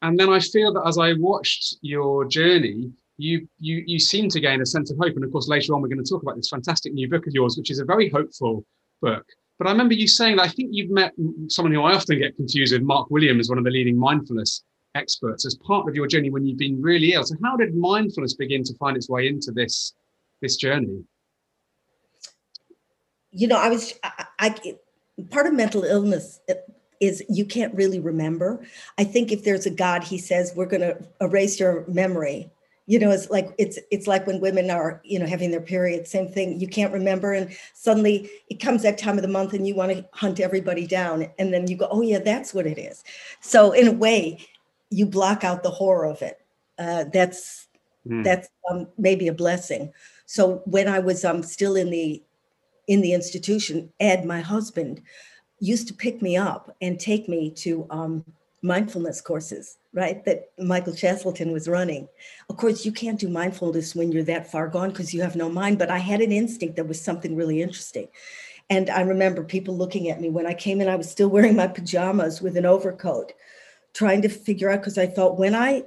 and 0.02 0.18
then 0.18 0.30
I 0.30 0.40
feel 0.40 0.72
that 0.74 0.86
as 0.86 0.98
I 0.98 1.14
watched 1.14 1.76
your 1.80 2.24
journey, 2.24 2.92
you 3.16 3.48
you 3.58 3.82
you 3.86 3.98
seem 3.98 4.28
to 4.28 4.40
gain 4.40 4.62
a 4.62 4.66
sense 4.66 4.90
of 4.90 4.98
hope. 4.98 5.16
And 5.16 5.24
of 5.24 5.32
course, 5.32 5.48
later 5.48 5.74
on, 5.74 5.82
we're 5.82 5.88
going 5.88 6.02
to 6.02 6.08
talk 6.08 6.22
about 6.22 6.36
this 6.36 6.48
fantastic 6.48 6.92
new 6.92 7.08
book 7.08 7.26
of 7.26 7.34
yours, 7.34 7.56
which 7.56 7.70
is 7.70 7.80
a 7.80 7.84
very 7.84 8.08
hopeful 8.08 8.64
book. 9.02 9.26
But 9.58 9.66
I 9.66 9.72
remember 9.72 9.94
you 9.94 10.06
saying 10.06 10.36
that 10.36 10.44
I 10.44 10.48
think 10.48 10.70
you've 10.72 10.90
met 10.90 11.14
someone 11.48 11.74
who 11.74 11.82
I 11.82 11.94
often 11.94 12.20
get 12.20 12.36
confused 12.36 12.72
with, 12.72 12.82
Mark 12.82 13.10
Williams, 13.10 13.46
is 13.46 13.48
one 13.48 13.58
of 13.58 13.64
the 13.64 13.70
leading 13.70 13.98
mindfulness 13.98 14.62
experts, 14.94 15.46
as 15.46 15.54
part 15.56 15.88
of 15.88 15.94
your 15.94 16.06
journey 16.06 16.30
when 16.30 16.46
you've 16.46 16.58
been 16.58 16.80
really 16.80 17.12
ill. 17.12 17.24
So, 17.24 17.36
how 17.42 17.56
did 17.56 17.74
mindfulness 17.74 18.34
begin 18.34 18.62
to 18.64 18.74
find 18.74 18.96
its 18.96 19.08
way 19.08 19.28
into 19.28 19.52
this 19.52 19.94
this 20.40 20.56
journey? 20.56 21.04
You 23.30 23.46
know, 23.48 23.56
I 23.56 23.68
was 23.68 23.94
I, 24.02 24.26
I 24.38 24.74
part 25.30 25.46
of 25.46 25.54
mental 25.54 25.84
illness 25.84 26.40
uh, 26.48 26.54
is 27.00 27.22
you 27.28 27.44
can't 27.44 27.74
really 27.74 28.00
remember. 28.00 28.64
I 28.96 29.04
think 29.04 29.32
if 29.32 29.44
there's 29.44 29.66
a 29.66 29.70
God, 29.70 30.02
he 30.04 30.18
says, 30.18 30.52
we're 30.56 30.66
going 30.66 30.80
to 30.80 30.98
erase 31.20 31.60
your 31.60 31.84
memory. 31.86 32.50
You 32.86 32.98
know, 32.98 33.10
it's 33.10 33.28
like 33.28 33.50
it's 33.58 33.78
it's 33.90 34.06
like 34.06 34.26
when 34.26 34.40
women 34.40 34.70
are, 34.70 35.02
you 35.04 35.18
know, 35.18 35.26
having 35.26 35.50
their 35.50 35.60
period, 35.60 36.08
same 36.08 36.26
thing. 36.26 36.58
You 36.58 36.66
can't 36.66 36.90
remember, 36.90 37.34
and 37.34 37.54
suddenly 37.74 38.30
it 38.48 38.60
comes 38.60 38.82
that 38.82 38.96
time 38.96 39.16
of 39.16 39.22
the 39.22 39.28
month, 39.28 39.52
and 39.52 39.66
you 39.66 39.74
want 39.74 39.92
to 39.92 40.06
hunt 40.14 40.40
everybody 40.40 40.86
down, 40.86 41.30
and 41.38 41.52
then 41.52 41.66
you 41.66 41.76
go, 41.76 41.86
oh 41.90 42.00
yeah, 42.00 42.18
that's 42.18 42.54
what 42.54 42.66
it 42.66 42.78
is. 42.78 43.04
So 43.42 43.72
in 43.72 43.88
a 43.88 43.92
way, 43.92 44.38
you 44.90 45.06
block 45.06 45.44
out 45.44 45.62
the 45.62 45.70
horror 45.70 46.06
of 46.06 46.22
it. 46.22 46.40
Uh, 46.78 47.04
that's 47.12 47.68
mm. 48.06 48.24
that's 48.24 48.48
um, 48.70 48.88
maybe 48.96 49.28
a 49.28 49.32
blessing. 49.32 49.92
So 50.26 50.62
when 50.64 50.88
I 50.88 50.98
was 50.98 51.24
um, 51.24 51.42
still 51.42 51.76
in 51.76 51.90
the 51.90 52.22
in 52.86 53.00
the 53.00 53.12
institution, 53.12 53.92
Ed, 54.00 54.24
my 54.24 54.40
husband, 54.40 55.02
used 55.60 55.88
to 55.88 55.94
pick 55.94 56.22
me 56.22 56.36
up 56.36 56.74
and 56.80 56.98
take 56.98 57.28
me 57.28 57.50
to 57.50 57.86
um, 57.90 58.24
mindfulness 58.62 59.20
courses, 59.20 59.76
right? 59.92 60.24
That 60.24 60.50
Michael 60.58 60.92
Chaskalson 60.92 61.52
was 61.52 61.68
running. 61.68 62.08
Of 62.48 62.56
course, 62.56 62.84
you 62.84 62.92
can't 62.92 63.20
do 63.20 63.28
mindfulness 63.28 63.94
when 63.94 64.10
you're 64.10 64.22
that 64.24 64.50
far 64.50 64.68
gone 64.68 64.90
because 64.90 65.12
you 65.12 65.22
have 65.22 65.36
no 65.36 65.48
mind, 65.48 65.78
but 65.78 65.90
I 65.90 65.98
had 65.98 66.20
an 66.20 66.32
instinct 66.32 66.76
that 66.76 66.88
was 66.88 67.00
something 67.00 67.36
really 67.36 67.62
interesting. 67.62 68.08
And 68.70 68.90
I 68.90 69.00
remember 69.00 69.42
people 69.44 69.76
looking 69.76 70.10
at 70.10 70.20
me 70.20 70.28
when 70.28 70.46
I 70.46 70.54
came 70.54 70.80
in, 70.80 70.88
I 70.88 70.96
was 70.96 71.10
still 71.10 71.28
wearing 71.28 71.56
my 71.56 71.66
pajamas 71.66 72.42
with 72.42 72.56
an 72.56 72.66
overcoat, 72.66 73.32
trying 73.98 74.22
to 74.22 74.28
figure 74.28 74.70
out 74.70 74.78
because 74.80 74.96
I 74.96 75.06
thought 75.06 75.40
when 75.40 75.56
I 75.56 75.82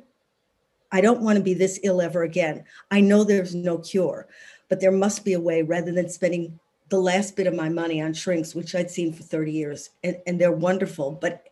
I 0.92 1.00
don't 1.00 1.22
want 1.22 1.38
to 1.38 1.44
be 1.44 1.54
this 1.54 1.80
ill 1.84 2.02
ever 2.02 2.24
again. 2.24 2.66
I 2.92 3.00
know 3.00 3.24
there's 3.24 3.56
no 3.56 3.78
cure, 3.78 4.28
but 4.68 4.82
there 4.82 4.92
must 4.92 5.24
be 5.24 5.32
a 5.32 5.40
way 5.40 5.62
rather 5.62 5.94
than 5.94 6.10
spending 6.10 6.60
the 6.90 7.00
last 7.00 7.38
bit 7.38 7.48
of 7.48 7.56
my 7.56 7.70
money 7.70 8.02
on 8.02 8.14
shrinks, 8.14 8.54
which 8.54 8.76
I'd 8.76 8.92
seen 8.92 9.14
for 9.14 9.24
30 9.24 9.54
years, 9.54 9.92
and, 10.04 10.18
and 10.28 10.42
they're 10.42 10.52
wonderful. 10.52 11.12
But 11.12 11.48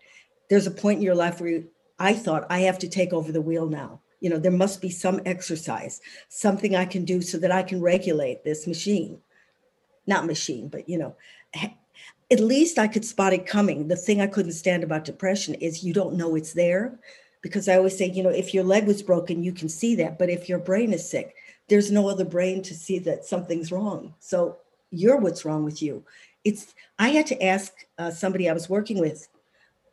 there's 0.50 0.67
a 0.67 0.72
point 0.72 0.98
in 0.98 1.04
your 1.04 1.15
life 1.15 1.39
where 1.39 1.50
you, 1.50 1.69
I 1.98 2.12
thought 2.12 2.45
I 2.50 2.60
have 2.60 2.80
to 2.80 2.89
take 2.89 3.13
over 3.13 3.32
the 3.32 3.39
wheel 3.39 3.67
now. 3.67 4.02
You 4.19 4.30
know, 4.30 4.38
there 4.38 4.52
must 4.52 4.82
be 4.82 4.89
some 4.89 5.22
exercise, 5.26 6.02
something 6.28 6.76
I 6.76 6.84
can 6.84 7.06
do 7.06 7.22
so 7.22 7.38
that 7.38 7.54
I 7.54 7.63
can 7.63 7.80
regulate 7.80 8.43
this 8.43 8.67
machine. 8.67 9.19
Not 10.06 10.26
machine, 10.26 10.67
but 10.67 10.89
you 10.89 10.98
know, 10.98 11.15
at 12.32 12.39
least 12.39 12.78
I 12.78 12.88
could 12.88 13.06
spot 13.06 13.34
it 13.34 13.46
coming. 13.46 13.88
The 13.88 13.96
thing 13.96 14.22
I 14.22 14.28
couldn't 14.28 14.52
stand 14.52 14.84
about 14.84 15.06
depression 15.06 15.56
is 15.56 15.84
you 15.84 15.94
don't 15.94 16.15
know 16.15 16.36
it's 16.36 16.54
there. 16.54 17.00
Because 17.42 17.70
I 17.70 17.78
always 17.78 17.98
say, 17.98 18.10
you 18.10 18.22
know, 18.22 18.30
if 18.30 18.54
your 18.54 18.65
leg 18.65 18.86
was 18.86 19.02
broken, 19.02 19.44
you 19.44 19.54
can 19.54 19.70
see 19.70 19.96
that. 19.96 20.20
But 20.20 20.30
if 20.30 20.50
your 20.50 20.60
brain 20.60 20.92
is 20.92 21.10
sick, 21.10 21.36
there's 21.70 21.89
no 21.89 22.10
other 22.10 22.26
brain 22.26 22.62
to 22.63 22.74
see 22.74 23.00
that 23.00 23.24
something's 23.24 23.72
wrong. 23.72 24.13
So 24.20 24.58
you're 24.92 25.18
what's 25.18 25.46
wrong 25.46 25.63
with 25.63 25.82
you. 25.82 26.04
It's, 26.44 26.76
I 26.98 27.10
had 27.10 27.28
to 27.28 27.42
ask 27.42 27.72
uh, 27.98 28.12
somebody 28.12 28.50
I 28.50 28.54
was 28.54 28.70
working 28.70 29.00
with 29.00 29.30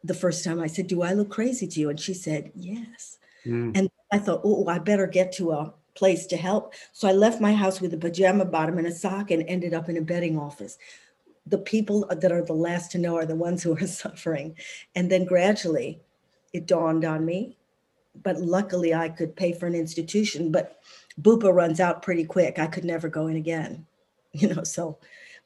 the 0.07 0.15
first 0.15 0.45
time, 0.45 0.61
I 0.61 0.67
said, 0.67 0.87
Do 0.87 1.03
I 1.03 1.13
look 1.13 1.31
crazy 1.31 1.67
to 1.67 1.81
you? 1.81 1.91
And 1.91 2.01
she 2.01 2.15
said, 2.15 2.51
Yes. 2.55 3.19
Mm. 3.45 3.77
And 3.77 3.91
I 4.13 4.19
thought, 4.19 4.41
Oh, 4.45 4.67
I 4.69 4.79
better 4.79 5.07
get 5.07 5.33
to 5.35 5.53
a 5.53 5.73
place 5.95 6.27
to 6.27 6.37
help. 6.37 6.75
So 6.93 7.09
I 7.09 7.13
left 7.13 7.41
my 7.41 7.53
house 7.53 7.81
with 7.81 7.95
a 7.95 7.99
pajama 7.99 8.45
bottom 8.45 8.79
and 8.79 8.87
a 8.87 8.93
sock 8.93 9.31
and 9.31 9.45
ended 9.49 9.75
up 9.75 9.89
in 9.89 9.97
a 9.97 10.03
betting 10.03 10.39
office. 10.39 10.79
The 11.47 11.59
people 11.59 12.07
that 12.11 12.33
are 12.33 12.45
the 12.45 12.53
last 12.53 12.91
to 12.93 12.99
know 12.99 13.17
are 13.17 13.27
the 13.27 13.37
ones 13.37 13.63
who 13.63 13.77
are 13.77 13.87
suffering. 13.87 14.57
And 14.95 15.11
then 15.11 15.25
gradually 15.25 16.01
it 16.53 16.67
dawned 16.67 17.05
on 17.05 17.25
me. 17.25 17.57
But 18.23 18.41
luckily, 18.41 18.95
I 18.95 19.11
could 19.11 19.37
pay 19.37 19.53
for 19.53 19.67
an 19.67 19.75
institution, 19.75 20.51
but 20.51 20.79
Bupa 21.21 21.53
runs 21.53 21.81
out 21.81 22.01
pretty 22.01 22.25
quick. 22.25 22.59
I 22.59 22.67
could 22.67 22.85
never 22.85 23.09
go 23.09 23.27
in 23.27 23.37
again. 23.37 23.87
you 24.37 24.53
know 24.55 24.65
so 24.65 24.99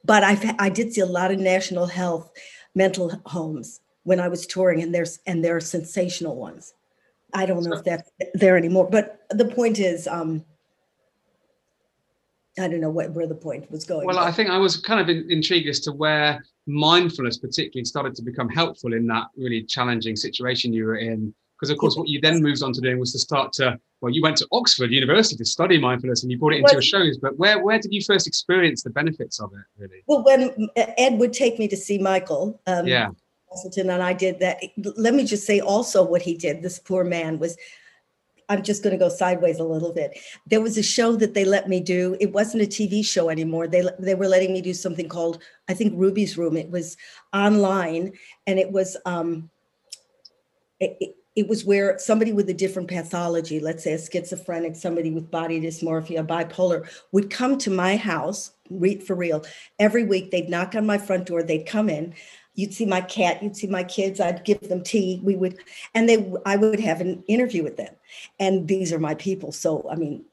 but 0.04 0.24
i 0.24 0.54
i 0.58 0.68
did 0.68 0.92
see 0.92 1.00
a 1.00 1.06
lot 1.06 1.30
of 1.30 1.38
national 1.38 1.86
health 1.86 2.30
mental 2.74 3.10
homes 3.26 3.80
when 4.04 4.20
i 4.20 4.28
was 4.28 4.46
touring 4.46 4.82
and 4.82 4.94
there's 4.94 5.20
and 5.26 5.44
there 5.44 5.56
are 5.56 5.60
sensational 5.60 6.36
ones 6.36 6.74
i 7.34 7.46
don't 7.46 7.62
know 7.62 7.76
if 7.76 7.84
that's 7.84 8.10
there 8.34 8.56
anymore 8.56 8.88
but 8.90 9.20
the 9.30 9.44
point 9.44 9.78
is 9.78 10.06
um 10.08 10.44
i 12.60 12.68
don't 12.68 12.80
know 12.80 12.90
what 12.90 13.10
where 13.12 13.26
the 13.26 13.34
point 13.34 13.70
was 13.70 13.84
going. 13.84 14.06
Well 14.06 14.16
but. 14.16 14.24
i 14.24 14.32
think 14.32 14.50
i 14.50 14.58
was 14.58 14.76
kind 14.76 15.00
of 15.00 15.08
in, 15.08 15.30
intrigued 15.30 15.68
as 15.68 15.80
to 15.80 15.92
where 15.92 16.40
mindfulness 16.66 17.38
particularly 17.38 17.84
started 17.84 18.14
to 18.14 18.22
become 18.22 18.48
helpful 18.48 18.92
in 18.92 19.06
that 19.08 19.26
really 19.36 19.62
challenging 19.64 20.16
situation 20.16 20.72
you 20.72 20.84
were 20.84 20.96
in. 20.96 21.34
Because 21.58 21.70
of 21.70 21.76
course 21.76 21.94
what 21.94 22.08
you 22.08 22.20
then 22.22 22.42
moved 22.42 22.62
on 22.62 22.72
to 22.72 22.80
doing 22.80 22.98
was 22.98 23.12
to 23.12 23.18
start 23.18 23.52
to 23.54 23.78
well 24.00 24.10
you 24.10 24.22
went 24.22 24.38
to 24.38 24.46
oxford 24.50 24.90
university 24.90 25.36
to 25.36 25.44
study 25.44 25.78
mindfulness 25.78 26.22
and 26.22 26.32
you 26.32 26.38
brought 26.38 26.54
it 26.54 26.56
into 26.56 26.68
well, 26.68 26.74
your 26.74 26.82
shows 26.82 27.18
but 27.18 27.36
where 27.36 27.62
where 27.62 27.78
did 27.78 27.92
you 27.92 28.00
first 28.02 28.26
experience 28.26 28.82
the 28.82 28.88
benefits 28.88 29.38
of 29.40 29.52
it 29.52 29.66
really? 29.76 30.02
Well 30.06 30.24
when 30.24 30.70
ed 30.76 31.18
would 31.18 31.34
take 31.34 31.58
me 31.58 31.68
to 31.68 31.76
see 31.76 31.98
michael 31.98 32.62
um, 32.66 32.86
yeah. 32.86 33.10
And 33.76 33.90
i 33.90 34.12
did 34.12 34.38
that. 34.38 34.62
Let 34.96 35.12
me 35.12 35.24
just 35.24 35.44
say 35.44 35.60
also 35.60 36.02
what 36.02 36.22
he 36.22 36.34
did 36.34 36.62
this 36.62 36.78
poor 36.78 37.04
man 37.04 37.38
was 37.38 37.58
i'm 38.50 38.62
just 38.62 38.82
going 38.82 38.92
to 38.92 38.98
go 38.98 39.08
sideways 39.08 39.58
a 39.58 39.64
little 39.64 39.92
bit. 39.92 40.18
There 40.46 40.60
was 40.60 40.76
a 40.76 40.82
show 40.82 41.16
that 41.16 41.32
they 41.32 41.44
let 41.44 41.68
me 41.68 41.80
do. 41.80 42.16
It 42.20 42.32
wasn't 42.32 42.64
a 42.64 42.66
tv 42.66 43.02
show 43.04 43.30
anymore. 43.30 43.66
They 43.66 43.88
they 43.98 44.14
were 44.14 44.28
letting 44.28 44.52
me 44.52 44.60
do 44.60 44.74
something 44.74 45.08
called 45.08 45.42
i 45.68 45.74
think 45.74 45.94
ruby's 45.96 46.36
room. 46.36 46.56
It 46.56 46.70
was 46.70 46.96
online 47.32 48.12
and 48.46 48.58
it 48.58 48.70
was 48.70 48.96
um 49.06 49.48
it, 50.80 51.16
it 51.36 51.48
was 51.48 51.64
where 51.64 51.98
somebody 51.98 52.32
with 52.32 52.50
a 52.50 52.54
different 52.54 52.88
pathology, 52.88 53.60
let's 53.60 53.84
say 53.84 53.92
a 53.92 53.98
schizophrenic, 53.98 54.74
somebody 54.74 55.10
with 55.10 55.30
body 55.30 55.60
dysmorphia, 55.60 56.26
bipolar, 56.26 56.88
would 57.12 57.30
come 57.30 57.56
to 57.58 57.70
my 57.70 57.96
house, 57.96 58.52
read 58.68 59.02
for 59.02 59.14
real, 59.14 59.44
every 59.78 60.04
week. 60.04 60.30
They'd 60.30 60.48
knock 60.48 60.74
on 60.74 60.86
my 60.86 60.98
front 60.98 61.26
door, 61.26 61.42
they'd 61.42 61.66
come 61.66 61.88
in. 61.88 62.14
You'd 62.60 62.74
see 62.74 62.86
my 62.86 63.00
cat, 63.00 63.42
you'd 63.42 63.56
see 63.56 63.66
my 63.66 63.84
kids, 63.84 64.20
I'd 64.20 64.44
give 64.44 64.60
them 64.68 64.82
tea. 64.82 65.20
We 65.22 65.34
would, 65.36 65.58
and 65.94 66.08
they, 66.08 66.32
I 66.44 66.56
would 66.56 66.80
have 66.80 67.00
an 67.00 67.24
interview 67.26 67.62
with 67.62 67.76
them. 67.76 67.94
And 68.38 68.68
these 68.68 68.92
are 68.92 68.98
my 68.98 69.14
people. 69.14 69.52
So, 69.52 69.86
I 69.90 69.96
mean, 69.96 70.24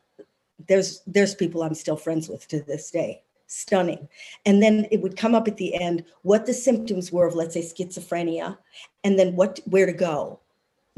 there's 0.68 1.02
there's 1.08 1.36
people 1.36 1.64
I'm 1.64 1.76
still 1.76 1.96
friends 1.96 2.28
with 2.28 2.48
to 2.50 2.62
this 2.62 2.92
day 2.92 3.22
stunning. 3.48 4.10
And 4.46 4.62
then 4.62 4.88
it 4.92 5.02
would 5.02 5.16
come 5.16 5.34
up 5.34 5.48
at 5.48 5.58
the 5.58 5.74
end 5.74 6.04
what 6.24 6.46
the 6.46 6.54
symptoms 6.54 7.12
were 7.12 7.28
of, 7.28 7.36
let's 7.36 7.54
say, 7.54 7.62
schizophrenia, 7.62 8.58
and 9.04 9.18
then 9.18 9.36
what 9.36 9.60
where 9.66 9.86
to 9.86 9.94
go 9.94 10.40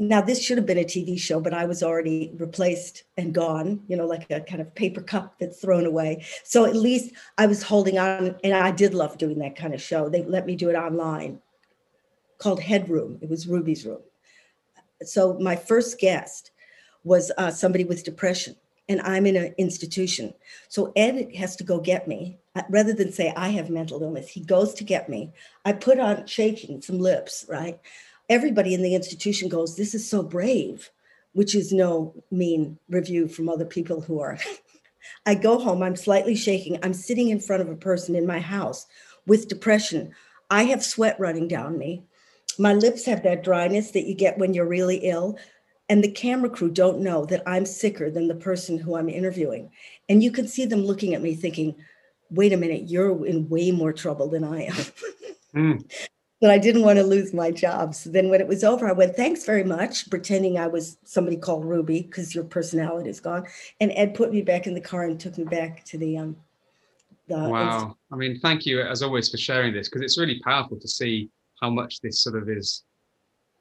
now 0.00 0.22
this 0.22 0.42
should 0.42 0.56
have 0.56 0.66
been 0.66 0.78
a 0.78 0.84
TV 0.84 1.18
show, 1.18 1.40
but 1.40 1.52
I 1.52 1.66
was 1.66 1.82
already 1.82 2.32
replaced 2.38 3.04
and 3.18 3.34
gone, 3.34 3.82
you 3.86 3.96
know, 3.96 4.06
like 4.06 4.30
a 4.30 4.40
kind 4.40 4.62
of 4.62 4.74
paper 4.74 5.02
cup 5.02 5.38
that's 5.38 5.60
thrown 5.60 5.84
away. 5.84 6.24
So 6.42 6.64
at 6.64 6.74
least 6.74 7.12
I 7.36 7.46
was 7.46 7.62
holding 7.62 7.98
on, 7.98 8.36
and 8.42 8.54
I 8.54 8.70
did 8.70 8.94
love 8.94 9.18
doing 9.18 9.38
that 9.40 9.56
kind 9.56 9.74
of 9.74 9.82
show. 9.82 10.08
They 10.08 10.22
let 10.22 10.46
me 10.46 10.56
do 10.56 10.70
it 10.70 10.74
online 10.74 11.40
called 12.38 12.60
Headroom. 12.60 13.18
It 13.20 13.28
was 13.28 13.46
Ruby's 13.46 13.84
room. 13.84 14.00
So 15.02 15.38
my 15.38 15.54
first 15.54 16.00
guest 16.00 16.50
was 17.04 17.30
uh, 17.36 17.50
somebody 17.50 17.84
with 17.84 18.04
depression. 18.04 18.56
and 18.88 19.00
I'm 19.02 19.24
in 19.24 19.36
an 19.36 19.54
institution. 19.56 20.34
So 20.68 20.92
Ed 20.96 21.34
has 21.36 21.54
to 21.56 21.64
go 21.64 21.78
get 21.78 22.08
me 22.08 22.38
uh, 22.56 22.62
rather 22.70 22.92
than 22.92 23.12
say 23.12 23.32
I 23.36 23.50
have 23.50 23.70
mental 23.70 24.02
illness. 24.02 24.28
He 24.28 24.40
goes 24.40 24.74
to 24.74 24.84
get 24.84 25.08
me. 25.08 25.32
I 25.64 25.72
put 25.74 26.00
on 26.00 26.26
shaking 26.26 26.82
some 26.82 26.98
lips, 26.98 27.46
right? 27.48 27.78
Everybody 28.30 28.72
in 28.72 28.82
the 28.82 28.94
institution 28.94 29.50
goes, 29.50 29.76
This 29.76 29.94
is 29.94 30.08
so 30.08 30.22
brave, 30.22 30.90
which 31.32 31.54
is 31.54 31.72
no 31.72 32.14
mean 32.30 32.78
review 32.88 33.28
from 33.28 33.50
other 33.50 33.66
people 33.66 34.00
who 34.00 34.20
are. 34.20 34.38
I 35.26 35.34
go 35.34 35.58
home, 35.58 35.82
I'm 35.82 35.96
slightly 35.96 36.34
shaking. 36.34 36.78
I'm 36.82 36.94
sitting 36.94 37.28
in 37.28 37.40
front 37.40 37.60
of 37.60 37.68
a 37.68 37.76
person 37.76 38.16
in 38.16 38.26
my 38.26 38.40
house 38.40 38.86
with 39.26 39.48
depression. 39.48 40.14
I 40.48 40.64
have 40.64 40.82
sweat 40.82 41.20
running 41.20 41.48
down 41.48 41.76
me. 41.76 42.04
My 42.58 42.72
lips 42.72 43.04
have 43.04 43.22
that 43.24 43.44
dryness 43.44 43.90
that 43.90 44.06
you 44.06 44.14
get 44.14 44.38
when 44.38 44.54
you're 44.54 44.66
really 44.66 44.96
ill 44.98 45.38
and 45.90 46.04
the 46.04 46.10
camera 46.10 46.48
crew 46.48 46.70
don't 46.70 47.00
know 47.00 47.24
that 47.26 47.42
I'm 47.46 47.66
sicker 47.66 48.12
than 48.12 48.28
the 48.28 48.34
person 48.36 48.78
who 48.78 48.94
I'm 48.94 49.08
interviewing. 49.08 49.72
And 50.08 50.22
you 50.22 50.30
can 50.30 50.46
see 50.46 50.64
them 50.64 50.84
looking 50.84 51.14
at 51.14 51.20
me 51.20 51.34
thinking, 51.34 51.74
wait 52.30 52.52
a 52.52 52.56
minute, 52.56 52.88
you're 52.88 53.26
in 53.26 53.48
way 53.48 53.72
more 53.72 53.92
trouble 53.92 54.28
than 54.28 54.44
I 54.44 54.66
am. 54.66 54.74
mm. 55.52 55.92
But 56.40 56.50
I 56.50 56.58
didn't 56.58 56.82
want 56.82 56.98
to 56.98 57.04
lose 57.04 57.34
my 57.34 57.50
job. 57.50 57.94
So 57.94 58.08
then 58.08 58.30
when 58.30 58.40
it 58.40 58.48
was 58.48 58.64
over, 58.64 58.88
I 58.88 58.92
went, 58.92 59.14
thanks 59.14 59.44
very 59.44 59.64
much, 59.64 60.08
pretending 60.08 60.58
I 60.58 60.68
was 60.68 60.96
somebody 61.04 61.36
called 61.36 61.66
Ruby 61.66 62.02
because 62.02 62.34
your 62.34 62.44
personality 62.44 63.10
is 63.10 63.20
gone. 63.20 63.46
And 63.80 63.92
Ed 63.94 64.14
put 64.14 64.32
me 64.32 64.40
back 64.40 64.66
in 64.66 64.72
the 64.72 64.80
car 64.80 65.04
and 65.04 65.20
took 65.20 65.36
me 65.36 65.44
back 65.44 65.84
to 65.86 65.98
the 65.98 66.16
um 66.16 66.36
the 67.28 67.36
Wow. 67.36 67.96
I 68.10 68.16
mean, 68.16 68.40
thank 68.40 68.64
you 68.64 68.80
as 68.80 69.02
always 69.02 69.28
for 69.28 69.36
sharing 69.36 69.74
this 69.74 69.88
because 69.88 70.02
it's 70.02 70.18
really 70.18 70.40
powerful 70.40 70.80
to 70.80 70.88
see 70.88 71.30
how 71.60 71.70
much 71.70 72.00
this 72.00 72.22
sort 72.22 72.36
of 72.36 72.48
is 72.48 72.84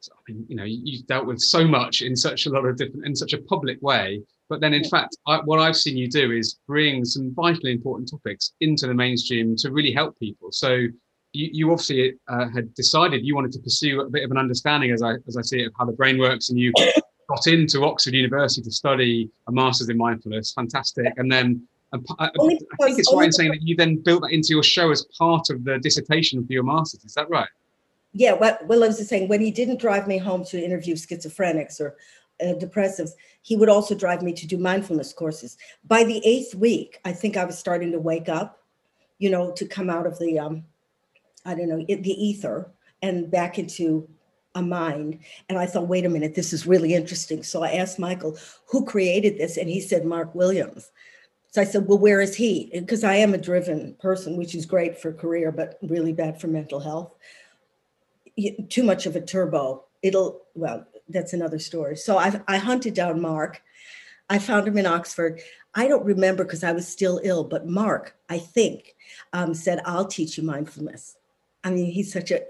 I 0.07 0.31
mean, 0.31 0.45
you 0.47 0.55
know, 0.55 0.63
you've 0.63 1.05
dealt 1.07 1.25
with 1.25 1.41
so 1.41 1.67
much 1.67 2.01
in 2.01 2.15
such 2.15 2.45
a 2.45 2.49
lot 2.49 2.65
of 2.65 2.77
different, 2.77 3.05
in 3.05 3.15
such 3.15 3.33
a 3.33 3.37
public 3.39 3.81
way. 3.81 4.21
But 4.47 4.61
then, 4.61 4.73
in 4.73 4.83
yeah. 4.83 4.89
fact, 4.89 5.17
I, 5.27 5.37
what 5.43 5.59
I've 5.59 5.75
seen 5.75 5.97
you 5.97 6.09
do 6.09 6.31
is 6.31 6.59
bring 6.67 7.05
some 7.05 7.33
vitally 7.35 7.71
important 7.71 8.09
topics 8.09 8.53
into 8.61 8.87
the 8.87 8.93
mainstream 8.93 9.55
to 9.57 9.71
really 9.71 9.91
help 9.91 10.17
people. 10.17 10.51
So 10.51 10.87
you, 11.33 11.49
you 11.51 11.71
obviously 11.71 12.15
uh, 12.27 12.47
had 12.49 12.73
decided 12.73 13.25
you 13.25 13.35
wanted 13.35 13.51
to 13.53 13.59
pursue 13.59 14.01
a 14.01 14.09
bit 14.09 14.23
of 14.23 14.31
an 14.31 14.37
understanding, 14.37 14.91
as 14.91 15.01
I 15.01 15.15
as 15.27 15.37
I 15.37 15.41
see 15.41 15.61
it, 15.61 15.67
of 15.67 15.73
how 15.77 15.85
the 15.85 15.93
brain 15.93 16.17
works, 16.17 16.49
and 16.49 16.59
you 16.59 16.71
got 17.29 17.47
into 17.47 17.83
Oxford 17.85 18.13
University 18.13 18.61
to 18.61 18.71
study 18.71 19.29
a 19.47 19.51
master's 19.51 19.89
in 19.89 19.97
mindfulness. 19.97 20.53
Fantastic, 20.53 21.13
and 21.17 21.31
then. 21.31 21.67
I, 21.91 21.97
I 22.19 22.29
think 22.37 22.99
it's 22.99 23.11
right 23.11 23.25
in 23.25 23.31
saying 23.31 23.49
that 23.49 23.63
you 23.63 23.75
then 23.75 23.95
built 23.95 24.21
that 24.21 24.29
into 24.29 24.49
your 24.49 24.61
show 24.61 24.91
as 24.91 25.07
part 25.17 25.49
of 25.49 25.63
the 25.63 25.79
dissertation 25.79 26.45
for 26.45 26.53
your 26.53 26.61
master's. 26.61 27.03
Is 27.03 27.15
that 27.15 27.27
right? 27.31 27.49
yeah, 28.13 28.33
what 28.33 28.65
Will 28.67 28.79
was 28.79 28.97
just 28.97 29.09
saying, 29.09 29.27
when 29.27 29.41
he 29.41 29.51
didn't 29.51 29.79
drive 29.79 30.07
me 30.07 30.17
home 30.17 30.43
to 30.45 30.63
interview 30.63 30.95
schizophrenics 30.95 31.79
or 31.79 31.95
uh, 32.41 32.53
depressives, 32.53 33.11
he 33.41 33.55
would 33.55 33.69
also 33.69 33.93
drive 33.93 34.21
me 34.21 34.33
to 34.33 34.47
do 34.47 34.57
mindfulness 34.57 35.13
courses. 35.13 35.57
By 35.85 36.03
the 36.03 36.25
eighth 36.25 36.55
week, 36.55 36.99
I 37.05 37.11
think 37.11 37.37
I 37.37 37.45
was 37.45 37.57
starting 37.57 37.91
to 37.91 37.99
wake 37.99 38.29
up, 38.29 38.63
you 39.19 39.29
know, 39.29 39.51
to 39.51 39.65
come 39.65 39.89
out 39.89 40.07
of 40.07 40.17
the, 40.19 40.39
um, 40.39 40.63
I 41.45 41.55
don't 41.55 41.69
know, 41.69 41.85
the 41.85 42.25
ether 42.25 42.71
and 43.01 43.29
back 43.31 43.57
into 43.57 44.07
a 44.55 44.61
mind. 44.61 45.19
And 45.47 45.57
I 45.57 45.65
thought, 45.65 45.87
wait 45.87 46.05
a 46.05 46.09
minute, 46.09 46.35
this 46.35 46.53
is 46.53 46.67
really 46.67 46.93
interesting. 46.93 47.43
So 47.43 47.63
I 47.63 47.73
asked 47.73 47.99
Michael, 47.99 48.37
who 48.67 48.85
created 48.85 49.37
this? 49.37 49.57
And 49.57 49.69
he 49.69 49.79
said, 49.79 50.05
Mark 50.05 50.33
Williams. 50.35 50.91
So 51.51 51.61
I 51.61 51.65
said, 51.65 51.87
well, 51.87 51.97
where 51.97 52.21
is 52.21 52.35
he? 52.35 52.69
Because 52.73 53.03
I 53.03 53.15
am 53.15 53.33
a 53.33 53.37
driven 53.37 53.95
person, 53.99 54.37
which 54.37 54.53
is 54.53 54.65
great 54.65 54.99
for 54.99 55.11
career, 55.11 55.51
but 55.51 55.79
really 55.81 56.13
bad 56.13 56.39
for 56.39 56.47
mental 56.47 56.79
health 56.79 57.11
too 58.69 58.83
much 58.83 59.05
of 59.05 59.15
a 59.15 59.21
turbo. 59.21 59.85
It'll, 60.01 60.41
well, 60.55 60.85
that's 61.09 61.33
another 61.33 61.59
story. 61.59 61.95
So 61.95 62.17
I, 62.17 62.39
I 62.47 62.57
hunted 62.57 62.93
down 62.93 63.21
Mark. 63.21 63.61
I 64.29 64.39
found 64.39 64.67
him 64.67 64.77
in 64.77 64.85
Oxford. 64.85 65.41
I 65.75 65.87
don't 65.87 66.05
remember 66.05 66.43
because 66.43 66.63
I 66.63 66.71
was 66.71 66.87
still 66.87 67.19
ill, 67.23 67.43
but 67.43 67.67
Mark, 67.67 68.15
I 68.29 68.39
think, 68.39 68.95
um, 69.33 69.53
said, 69.53 69.81
I'll 69.85 70.05
teach 70.05 70.37
you 70.37 70.43
mindfulness. 70.43 71.15
I 71.69 71.71
mean, 71.71 71.91
he's 71.91 72.11
such 72.11 72.31
a, 72.31 72.41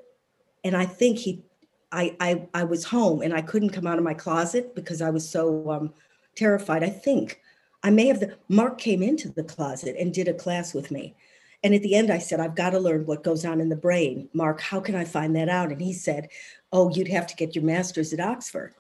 and 0.63 0.77
I 0.77 0.86
think 0.86 1.17
he, 1.17 1.43
I, 1.91 2.15
I, 2.21 2.47
I 2.53 2.63
was 2.63 2.86
home 2.86 3.21
and 3.21 3.34
I 3.34 3.41
couldn't 3.41 3.71
come 3.71 3.86
out 3.86 3.97
of 3.97 4.03
my 4.03 4.13
closet 4.13 4.73
because 4.75 5.01
I 5.01 5.10
was 5.10 5.29
so 5.29 5.69
um, 5.69 5.93
terrified. 6.38 6.86
I 6.86 6.89
think 6.89 7.41
I 7.84 7.89
may 7.89 8.08
have, 8.08 8.21
the, 8.21 8.38
Mark 8.47 8.77
came 8.77 9.03
into 9.03 9.27
the 9.27 9.43
closet 9.43 9.97
and 9.99 10.13
did 10.13 10.29
a 10.29 10.34
class 10.34 10.73
with 10.73 10.89
me. 10.89 11.15
And 11.65 11.75
at 11.75 11.82
the 11.82 11.95
end, 11.95 12.10
I 12.10 12.19
said, 12.19 12.39
I've 12.39 12.55
got 12.55 12.69
to 12.69 12.79
learn 12.79 13.05
what 13.05 13.25
goes 13.25 13.43
on 13.43 13.60
in 13.60 13.67
the 13.67 13.75
brain. 13.75 14.29
Mark, 14.32 14.62
how 14.62 14.79
can 14.79 14.95
I 14.95 15.03
find 15.03 15.36
that 15.36 15.49
out? 15.49 15.73
And 15.73 15.82
he 15.82 15.91
said, 15.91 16.29
Oh, 16.71 16.89
you'd 16.89 17.10
have 17.10 17.27
to 17.27 17.36
get 17.36 17.55
your 17.55 17.65
master's 17.65 18.13
at 18.13 18.21
Oxford. 18.21 18.73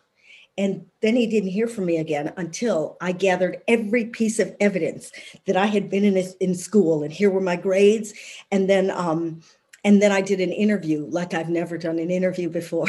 And 0.57 0.85
then 1.01 1.17
he 1.17 1.27
didn't 1.27 1.49
hear 1.49 1.67
from 1.67 1.85
me 1.85 1.97
again 1.97 2.31
until 2.37 2.95
I 3.01 3.11
gathered 3.11 3.61
every 3.67 4.05
piece 4.05 4.39
of 4.39 4.55
evidence 4.61 5.11
that 5.45 5.57
I 5.57 5.65
had 5.65 5.89
been 5.89 6.05
in, 6.05 6.33
in 6.39 6.55
school, 6.55 7.03
and 7.03 7.11
here 7.11 7.29
were 7.29 7.41
my 7.41 7.55
grades. 7.57 8.13
And 8.51 8.69
then, 8.69 8.91
um, 8.91 9.41
and 9.83 10.01
then 10.01 10.11
I 10.11 10.21
did 10.21 10.39
an 10.39 10.51
interview 10.51 11.05
like 11.09 11.33
I've 11.33 11.49
never 11.49 11.77
done 11.77 11.99
an 11.99 12.11
interview 12.11 12.49
before. 12.49 12.87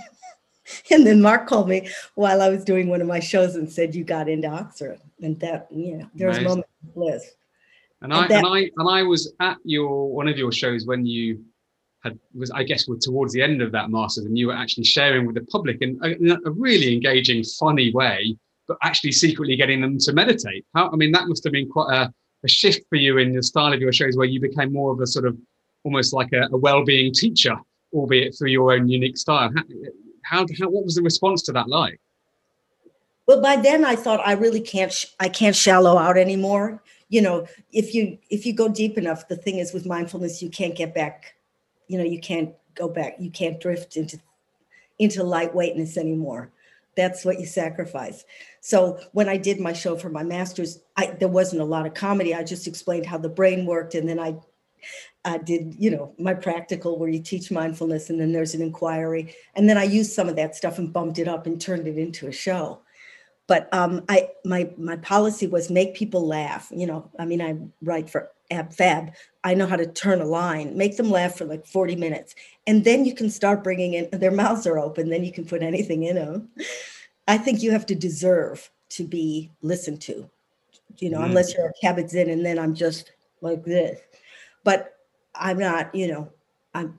and 0.90 1.06
then 1.06 1.20
Mark 1.20 1.46
called 1.46 1.68
me 1.68 1.88
while 2.14 2.42
I 2.42 2.48
was 2.48 2.64
doing 2.64 2.88
one 2.88 3.00
of 3.00 3.06
my 3.06 3.20
shows 3.20 3.56
and 3.56 3.70
said, 3.70 3.94
"You 3.94 4.04
got 4.04 4.28
into 4.28 4.48
Oxford," 4.48 5.00
and 5.22 5.38
that, 5.40 5.68
yeah, 5.70 6.04
there 6.14 6.28
was 6.28 6.38
a 6.38 6.42
moment 6.42 6.66
of 6.82 6.94
bliss. 6.94 7.30
And 8.00 8.12
I 8.12 8.26
and 8.26 8.46
I 8.46 8.58
and 8.76 8.88
I 8.88 9.02
was 9.02 9.32
at 9.40 9.58
your 9.64 10.12
one 10.12 10.28
of 10.28 10.36
your 10.36 10.52
shows 10.52 10.86
when 10.86 11.06
you 11.06 11.44
had 12.02 12.18
was 12.34 12.50
I 12.50 12.64
guess 12.64 12.88
were 12.88 12.98
towards 12.98 13.32
the 13.32 13.42
end 13.42 13.62
of 13.62 13.72
that 13.72 13.90
masters, 13.90 14.24
and 14.24 14.36
you 14.36 14.48
were 14.48 14.56
actually 14.56 14.84
sharing 14.84 15.26
with 15.26 15.36
the 15.36 15.42
public 15.42 15.78
in 15.80 15.98
a, 16.02 16.08
in 16.08 16.30
a 16.44 16.50
really 16.50 16.92
engaging, 16.92 17.44
funny 17.44 17.92
way, 17.92 18.36
but 18.66 18.76
actually 18.82 19.12
secretly 19.12 19.56
getting 19.56 19.80
them 19.80 19.98
to 19.98 20.12
meditate. 20.12 20.64
How 20.74 20.90
I 20.92 20.96
mean 20.96 21.12
that 21.12 21.28
must 21.28 21.44
have 21.44 21.52
been 21.52 21.68
quite 21.68 21.94
a, 21.94 22.12
a 22.44 22.48
shift 22.48 22.82
for 22.88 22.96
you 22.96 23.18
in 23.18 23.32
the 23.32 23.42
style 23.42 23.72
of 23.72 23.80
your 23.80 23.92
shows, 23.92 24.16
where 24.16 24.26
you 24.26 24.40
became 24.40 24.72
more 24.72 24.92
of 24.92 25.00
a 25.00 25.06
sort 25.06 25.26
of 25.26 25.36
almost 25.84 26.12
like 26.12 26.32
a, 26.32 26.48
a 26.52 26.56
well-being 26.56 27.12
teacher, 27.12 27.56
albeit 27.92 28.36
through 28.36 28.50
your 28.50 28.72
own 28.72 28.88
unique 28.88 29.16
style. 29.16 29.50
How, 30.24 30.46
how, 30.58 30.68
what 30.68 30.84
was 30.84 30.94
the 30.94 31.02
response 31.02 31.42
to 31.42 31.52
that 31.52 31.68
like? 31.68 32.00
Well, 33.26 33.40
by 33.40 33.56
then 33.56 33.84
I 33.84 33.96
thought 33.96 34.20
I 34.24 34.32
really 34.32 34.60
can't 34.60 34.92
sh- 34.92 35.06
I 35.20 35.28
can't 35.28 35.54
shallow 35.54 35.96
out 35.96 36.16
anymore 36.16 36.82
you 37.12 37.20
know 37.20 37.46
if 37.72 37.94
you 37.94 38.18
if 38.30 38.46
you 38.46 38.54
go 38.54 38.68
deep 38.68 38.96
enough 38.96 39.28
the 39.28 39.36
thing 39.36 39.58
is 39.58 39.74
with 39.74 39.86
mindfulness 39.86 40.42
you 40.42 40.48
can't 40.48 40.74
get 40.74 40.94
back 40.94 41.34
you 41.86 41.98
know 41.98 42.04
you 42.04 42.18
can't 42.18 42.54
go 42.74 42.88
back 42.88 43.16
you 43.20 43.30
can't 43.30 43.60
drift 43.60 43.96
into 43.98 44.18
into 44.98 45.20
lightweightness 45.20 45.98
anymore 45.98 46.50
that's 46.96 47.22
what 47.24 47.38
you 47.38 47.44
sacrifice 47.44 48.24
so 48.60 48.98
when 49.12 49.28
i 49.28 49.36
did 49.36 49.60
my 49.60 49.74
show 49.74 49.94
for 49.94 50.08
my 50.08 50.22
masters 50.22 50.80
I, 50.96 51.06
there 51.20 51.28
wasn't 51.28 51.60
a 51.60 51.66
lot 51.66 51.86
of 51.86 51.92
comedy 51.92 52.34
i 52.34 52.42
just 52.42 52.66
explained 52.66 53.04
how 53.04 53.18
the 53.18 53.28
brain 53.28 53.66
worked 53.66 53.94
and 53.94 54.08
then 54.08 54.18
i 54.18 54.34
I 55.24 55.38
did, 55.38 55.76
you 55.78 55.90
know, 55.90 56.14
my 56.18 56.34
practical 56.34 56.98
where 56.98 57.08
you 57.08 57.22
teach 57.22 57.50
mindfulness 57.50 58.10
and 58.10 58.20
then 58.20 58.32
there's 58.32 58.54
an 58.54 58.62
inquiry. 58.62 59.34
And 59.54 59.68
then 59.68 59.78
I 59.78 59.84
used 59.84 60.12
some 60.12 60.28
of 60.28 60.36
that 60.36 60.56
stuff 60.56 60.78
and 60.78 60.92
bumped 60.92 61.18
it 61.18 61.28
up 61.28 61.46
and 61.46 61.60
turned 61.60 61.86
it 61.86 61.96
into 61.96 62.26
a 62.26 62.32
show 62.32 62.80
but 63.52 63.68
um, 63.74 64.02
I 64.08 64.30
my 64.44 64.70
my 64.78 64.96
policy 64.96 65.46
was 65.46 65.70
make 65.70 65.94
people 65.94 66.26
laugh. 66.26 66.72
You 66.74 66.86
know, 66.86 67.10
I 67.18 67.26
mean, 67.26 67.42
I 67.42 67.56
write 67.82 68.08
for 68.08 68.30
AbFab. 68.50 69.12
I 69.44 69.54
know 69.54 69.66
how 69.66 69.76
to 69.76 69.86
turn 69.86 70.20
a 70.20 70.24
line, 70.24 70.76
make 70.76 70.96
them 70.96 71.10
laugh 71.10 71.36
for 71.36 71.44
like 71.44 71.66
40 71.66 71.96
minutes, 71.96 72.34
and 72.66 72.84
then 72.84 73.04
you 73.04 73.14
can 73.14 73.28
start 73.28 73.64
bringing 73.64 73.94
in. 73.94 74.08
Their 74.12 74.30
mouths 74.30 74.66
are 74.66 74.78
open, 74.78 75.10
then 75.10 75.24
you 75.24 75.32
can 75.32 75.44
put 75.44 75.62
anything 75.62 76.04
in 76.04 76.16
them. 76.16 76.48
I 77.28 77.36
think 77.38 77.62
you 77.62 77.72
have 77.72 77.86
to 77.86 77.94
deserve 77.94 78.70
to 78.90 79.04
be 79.04 79.50
listened 79.62 80.00
to. 80.02 80.30
You 80.98 81.10
know, 81.10 81.18
mm. 81.18 81.26
unless 81.26 81.54
you're 81.54 81.68
a 81.68 81.86
Kabat-Zinn, 81.86 82.30
and 82.30 82.44
then 82.46 82.58
I'm 82.58 82.74
just 82.74 83.12
like 83.40 83.64
this. 83.64 84.00
But 84.64 84.94
I'm 85.34 85.58
not. 85.58 85.94
You 85.94 86.08
know, 86.08 86.32
I'm 86.74 86.98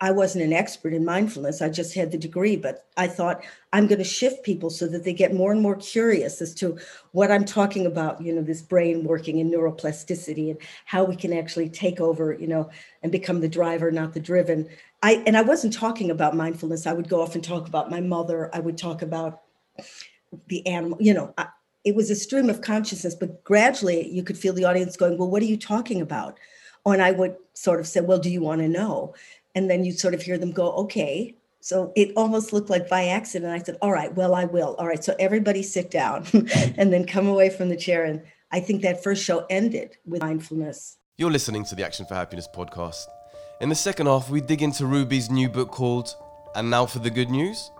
I 0.00 0.10
wasn't 0.10 0.44
an 0.44 0.52
expert 0.52 0.92
in 0.92 1.04
mindfulness. 1.04 1.62
I 1.62 1.68
just 1.68 1.94
had 1.94 2.10
the 2.10 2.18
degree, 2.18 2.56
but 2.56 2.86
I 2.96 3.06
thought 3.06 3.42
I'm 3.72 3.86
going 3.86 3.98
to 3.98 4.04
shift 4.04 4.44
people 4.44 4.68
so 4.68 4.86
that 4.88 5.04
they 5.04 5.12
get 5.12 5.32
more 5.32 5.52
and 5.52 5.60
more 5.60 5.76
curious 5.76 6.42
as 6.42 6.54
to 6.56 6.78
what 7.12 7.30
I'm 7.30 7.44
talking 7.44 7.86
about, 7.86 8.20
you 8.20 8.34
know, 8.34 8.42
this 8.42 8.62
brain 8.62 9.04
working 9.04 9.40
and 9.40 9.52
neuroplasticity 9.52 10.50
and 10.50 10.58
how 10.84 11.04
we 11.04 11.16
can 11.16 11.32
actually 11.32 11.68
take 11.68 12.00
over, 12.00 12.34
you 12.34 12.46
know, 12.46 12.70
and 13.02 13.10
become 13.10 13.40
the 13.40 13.48
driver, 13.48 13.90
not 13.90 14.12
the 14.12 14.20
driven. 14.20 14.68
I 15.02 15.22
and 15.26 15.36
I 15.36 15.42
wasn't 15.42 15.72
talking 15.72 16.10
about 16.10 16.36
mindfulness. 16.36 16.86
I 16.86 16.92
would 16.92 17.08
go 17.08 17.22
off 17.22 17.34
and 17.34 17.44
talk 17.44 17.68
about 17.68 17.90
my 17.90 18.00
mother. 18.00 18.50
I 18.54 18.60
would 18.60 18.76
talk 18.76 19.02
about 19.02 19.42
the 20.48 20.66
animal, 20.66 20.98
you 21.00 21.14
know, 21.14 21.32
I, 21.38 21.46
it 21.84 21.94
was 21.94 22.10
a 22.10 22.16
stream 22.16 22.50
of 22.50 22.60
consciousness, 22.60 23.14
but 23.14 23.44
gradually 23.44 24.08
you 24.08 24.24
could 24.24 24.36
feel 24.36 24.52
the 24.52 24.64
audience 24.64 24.96
going, 24.96 25.16
Well, 25.16 25.30
what 25.30 25.42
are 25.42 25.46
you 25.46 25.56
talking 25.56 26.00
about? 26.00 26.38
And 26.92 27.02
I 27.02 27.12
would 27.12 27.36
sort 27.54 27.80
of 27.80 27.86
say, 27.86 28.00
Well, 28.00 28.18
do 28.18 28.30
you 28.30 28.40
want 28.40 28.60
to 28.62 28.68
know? 28.68 29.14
And 29.56 29.70
then 29.70 29.84
you'd 29.84 29.98
sort 29.98 30.12
of 30.12 30.20
hear 30.20 30.36
them 30.36 30.52
go, 30.52 30.70
okay. 30.72 31.34
So 31.60 31.90
it 31.96 32.12
almost 32.14 32.52
looked 32.52 32.68
like 32.68 32.90
by 32.90 33.06
accident. 33.06 33.50
I 33.50 33.64
said, 33.64 33.78
all 33.80 33.90
right, 33.90 34.14
well, 34.14 34.34
I 34.34 34.44
will. 34.44 34.76
All 34.78 34.86
right. 34.86 35.02
So 35.02 35.16
everybody 35.18 35.62
sit 35.62 35.90
down 35.90 36.26
and 36.76 36.92
then 36.92 37.06
come 37.06 37.26
away 37.26 37.48
from 37.48 37.70
the 37.70 37.76
chair. 37.76 38.04
And 38.04 38.22
I 38.52 38.60
think 38.60 38.82
that 38.82 39.02
first 39.02 39.24
show 39.24 39.46
ended 39.48 39.96
with 40.04 40.20
mindfulness. 40.20 40.98
You're 41.16 41.30
listening 41.30 41.64
to 41.64 41.74
the 41.74 41.84
Action 41.86 42.04
for 42.04 42.14
Happiness 42.14 42.46
podcast. 42.54 43.06
In 43.62 43.70
the 43.70 43.74
second 43.74 44.06
half, 44.06 44.28
we 44.28 44.42
dig 44.42 44.62
into 44.62 44.84
Ruby's 44.84 45.30
new 45.30 45.48
book 45.48 45.70
called 45.70 46.14
And 46.54 46.68
Now 46.68 46.84
for 46.84 46.98
the 46.98 47.10
Good 47.10 47.30
News. 47.30 47.70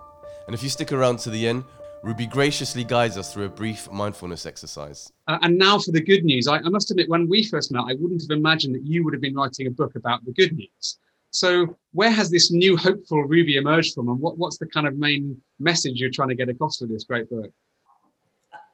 And 0.46 0.54
if 0.54 0.62
you 0.62 0.70
stick 0.70 0.92
around 0.92 1.18
to 1.20 1.30
the 1.30 1.46
end, 1.46 1.64
Ruby 2.02 2.26
graciously 2.26 2.84
guides 2.84 3.16
us 3.16 3.32
through 3.32 3.46
a 3.46 3.48
brief 3.48 3.90
mindfulness 3.90 4.46
exercise. 4.46 5.12
Uh, 5.26 5.38
and 5.42 5.58
now 5.58 5.78
for 5.78 5.92
the 5.92 6.00
good 6.00 6.24
news. 6.24 6.46
I, 6.46 6.58
I, 6.58 6.68
must 6.68 6.90
admit, 6.90 7.08
when 7.08 7.28
we 7.28 7.42
first 7.42 7.72
met, 7.72 7.80
I 7.80 7.94
wouldn't 7.98 8.22
have 8.22 8.36
imagined 8.36 8.74
that 8.74 8.86
you 8.86 9.04
would 9.04 9.14
have 9.14 9.20
been 9.20 9.34
writing 9.34 9.66
a 9.66 9.70
book 9.70 9.96
about 9.96 10.24
the 10.24 10.32
good 10.32 10.52
news. 10.52 10.98
So, 11.30 11.76
where 11.92 12.10
has 12.10 12.30
this 12.30 12.50
new 12.50 12.76
hopeful 12.76 13.24
Ruby 13.24 13.56
emerged 13.56 13.94
from, 13.94 14.08
and 14.08 14.20
what, 14.20 14.38
what's 14.38 14.58
the 14.58 14.66
kind 14.66 14.86
of 14.86 14.96
main 14.96 15.36
message 15.58 16.00
you're 16.00 16.10
trying 16.10 16.28
to 16.28 16.34
get 16.34 16.48
across 16.48 16.80
with 16.80 16.90
this 16.90 17.04
great 17.04 17.28
book? 17.28 17.50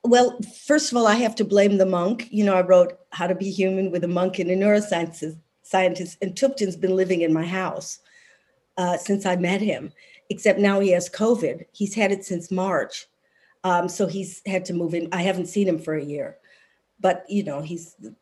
Well, 0.05 0.39
first 0.67 0.91
of 0.91 0.99
all, 0.99 1.07
I 1.07 1.15
have 1.15 1.35
to 1.37 1.45
blame 1.45 1.79
the 1.79 1.87
monk. 1.87 2.29
You 2.31 2.45
know, 2.45 2.55
I 2.55 2.63
wrote 2.63 2.99
How 3.11 3.27
to 3.29 3.35
Be 3.35 3.51
Human 3.51 3.91
with 3.91 4.05
a 4.05 4.09
Monk 4.09 4.39
and 4.41 4.51
a 4.51 4.57
Neuroscientist, 4.57 5.39
scientist, 5.63 6.19
and 6.21 6.37
Thubten's 6.37 6.77
been 6.77 6.97
living 6.97 7.23
in 7.23 7.33
my 7.33 7.47
house 7.47 8.01
uh, 8.77 8.97
since 8.97 9.27
I 9.27 9.37
met 9.37 9.61
him, 9.61 9.93
except 10.29 10.59
now 10.59 10.81
he 10.81 10.91
has 10.91 11.09
COVID. 11.09 11.65
He's 11.73 11.95
had 11.95 12.13
it 12.13 12.25
since 12.25 12.51
March. 12.51 13.07
Um, 13.65 13.89
so 13.89 14.07
he's 14.07 14.43
had 14.47 14.65
to 14.67 14.75
move 14.75 14.95
in. 14.95 15.09
I 15.13 15.23
haven't 15.23 15.47
seen 15.47 15.69
him 15.69 15.79
for 15.79 15.95
a 15.95 16.05
year, 16.05 16.39
but 17.01 17.25
you 17.29 17.45
know, 17.45 17.61
he's 17.61 17.95
the 17.95 18.15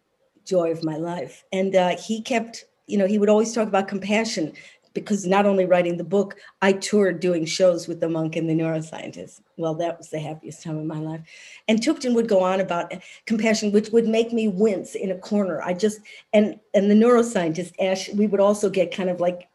joy 0.44 0.70
of 0.70 0.84
my 0.84 0.96
life. 0.96 1.44
And 1.52 1.74
uh, 1.74 1.96
he 1.96 2.20
kept, 2.20 2.64
you 2.86 2.98
know, 2.98 3.06
he 3.06 3.18
would 3.18 3.30
always 3.30 3.54
talk 3.54 3.68
about 3.68 3.88
compassion 3.88 4.52
because 4.92 5.26
not 5.26 5.46
only 5.46 5.64
writing 5.64 5.96
the 5.96 6.04
book, 6.04 6.36
I 6.62 6.72
toured 6.72 7.20
doing 7.20 7.44
shows 7.44 7.86
with 7.86 8.00
the 8.00 8.08
monk 8.08 8.36
and 8.36 8.50
the 8.50 8.54
neuroscientist. 8.54 9.40
Well, 9.56 9.74
that 9.76 9.98
was 9.98 10.10
the 10.10 10.18
happiest 10.18 10.64
time 10.64 10.78
of 10.78 10.84
my 10.84 10.98
life. 10.98 11.20
And 11.68 11.80
Thubten 11.80 12.14
would 12.14 12.28
go 12.28 12.40
on 12.42 12.60
about 12.60 12.92
compassion, 13.26 13.72
which 13.72 13.90
would 13.90 14.08
make 14.08 14.32
me 14.32 14.48
wince 14.48 14.94
in 14.94 15.12
a 15.12 15.18
corner. 15.18 15.62
I 15.62 15.74
just 15.74 16.00
and 16.32 16.58
and 16.74 16.90
the 16.90 16.94
neuroscientist 16.94 17.72
Ash, 17.80 18.08
we 18.10 18.26
would 18.26 18.40
also 18.40 18.68
get 18.68 18.94
kind 18.94 19.10
of 19.10 19.20
like 19.20 19.48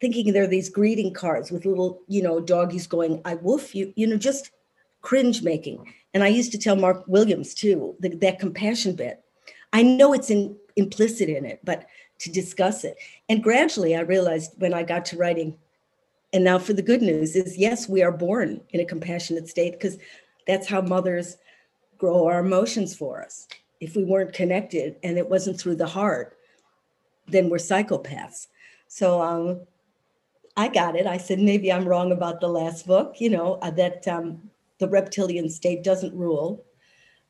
thinking 0.00 0.32
there 0.32 0.44
are 0.44 0.48
these 0.48 0.68
greeting 0.68 1.14
cards 1.14 1.50
with 1.50 1.64
little, 1.64 2.02
you 2.08 2.22
know, 2.22 2.40
doggies 2.40 2.86
going, 2.86 3.22
I 3.24 3.36
woof 3.36 3.74
you, 3.74 3.92
you 3.96 4.06
know, 4.06 4.18
just 4.18 4.50
cringe 5.04 5.42
making. 5.42 5.92
And 6.14 6.24
I 6.24 6.28
used 6.28 6.50
to 6.52 6.58
tell 6.58 6.76
Mark 6.76 7.04
Williams 7.06 7.54
too, 7.54 7.94
the, 8.00 8.08
that 8.16 8.40
compassion 8.40 8.96
bit. 8.96 9.22
I 9.72 9.82
know 9.82 10.12
it's 10.14 10.30
in, 10.30 10.56
implicit 10.76 11.28
in 11.28 11.44
it, 11.44 11.60
but 11.62 11.86
to 12.20 12.32
discuss 12.32 12.84
it. 12.84 12.96
And 13.28 13.42
gradually 13.42 13.94
I 13.94 14.00
realized 14.00 14.52
when 14.56 14.72
I 14.72 14.82
got 14.82 15.04
to 15.06 15.18
writing, 15.18 15.56
and 16.32 16.42
now 16.42 16.58
for 16.58 16.72
the 16.72 16.82
good 16.82 17.02
news 17.02 17.36
is 17.36 17.58
yes, 17.58 17.88
we 17.88 18.02
are 18.02 18.10
born 18.10 18.60
in 18.70 18.80
a 18.80 18.84
compassionate 18.84 19.48
state 19.48 19.72
because 19.72 19.98
that's 20.46 20.66
how 20.66 20.80
mothers 20.80 21.36
grow 21.98 22.26
our 22.26 22.40
emotions 22.40 22.96
for 22.96 23.22
us. 23.22 23.46
If 23.80 23.96
we 23.96 24.04
weren't 24.04 24.32
connected 24.32 24.96
and 25.02 25.18
it 25.18 25.28
wasn't 25.28 25.60
through 25.60 25.76
the 25.76 25.86
heart, 25.86 26.38
then 27.28 27.50
we're 27.50 27.58
psychopaths. 27.58 28.46
So 28.88 29.20
um, 29.20 29.60
I 30.56 30.68
got 30.68 30.96
it. 30.96 31.06
I 31.06 31.18
said, 31.18 31.40
maybe 31.40 31.70
I'm 31.70 31.86
wrong 31.86 32.10
about 32.10 32.40
the 32.40 32.48
last 32.48 32.86
book, 32.86 33.16
you 33.20 33.28
know, 33.28 33.54
uh, 33.60 33.70
that 33.72 34.06
um, 34.08 34.50
the 34.84 34.90
reptilian 34.90 35.48
state 35.48 35.82
doesn't 35.82 36.14
rule. 36.14 36.64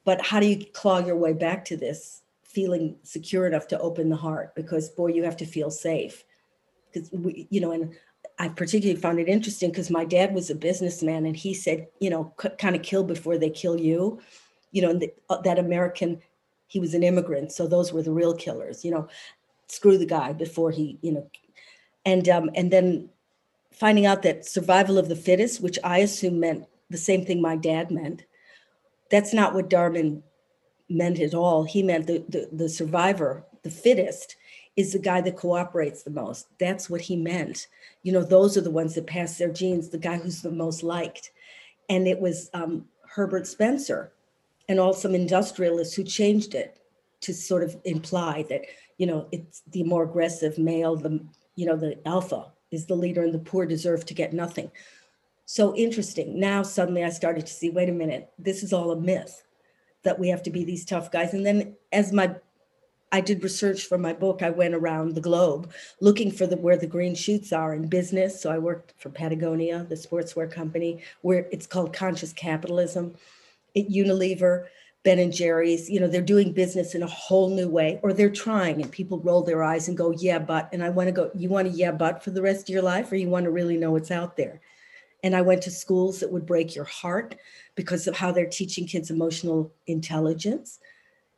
But 0.04 0.20
how 0.20 0.40
do 0.40 0.46
you 0.46 0.66
claw 0.72 0.98
your 0.98 1.16
way 1.16 1.32
back 1.32 1.64
to 1.66 1.76
this 1.76 2.22
feeling 2.42 2.96
secure 3.04 3.46
enough 3.46 3.68
to 3.68 3.78
open 3.78 4.08
the 4.08 4.16
heart? 4.16 4.54
Because, 4.54 4.88
boy, 4.88 5.08
you 5.08 5.22
have 5.22 5.36
to 5.36 5.46
feel 5.46 5.70
safe. 5.70 6.24
Because, 6.92 7.10
we, 7.12 7.46
you 7.50 7.60
know, 7.60 7.70
and 7.70 7.94
I 8.38 8.48
particularly 8.48 9.00
found 9.00 9.20
it 9.20 9.28
interesting 9.28 9.70
because 9.70 9.90
my 9.90 10.04
dad 10.04 10.34
was 10.34 10.50
a 10.50 10.54
businessman 10.54 11.26
and 11.26 11.36
he 11.36 11.54
said, 11.54 11.86
you 12.00 12.10
know, 12.10 12.32
c- 12.42 12.48
kind 12.58 12.74
of 12.74 12.82
kill 12.82 13.04
before 13.04 13.38
they 13.38 13.50
kill 13.50 13.78
you. 13.78 14.20
You 14.72 14.82
know, 14.82 14.98
the, 14.98 15.12
uh, 15.30 15.40
that 15.42 15.58
American, 15.60 16.20
he 16.66 16.80
was 16.80 16.94
an 16.94 17.04
immigrant. 17.04 17.52
So 17.52 17.68
those 17.68 17.92
were 17.92 18.02
the 18.02 18.12
real 18.12 18.34
killers, 18.34 18.84
you 18.84 18.90
know, 18.90 19.06
screw 19.68 19.96
the 19.96 20.06
guy 20.06 20.32
before 20.32 20.72
he, 20.72 20.98
you 21.02 21.12
know, 21.12 21.30
and 22.04 22.28
um, 22.28 22.50
and 22.56 22.72
then 22.72 23.08
finding 23.70 24.06
out 24.06 24.22
that 24.22 24.44
survival 24.44 24.98
of 24.98 25.08
the 25.08 25.16
fittest, 25.16 25.60
which 25.60 25.78
I 25.84 25.98
assume 25.98 26.40
meant 26.40 26.66
the 26.90 26.98
same 26.98 27.24
thing 27.24 27.40
my 27.40 27.56
dad 27.56 27.90
meant, 27.90 28.24
that's 29.10 29.32
not 29.32 29.54
what 29.54 29.70
Darwin 29.70 30.22
meant 30.88 31.20
at 31.20 31.34
all. 31.34 31.64
He 31.64 31.82
meant 31.82 32.06
the, 32.06 32.24
the, 32.28 32.48
the 32.52 32.68
survivor, 32.68 33.44
the 33.62 33.70
fittest, 33.70 34.36
is 34.76 34.92
the 34.92 34.98
guy 34.98 35.20
that 35.20 35.36
cooperates 35.36 36.02
the 36.02 36.10
most. 36.10 36.46
That's 36.58 36.90
what 36.90 37.00
he 37.00 37.16
meant. 37.16 37.68
You 38.02 38.12
know, 38.12 38.24
those 38.24 38.56
are 38.56 38.60
the 38.60 38.70
ones 38.70 38.94
that 38.94 39.06
pass 39.06 39.38
their 39.38 39.52
genes, 39.52 39.88
the 39.88 39.98
guy 39.98 40.18
who's 40.18 40.42
the 40.42 40.50
most 40.50 40.82
liked. 40.82 41.30
And 41.88 42.08
it 42.08 42.20
was 42.20 42.50
um, 42.54 42.86
Herbert 43.08 43.46
Spencer 43.46 44.12
and 44.68 44.80
all 44.80 44.92
some 44.92 45.14
industrialists 45.14 45.94
who 45.94 46.02
changed 46.02 46.54
it 46.54 46.78
to 47.20 47.32
sort 47.32 47.62
of 47.62 47.76
imply 47.84 48.44
that, 48.48 48.62
you 48.98 49.06
know, 49.06 49.28
it's 49.32 49.62
the 49.70 49.84
more 49.84 50.02
aggressive 50.02 50.58
male, 50.58 50.96
the, 50.96 51.24
you 51.54 51.66
know, 51.66 51.76
the 51.76 51.96
alpha 52.06 52.46
is 52.70 52.86
the 52.86 52.94
leader 52.94 53.22
and 53.22 53.32
the 53.32 53.38
poor 53.38 53.66
deserve 53.66 54.04
to 54.06 54.14
get 54.14 54.32
nothing. 54.32 54.70
So 55.46 55.74
interesting. 55.76 56.40
Now 56.40 56.62
suddenly 56.62 57.04
I 57.04 57.10
started 57.10 57.46
to 57.46 57.52
see, 57.52 57.70
wait 57.70 57.88
a 57.88 57.92
minute, 57.92 58.30
this 58.38 58.62
is 58.62 58.72
all 58.72 58.90
a 58.90 59.00
myth 59.00 59.42
that 60.02 60.18
we 60.18 60.28
have 60.28 60.42
to 60.44 60.50
be 60.50 60.64
these 60.64 60.84
tough 60.84 61.10
guys. 61.10 61.34
And 61.34 61.44
then 61.44 61.76
as 61.92 62.12
my 62.12 62.36
I 63.12 63.20
did 63.20 63.44
research 63.44 63.84
for 63.84 63.96
my 63.96 64.12
book, 64.12 64.42
I 64.42 64.50
went 64.50 64.74
around 64.74 65.14
the 65.14 65.20
globe 65.20 65.72
looking 66.00 66.32
for 66.32 66.48
the 66.48 66.56
where 66.56 66.76
the 66.76 66.88
green 66.88 67.14
shoots 67.14 67.52
are 67.52 67.72
in 67.72 67.86
business. 67.86 68.42
So 68.42 68.50
I 68.50 68.58
worked 68.58 68.92
for 68.98 69.08
Patagonia, 69.08 69.86
the 69.88 69.94
sportswear 69.94 70.50
company, 70.50 71.00
where 71.22 71.46
it's 71.52 71.66
called 71.66 71.92
conscious 71.92 72.32
capitalism. 72.32 73.14
At 73.76 73.88
Unilever, 73.88 74.66
Ben 75.04 75.20
and 75.20 75.32
Jerry's, 75.32 75.88
you 75.88 76.00
know, 76.00 76.08
they're 76.08 76.22
doing 76.22 76.52
business 76.52 76.96
in 76.96 77.04
a 77.04 77.06
whole 77.06 77.50
new 77.50 77.68
way, 77.68 78.00
or 78.02 78.12
they're 78.12 78.30
trying, 78.30 78.82
and 78.82 78.90
people 78.90 79.20
roll 79.20 79.42
their 79.42 79.62
eyes 79.62 79.86
and 79.86 79.96
go, 79.96 80.10
yeah, 80.10 80.40
but. 80.40 80.68
And 80.72 80.82
I 80.82 80.88
want 80.88 81.06
to 81.06 81.12
go, 81.12 81.30
you 81.34 81.48
want 81.48 81.68
a 81.68 81.70
yeah, 81.70 81.92
but 81.92 82.20
for 82.20 82.30
the 82.32 82.42
rest 82.42 82.62
of 82.62 82.72
your 82.72 82.82
life, 82.82 83.12
or 83.12 83.16
you 83.16 83.28
want 83.28 83.44
to 83.44 83.50
really 83.50 83.76
know 83.76 83.92
what's 83.92 84.10
out 84.10 84.36
there? 84.36 84.60
And 85.24 85.34
I 85.34 85.42
went 85.42 85.62
to 85.62 85.70
schools 85.72 86.20
that 86.20 86.30
would 86.30 86.46
break 86.46 86.76
your 86.76 86.84
heart 86.84 87.34
because 87.74 88.06
of 88.06 88.16
how 88.16 88.30
they're 88.30 88.46
teaching 88.46 88.86
kids 88.86 89.10
emotional 89.10 89.72
intelligence. 89.88 90.78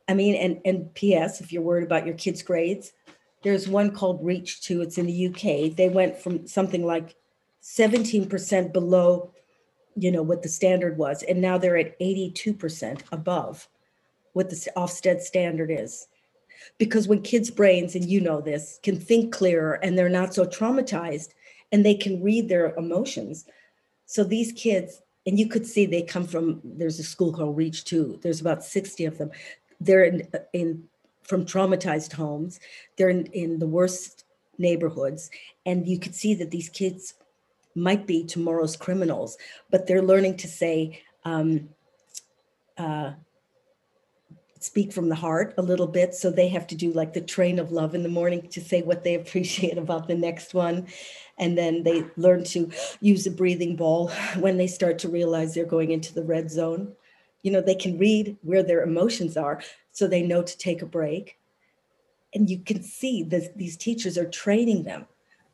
I 0.07 0.13
mean, 0.13 0.35
and, 0.35 0.61
and 0.63 0.93
P.S., 0.93 1.41
if 1.41 1.51
you're 1.51 1.63
worried 1.63 1.85
about 1.85 2.05
your 2.05 2.15
kids' 2.15 2.43
grades, 2.43 2.93
there's 3.41 3.67
one 3.67 3.91
called 3.91 4.23
Reach 4.23 4.61
2. 4.61 4.81
It's 4.81 4.99
in 4.99 5.07
the 5.07 5.27
UK. 5.27 5.75
They 5.75 5.89
went 5.89 6.17
from 6.17 6.45
something 6.45 6.85
like 6.85 7.15
17% 7.63 8.71
below 8.71 9.31
you 9.97 10.11
know 10.11 10.21
what 10.21 10.43
the 10.43 10.49
standard 10.49 10.97
was 10.97 11.23
and 11.23 11.41
now 11.41 11.57
they're 11.57 11.77
at 11.77 11.99
82% 11.99 13.01
above 13.11 13.67
what 14.33 14.49
the 14.49 14.55
ofsted 14.77 15.21
standard 15.21 15.71
is 15.71 16.07
because 16.77 17.07
when 17.07 17.21
kids 17.21 17.49
brains 17.49 17.95
and 17.95 18.05
you 18.05 18.21
know 18.21 18.39
this 18.39 18.79
can 18.83 18.99
think 18.99 19.33
clearer 19.33 19.73
and 19.83 19.97
they're 19.97 20.07
not 20.07 20.33
so 20.33 20.45
traumatized 20.45 21.29
and 21.71 21.83
they 21.83 21.95
can 21.95 22.21
read 22.21 22.47
their 22.47 22.75
emotions 22.75 23.45
so 24.07 24.23
these 24.23 24.51
kids 24.53 25.01
and 25.27 25.37
you 25.37 25.47
could 25.47 25.67
see 25.67 25.85
they 25.85 26.01
come 26.01 26.25
from 26.25 26.59
there's 26.63 26.99
a 26.99 27.03
school 27.03 27.31
called 27.31 27.55
reach 27.55 27.85
2 27.85 28.19
there's 28.23 28.41
about 28.41 28.63
60 28.63 29.05
of 29.05 29.19
them 29.19 29.29
they're 29.79 30.05
in, 30.05 30.27
in 30.53 30.83
from 31.21 31.45
traumatized 31.45 32.13
homes 32.13 32.59
they're 32.97 33.09
in, 33.09 33.27
in 33.27 33.59
the 33.59 33.67
worst 33.67 34.23
neighborhoods 34.57 35.29
and 35.67 35.87
you 35.87 35.99
could 35.99 36.15
see 36.15 36.33
that 36.33 36.49
these 36.49 36.69
kids 36.69 37.13
might 37.77 38.07
be 38.07 38.23
tomorrow's 38.23 38.75
criminals, 38.75 39.37
but 39.69 39.87
they're 39.87 40.01
learning 40.01 40.35
to 40.37 40.47
say, 40.47 41.01
um, 41.23 41.69
uh, 42.77 43.11
speak 44.59 44.91
from 44.91 45.07
the 45.07 45.15
heart 45.15 45.53
a 45.57 45.61
little 45.61 45.87
bit. 45.87 46.15
So 46.15 46.31
they 46.31 46.47
have 46.49 46.65
to 46.67 46.75
do 46.75 46.91
like 46.91 47.13
the 47.13 47.21
train 47.21 47.59
of 47.59 47.71
love 47.71 47.93
in 47.93 48.01
the 48.01 48.09
morning 48.09 48.47
to 48.49 48.61
say 48.61 48.81
what 48.81 49.03
they 49.03 49.15
appreciate 49.21 49.77
about 49.77 50.07
the 50.07 50.15
next 50.15 50.53
one. 50.53 50.87
And 51.37 51.57
then 51.57 51.83
they 51.83 52.03
learn 52.17 52.43
to 52.45 52.71
use 52.99 53.27
a 53.27 53.31
breathing 53.31 53.75
ball 53.75 54.09
when 54.39 54.57
they 54.57 54.67
start 54.67 54.99
to 54.99 55.09
realize 55.09 55.53
they're 55.53 55.65
going 55.65 55.91
into 55.91 56.13
the 56.13 56.23
red 56.23 56.49
zone. 56.49 56.93
You 57.43 57.51
know, 57.51 57.61
they 57.61 57.75
can 57.75 57.97
read 57.97 58.37
where 58.41 58.63
their 58.63 58.83
emotions 58.83 59.37
are 59.37 59.61
so 59.91 60.07
they 60.07 60.21
know 60.21 60.41
to 60.43 60.57
take 60.57 60.81
a 60.81 60.85
break. 60.85 61.37
And 62.33 62.49
you 62.49 62.59
can 62.59 62.83
see 62.83 63.23
that 63.23 63.57
these 63.57 63.77
teachers 63.77 64.17
are 64.17 64.29
training 64.29 64.83
them 64.83 65.07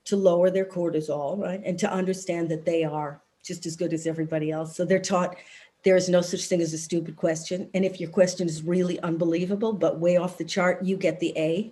to 0.06 0.16
lower 0.16 0.50
their 0.50 0.66
cortisol, 0.66 1.40
right? 1.40 1.62
And 1.64 1.78
to 1.80 1.92
understand 1.92 2.50
that 2.50 2.66
they 2.66 2.84
are 2.84 3.22
just 3.44 3.66
as 3.66 3.76
good 3.76 3.94
as 3.94 4.08
everybody 4.08 4.52
else. 4.52 4.76
So 4.76 4.86
they're 4.86 5.00
taught 5.00 5.36
there 5.84 5.96
is 5.96 6.10
no 6.10 6.22
such 6.22 6.46
thing 6.46 6.62
as 6.62 6.74
a 6.74 6.78
stupid 6.78 7.16
question. 7.16 7.70
And 7.74 7.86
if 7.86 8.00
your 8.00 8.10
question 8.10 8.48
is 8.48 8.64
really 8.64 9.00
unbelievable, 9.02 9.74
but 9.74 10.00
way 10.00 10.18
off 10.18 10.38
the 10.38 10.46
chart, 10.46 10.84
you 10.84 10.98
get 10.98 11.20
the 11.20 11.38
A. 11.38 11.72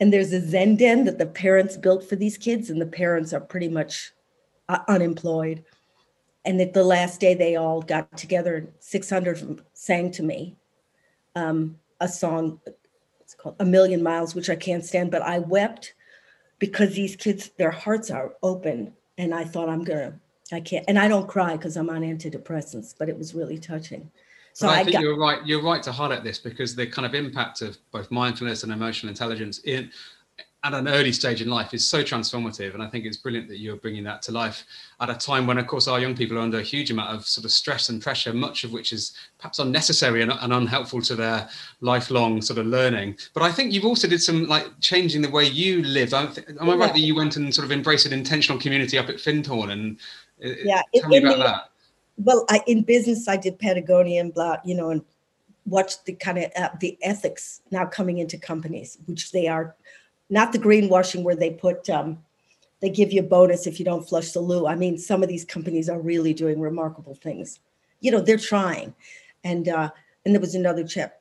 And 0.00 0.12
there's 0.12 0.32
a 0.32 0.40
Zen 0.40 0.76
den 0.76 1.04
that 1.04 1.18
the 1.18 1.26
parents 1.26 1.76
built 1.76 2.04
for 2.08 2.16
these 2.16 2.36
kids, 2.36 2.70
and 2.70 2.80
the 2.80 2.86
parents 2.86 3.32
are 3.32 3.40
pretty 3.40 3.68
much 3.68 4.12
uh, 4.68 4.80
unemployed. 4.88 5.64
And 6.44 6.60
at 6.60 6.74
the 6.74 6.84
last 6.84 7.20
day, 7.20 7.34
they 7.34 7.56
all 7.56 7.82
got 7.82 8.16
together, 8.16 8.72
600 8.80 9.62
sang 9.72 10.10
to 10.12 10.22
me 10.22 10.56
um, 11.36 11.78
a 12.00 12.08
song, 12.08 12.60
it's 13.20 13.34
called 13.34 13.56
A 13.60 13.64
Million 13.64 14.02
Miles, 14.02 14.34
which 14.34 14.50
I 14.50 14.56
can't 14.56 14.84
stand, 14.84 15.10
but 15.10 15.22
I 15.22 15.38
wept 15.38 15.94
because 16.58 16.94
these 16.94 17.14
kids, 17.14 17.50
their 17.58 17.70
hearts 17.70 18.10
are 18.10 18.34
open. 18.42 18.94
And 19.18 19.34
I 19.34 19.44
thought, 19.44 19.68
I'm 19.68 19.84
going 19.84 20.12
to, 20.12 20.54
I 20.54 20.60
can't. 20.60 20.84
And 20.88 20.98
I 20.98 21.08
don't 21.08 21.28
cry 21.28 21.56
because 21.56 21.76
I'm 21.76 21.90
on 21.90 22.00
antidepressants, 22.00 22.94
but 22.98 23.08
it 23.08 23.18
was 23.18 23.34
really 23.34 23.58
touching. 23.58 24.10
So 24.56 24.68
I, 24.68 24.76
I 24.76 24.84
think 24.84 24.94
got, 24.94 25.02
you're 25.02 25.18
right. 25.18 25.46
You're 25.46 25.62
right 25.62 25.82
to 25.82 25.92
highlight 25.92 26.24
this 26.24 26.38
because 26.38 26.74
the 26.74 26.86
kind 26.86 27.04
of 27.04 27.14
impact 27.14 27.60
of 27.60 27.76
both 27.90 28.10
mindfulness 28.10 28.62
and 28.62 28.72
emotional 28.72 29.10
intelligence 29.10 29.58
in 29.64 29.90
at 30.64 30.72
an 30.72 30.88
early 30.88 31.12
stage 31.12 31.42
in 31.42 31.50
life 31.50 31.74
is 31.74 31.86
so 31.86 32.02
transformative. 32.02 32.72
And 32.72 32.82
I 32.82 32.88
think 32.88 33.04
it's 33.04 33.18
brilliant 33.18 33.48
that 33.48 33.58
you're 33.58 33.76
bringing 33.76 34.02
that 34.04 34.22
to 34.22 34.32
life 34.32 34.64
at 34.98 35.10
a 35.10 35.14
time 35.14 35.46
when, 35.46 35.58
of 35.58 35.66
course, 35.66 35.88
our 35.88 36.00
young 36.00 36.16
people 36.16 36.38
are 36.38 36.40
under 36.40 36.58
a 36.58 36.62
huge 36.62 36.90
amount 36.90 37.14
of 37.14 37.26
sort 37.26 37.44
of 37.44 37.52
stress 37.52 37.90
and 37.90 38.00
pressure, 38.00 38.32
much 38.32 38.64
of 38.64 38.72
which 38.72 38.94
is 38.94 39.12
perhaps 39.36 39.58
unnecessary 39.58 40.22
and, 40.22 40.32
and 40.32 40.54
unhelpful 40.54 41.02
to 41.02 41.14
their 41.14 41.50
lifelong 41.82 42.40
sort 42.40 42.58
of 42.58 42.64
learning. 42.64 43.18
But 43.34 43.42
I 43.42 43.52
think 43.52 43.74
you've 43.74 43.84
also 43.84 44.08
did 44.08 44.22
some 44.22 44.46
like 44.46 44.66
changing 44.80 45.20
the 45.20 45.28
way 45.28 45.44
you 45.44 45.82
live. 45.82 46.14
am 46.14 46.30
I 46.58 46.74
right 46.76 46.94
that 46.94 47.00
you 47.00 47.14
went 47.14 47.36
and 47.36 47.54
sort 47.54 47.66
of 47.66 47.72
embraced 47.72 48.06
an 48.06 48.14
intentional 48.14 48.58
community 48.58 48.96
up 48.96 49.10
at 49.10 49.16
Findhorn? 49.16 49.70
And 49.70 49.98
uh, 50.42 50.56
yeah, 50.64 50.80
tell 50.94 51.10
me 51.10 51.18
about 51.18 51.36
the, 51.36 51.44
that. 51.44 51.70
Well, 52.18 52.44
I, 52.48 52.62
in 52.66 52.82
business, 52.82 53.28
I 53.28 53.36
did 53.36 53.58
Patagonia 53.58 54.20
and 54.20 54.32
blah, 54.32 54.56
you 54.64 54.74
know, 54.74 54.90
and 54.90 55.02
watched 55.66 56.04
the 56.04 56.14
kind 56.14 56.38
of 56.38 56.50
uh, 56.56 56.70
the 56.80 56.96
ethics 57.02 57.60
now 57.70 57.84
coming 57.84 58.18
into 58.18 58.38
companies, 58.38 58.98
which 59.06 59.32
they 59.32 59.48
are 59.48 59.74
not 60.30 60.52
the 60.52 60.58
greenwashing 60.58 61.22
where 61.22 61.36
they 61.36 61.50
put 61.50 61.88
um, 61.90 62.18
they 62.80 62.90
give 62.90 63.12
you 63.12 63.20
a 63.20 63.24
bonus 63.24 63.66
if 63.66 63.78
you 63.78 63.84
don't 63.84 64.08
flush 64.08 64.32
the 64.32 64.40
loo. 64.40 64.66
I 64.66 64.74
mean, 64.74 64.98
some 64.98 65.22
of 65.22 65.28
these 65.28 65.44
companies 65.44 65.88
are 65.88 66.00
really 66.00 66.34
doing 66.34 66.60
remarkable 66.60 67.14
things. 67.14 67.60
You 68.00 68.10
know, 68.10 68.20
they're 68.20 68.36
trying, 68.36 68.94
and 69.44 69.68
uh, 69.68 69.90
and 70.24 70.34
there 70.34 70.40
was 70.40 70.54
another 70.54 70.86
chap. 70.86 71.20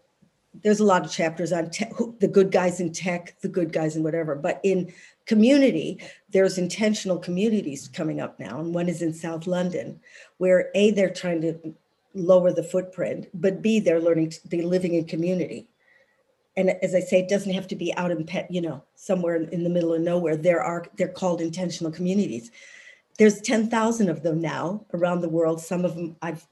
There's 0.64 0.80
a 0.80 0.86
lot 0.86 1.06
of 1.06 1.12
chapters 1.12 1.52
on 1.52 1.70
te- 1.70 1.92
who, 1.96 2.16
the 2.20 2.28
good 2.28 2.52
guys 2.52 2.80
in 2.80 2.94
tech, 2.94 3.36
the 3.42 3.50
good 3.50 3.74
guys 3.74 3.96
in 3.96 4.04
whatever. 4.04 4.36
But 4.36 4.62
in 4.64 4.94
community, 5.26 6.00
there's 6.30 6.58
intentional 6.58 7.18
communities 7.18 7.88
coming 7.88 8.22
up 8.22 8.40
now, 8.40 8.60
and 8.60 8.74
one 8.74 8.90
is 8.90 9.02
in 9.02 9.14
South 9.14 9.48
London, 9.48 10.00
where 10.38 10.70
a 10.76 10.92
they're 10.92 11.10
trying 11.10 11.42
to 11.42 11.76
lower 12.14 12.52
the 12.52 12.64
footprint, 12.64 13.28
but 13.34 13.62
b 13.62 13.80
they're 13.80 14.00
learning 14.00 14.30
to, 14.30 14.48
they're 14.48 14.64
living 14.64 14.94
in 14.94 15.06
community 15.06 15.68
and 16.58 16.70
as 16.82 16.96
I 16.96 17.02
say, 17.02 17.20
it 17.20 17.30
doesn't 17.30 17.54
have 17.54 17.68
to 17.68 17.76
be 17.76 17.94
out 17.96 18.12
in 18.12 18.26
pet, 18.26 18.50
you 18.50 18.62
know, 18.62 18.84
somewhere 18.96 19.36
in 19.36 19.64
the 19.64 19.70
middle 19.70 19.94
of 19.94 20.02
nowhere. 20.02 20.38
There 20.38 20.62
are 20.62 20.86
they're 20.98 21.08
called 21.08 21.42
intentional 21.42 21.92
communities. 21.92 22.52
There's 23.18 23.42
10,000 23.42 24.10
of 24.10 24.24
them 24.24 24.42
now 24.42 24.86
around 24.94 25.22
the 25.22 25.30
world. 25.30 25.62
Some 25.62 25.86
of 25.86 25.96
them 25.96 26.16
I've, 26.22 26.48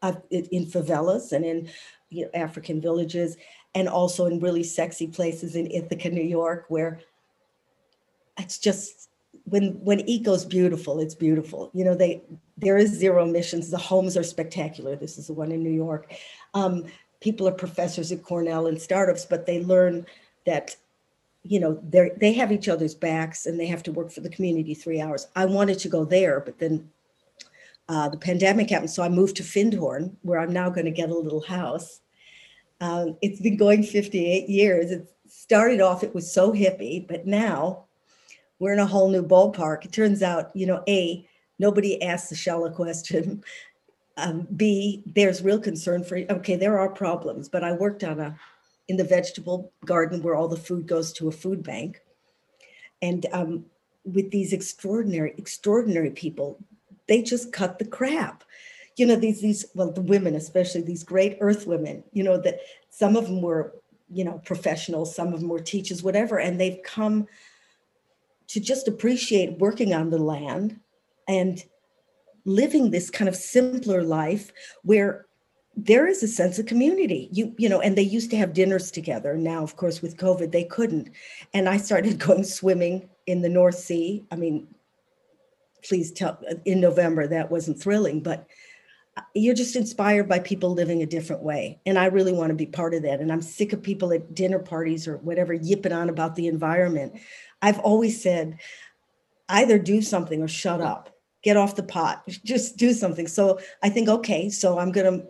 I've 0.00 0.20
in 0.30 0.66
favelas 0.66 1.32
and 1.32 1.44
in 1.44 1.68
you 2.10 2.24
know, 2.24 2.30
African 2.34 2.80
villages, 2.80 3.36
and 3.74 3.88
also 3.88 4.26
in 4.26 4.40
really 4.40 4.62
sexy 4.62 5.06
places 5.06 5.54
in 5.54 5.70
Ithaca, 5.70 6.10
New 6.10 6.22
York, 6.22 6.66
where 6.68 7.00
it's 8.38 8.58
just 8.58 9.10
when 9.44 9.72
when 9.84 10.00
eco's 10.06 10.44
beautiful, 10.44 11.00
it's 11.00 11.14
beautiful. 11.14 11.70
You 11.74 11.84
know, 11.84 11.94
they 11.94 12.22
there 12.56 12.76
is 12.76 12.90
zero 12.90 13.24
emissions. 13.24 13.70
The 13.70 13.78
homes 13.78 14.16
are 14.16 14.22
spectacular. 14.22 14.96
This 14.96 15.18
is 15.18 15.26
the 15.26 15.32
one 15.32 15.52
in 15.52 15.62
New 15.62 15.70
York. 15.70 16.12
Um, 16.54 16.86
people 17.20 17.48
are 17.48 17.52
professors 17.52 18.12
at 18.12 18.22
Cornell 18.22 18.66
and 18.66 18.80
startups, 18.80 19.24
but 19.24 19.46
they 19.46 19.62
learn 19.62 20.06
that 20.46 20.76
you 21.42 21.58
know 21.58 21.80
they 21.88 22.12
they 22.16 22.32
have 22.32 22.52
each 22.52 22.68
other's 22.68 22.94
backs 22.94 23.46
and 23.46 23.58
they 23.58 23.66
have 23.66 23.82
to 23.84 23.92
work 23.92 24.10
for 24.10 24.20
the 24.20 24.30
community 24.30 24.74
three 24.74 25.00
hours. 25.00 25.28
I 25.34 25.46
wanted 25.46 25.78
to 25.80 25.88
go 25.88 26.04
there, 26.04 26.40
but 26.40 26.58
then 26.58 26.88
uh, 27.88 28.08
the 28.08 28.16
pandemic 28.16 28.70
happened, 28.70 28.90
so 28.90 29.02
I 29.02 29.08
moved 29.08 29.36
to 29.36 29.42
Findhorn, 29.42 30.14
where 30.22 30.38
I'm 30.38 30.52
now 30.52 30.70
going 30.70 30.84
to 30.84 30.92
get 30.92 31.10
a 31.10 31.14
little 31.14 31.42
house. 31.42 32.00
Um, 32.80 33.16
it's 33.22 33.40
been 33.40 33.56
going 33.56 33.82
58 33.82 34.48
years. 34.48 34.90
It 34.90 35.12
started 35.28 35.80
off 35.80 36.02
it 36.02 36.14
was 36.14 36.32
so 36.32 36.52
hippie, 36.52 37.06
but 37.06 37.26
now 37.26 37.84
we're 38.62 38.72
in 38.72 38.78
a 38.78 38.86
whole 38.86 39.10
new 39.10 39.24
ballpark. 39.24 39.84
It 39.84 39.90
turns 39.90 40.22
out, 40.22 40.52
you 40.54 40.66
know, 40.66 40.84
a 40.86 41.26
nobody 41.58 42.00
asked 42.00 42.30
the 42.30 42.36
shallow 42.36 42.70
question 42.70 43.42
um, 44.16 44.46
B, 44.54 45.02
there's 45.04 45.42
real 45.42 45.58
concern 45.58 46.04
for, 46.04 46.18
okay, 46.30 46.54
there 46.54 46.78
are 46.78 46.88
problems, 46.88 47.48
but 47.48 47.64
I 47.64 47.72
worked 47.72 48.04
on 48.04 48.20
a, 48.20 48.38
in 48.86 48.96
the 48.96 49.04
vegetable 49.04 49.72
garden 49.84 50.22
where 50.22 50.36
all 50.36 50.46
the 50.46 50.56
food 50.56 50.86
goes 50.86 51.12
to 51.14 51.26
a 51.26 51.32
food 51.32 51.64
bank. 51.64 52.02
And 53.00 53.26
um, 53.32 53.64
with 54.04 54.30
these 54.30 54.52
extraordinary, 54.52 55.34
extraordinary 55.38 56.10
people, 56.10 56.60
they 57.08 57.20
just 57.20 57.52
cut 57.52 57.80
the 57.80 57.84
crap. 57.84 58.44
You 58.96 59.06
know, 59.06 59.16
these, 59.16 59.40
these, 59.40 59.64
well, 59.74 59.90
the 59.90 60.02
women, 60.02 60.36
especially 60.36 60.82
these 60.82 61.02
great 61.02 61.36
earth 61.40 61.66
women, 61.66 62.04
you 62.12 62.22
know, 62.22 62.38
that 62.38 62.60
some 62.90 63.16
of 63.16 63.24
them 63.24 63.42
were, 63.42 63.74
you 64.08 64.24
know, 64.24 64.40
professionals, 64.44 65.16
some 65.16 65.32
of 65.32 65.40
them 65.40 65.48
were 65.48 65.58
teachers, 65.58 66.04
whatever, 66.04 66.38
and 66.38 66.60
they've 66.60 66.80
come 66.84 67.26
to 68.52 68.60
just 68.60 68.86
appreciate 68.86 69.58
working 69.58 69.94
on 69.94 70.10
the 70.10 70.18
land 70.18 70.78
and 71.26 71.64
living 72.44 72.90
this 72.90 73.08
kind 73.08 73.28
of 73.28 73.34
simpler 73.34 74.02
life 74.02 74.52
where 74.82 75.26
there 75.74 76.06
is 76.06 76.22
a 76.22 76.28
sense 76.28 76.58
of 76.58 76.66
community. 76.66 77.30
You 77.32 77.54
you 77.56 77.66
know 77.66 77.80
and 77.80 77.96
they 77.96 78.02
used 78.02 78.30
to 78.30 78.36
have 78.36 78.52
dinners 78.52 78.90
together. 78.90 79.38
Now 79.38 79.62
of 79.62 79.76
course 79.76 80.02
with 80.02 80.18
covid 80.18 80.52
they 80.52 80.64
couldn't. 80.64 81.08
And 81.54 81.66
i 81.66 81.78
started 81.78 82.18
going 82.26 82.44
swimming 82.44 83.08
in 83.26 83.40
the 83.40 83.48
north 83.48 83.76
sea. 83.76 84.26
I 84.30 84.36
mean 84.36 84.68
please 85.82 86.12
tell 86.12 86.38
in 86.66 86.78
november 86.80 87.26
that 87.26 87.50
wasn't 87.50 87.80
thrilling 87.80 88.20
but 88.20 88.46
you're 89.34 89.54
just 89.54 89.76
inspired 89.76 90.28
by 90.28 90.38
people 90.38 90.72
living 90.72 91.02
a 91.02 91.06
different 91.06 91.42
way 91.42 91.78
and 91.84 91.98
i 91.98 92.06
really 92.06 92.32
want 92.32 92.48
to 92.48 92.54
be 92.54 92.66
part 92.66 92.94
of 92.94 93.02
that 93.02 93.20
and 93.20 93.30
i'm 93.30 93.42
sick 93.42 93.72
of 93.72 93.82
people 93.82 94.12
at 94.12 94.34
dinner 94.34 94.58
parties 94.58 95.06
or 95.06 95.18
whatever 95.18 95.52
yipping 95.52 95.92
on 95.92 96.08
about 96.08 96.34
the 96.34 96.46
environment 96.46 97.12
i've 97.60 97.78
always 97.80 98.22
said 98.22 98.58
either 99.50 99.78
do 99.78 100.00
something 100.00 100.42
or 100.42 100.48
shut 100.48 100.80
up 100.80 101.12
get 101.42 101.56
off 101.56 101.76
the 101.76 101.82
pot, 101.82 102.22
just 102.44 102.76
do 102.76 102.92
something. 102.92 103.26
So 103.26 103.60
I 103.82 103.90
think, 103.90 104.08
okay, 104.08 104.48
so 104.48 104.78
I'm 104.78 104.92
going 104.92 105.20
to 105.20 105.26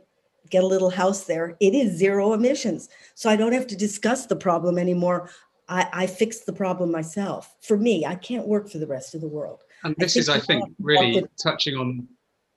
get 0.51 0.63
a 0.63 0.67
little 0.67 0.91
house 0.91 1.25
there. 1.25 1.57
It 1.61 1.75
is 1.75 1.97
zero 1.97 2.33
emissions. 2.33 2.89
So 3.15 3.31
I 3.31 3.37
don't 3.37 3.53
have 3.53 3.67
to 3.69 3.77
discuss 3.77 4.27
the 4.27 4.37
problem 4.37 4.79
anymore. 4.79 5.31
I, 5.69 5.89
I 5.93 6.07
fix 6.07 6.41
the 6.41 6.53
problem 6.53 6.91
myself. 6.91 7.55
For 7.63 7.79
me, 7.79 8.05
I 8.05 8.17
can't 8.17 8.47
work 8.47 8.69
for 8.69 8.79
the 8.79 8.87
rest 8.87 9.15
of 9.15 9.21
the 9.21 9.29
world. 9.29 9.63
And 9.85 9.95
this 9.97 10.17
I 10.17 10.21
is, 10.21 10.29
I 10.29 10.39
think, 10.39 10.65
really 10.79 11.25
touching 11.43 11.77
on, 11.77 12.07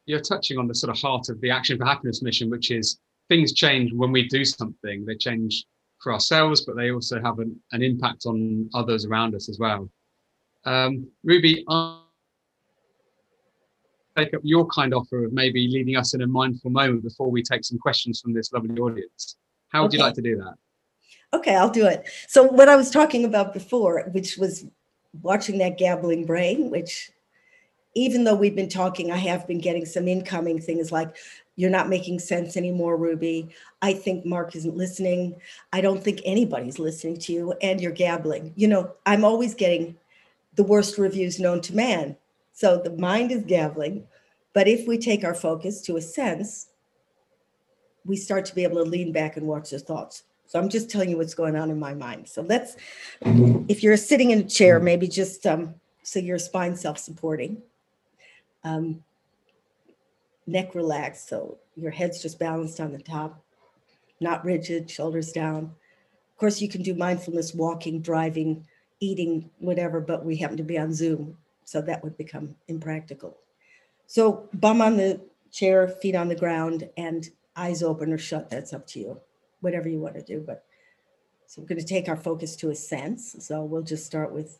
you're 0.05 0.21
touching 0.21 0.57
on 0.57 0.67
the 0.67 0.75
sort 0.75 0.95
of 0.95 1.01
heart 1.01 1.29
of 1.29 1.41
the 1.41 1.51
Action 1.51 1.77
for 1.77 1.85
Happiness 1.85 2.21
mission, 2.21 2.49
which 2.49 2.71
is 2.71 2.99
things 3.29 3.53
change 3.53 3.91
when 3.93 4.11
we 4.11 4.27
do 4.27 4.45
something. 4.45 5.05
They 5.05 5.15
change 5.15 5.65
for 6.01 6.13
ourselves, 6.13 6.61
but 6.61 6.75
they 6.75 6.91
also 6.91 7.21
have 7.21 7.39
an, 7.39 7.59
an 7.71 7.81
impact 7.81 8.25
on 8.25 8.69
others 8.73 9.05
around 9.05 9.35
us 9.35 9.49
as 9.49 9.57
well. 9.59 9.89
Um, 10.65 11.07
Ruby, 11.23 11.65
take 14.15 14.33
up 14.33 14.41
your 14.43 14.65
kind 14.67 14.93
offer 14.93 15.25
of 15.25 15.33
maybe 15.33 15.67
leading 15.67 15.95
us 15.95 16.13
in 16.13 16.21
a 16.21 16.27
mindful 16.27 16.71
moment 16.71 17.03
before 17.03 17.29
we 17.29 17.43
take 17.43 17.63
some 17.63 17.77
questions 17.77 18.21
from 18.21 18.33
this 18.33 18.51
lovely 18.53 18.77
audience. 18.79 19.37
How 19.69 19.81
would 19.81 19.89
okay. 19.89 19.97
you 19.97 20.03
like 20.03 20.13
to 20.15 20.21
do 20.21 20.37
that? 20.37 20.55
Okay, 21.33 21.55
I'll 21.55 21.69
do 21.69 21.85
it. 21.85 22.07
So, 22.27 22.43
what 22.43 22.69
I 22.69 22.75
was 22.75 22.89
talking 22.89 23.25
about 23.25 23.53
before, 23.53 24.09
which 24.11 24.37
was 24.37 24.65
watching 25.21 25.57
that 25.57 25.77
gabbling 25.77 26.25
brain, 26.25 26.69
which 26.69 27.11
even 27.95 28.23
though 28.23 28.35
we've 28.35 28.55
been 28.55 28.69
talking, 28.69 29.11
I 29.11 29.17
have 29.17 29.47
been 29.47 29.59
getting 29.59 29.85
some 29.85 30.07
incoming 30.07 30.59
things 30.59 30.91
like, 30.91 31.15
you're 31.55 31.69
not 31.69 31.87
making 31.87 32.19
sense 32.19 32.57
anymore, 32.57 32.97
Ruby. 32.97 33.49
I 33.81 33.93
think 33.93 34.25
Mark 34.25 34.55
isn't 34.55 34.75
listening. 34.75 35.37
I 35.71 35.79
don't 35.79 36.03
think 36.03 36.19
anybody's 36.25 36.79
listening 36.79 37.17
to 37.19 37.33
you, 37.33 37.53
and 37.61 37.79
you're 37.79 37.93
gabbling. 37.93 38.51
You 38.57 38.67
know, 38.67 38.91
I'm 39.05 39.23
always 39.23 39.53
getting 39.53 39.95
the 40.55 40.63
worst 40.63 40.97
reviews 40.97 41.39
known 41.39 41.61
to 41.61 41.75
man 41.75 42.17
so 42.51 42.77
the 42.77 42.91
mind 42.91 43.31
is 43.31 43.43
gabbling. 43.43 44.07
But 44.53 44.67
if 44.67 44.87
we 44.87 44.97
take 44.97 45.23
our 45.23 45.33
focus 45.33 45.81
to 45.81 45.97
a 45.97 46.01
sense, 46.01 46.67
we 48.05 48.15
start 48.15 48.45
to 48.45 48.55
be 48.55 48.63
able 48.63 48.83
to 48.83 48.89
lean 48.89 49.11
back 49.11 49.35
and 49.35 49.45
watch 49.45 49.71
the 49.71 49.79
thoughts. 49.79 50.23
So 50.47 50.59
I'm 50.59 50.69
just 50.69 50.89
telling 50.89 51.09
you 51.09 51.17
what's 51.17 51.33
going 51.33 51.55
on 51.55 51.69
in 51.69 51.79
my 51.79 51.93
mind. 51.93 52.29
So 52.29 52.41
let's, 52.41 52.77
if 53.21 53.83
you're 53.83 53.97
sitting 53.97 54.31
in 54.31 54.39
a 54.39 54.43
chair, 54.43 54.79
maybe 54.79 55.07
just 55.07 55.45
um, 55.45 55.75
so 56.03 56.19
your 56.19 56.37
spine 56.37 56.75
self-supporting, 56.75 57.61
um, 58.65 59.03
neck 60.47 60.75
relaxed, 60.75 61.29
so 61.29 61.57
your 61.75 61.91
head's 61.91 62.21
just 62.21 62.39
balanced 62.39 62.79
on 62.81 62.91
the 62.91 62.99
top, 62.99 63.41
not 64.19 64.43
rigid, 64.43 64.89
shoulders 64.89 65.31
down. 65.31 65.63
Of 65.63 66.39
course, 66.39 66.61
you 66.61 66.67
can 66.67 66.81
do 66.81 66.93
mindfulness, 66.95 67.53
walking, 67.53 68.01
driving, 68.01 68.65
eating, 68.99 69.49
whatever, 69.59 70.01
but 70.01 70.25
we 70.25 70.35
happen 70.35 70.57
to 70.57 70.63
be 70.63 70.77
on 70.77 70.93
Zoom. 70.93 71.37
So 71.63 71.81
that 71.81 72.03
would 72.03 72.17
become 72.17 72.55
impractical. 72.67 73.37
So 74.07 74.49
bum 74.53 74.81
on 74.81 74.97
the 74.97 75.21
chair, 75.51 75.87
feet 75.87 76.15
on 76.15 76.27
the 76.27 76.35
ground, 76.35 76.89
and 76.97 77.27
eyes 77.55 77.81
open 77.81 78.11
or 78.11 78.17
shut. 78.17 78.49
That's 78.49 78.73
up 78.73 78.85
to 78.87 78.99
you, 78.99 79.21
whatever 79.61 79.89
you 79.89 79.99
want 79.99 80.15
to 80.15 80.21
do. 80.21 80.43
But 80.45 80.65
so 81.47 81.61
we're 81.61 81.67
going 81.67 81.81
to 81.81 81.87
take 81.87 82.09
our 82.09 82.17
focus 82.17 82.55
to 82.57 82.69
a 82.69 82.75
sense. 82.75 83.35
So 83.39 83.63
we'll 83.63 83.81
just 83.81 84.05
start 84.05 84.31
with 84.31 84.59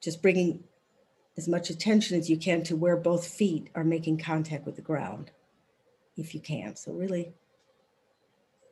just 0.00 0.22
bringing 0.22 0.64
as 1.40 1.48
much 1.48 1.70
attention 1.70 2.18
as 2.18 2.28
you 2.28 2.36
can 2.36 2.62
to 2.62 2.76
where 2.76 2.98
both 2.98 3.26
feet 3.26 3.70
are 3.74 3.82
making 3.82 4.18
contact 4.18 4.66
with 4.66 4.76
the 4.76 4.82
ground, 4.82 5.30
if 6.14 6.34
you 6.34 6.40
can. 6.40 6.76
So 6.76 6.92
really 6.92 7.32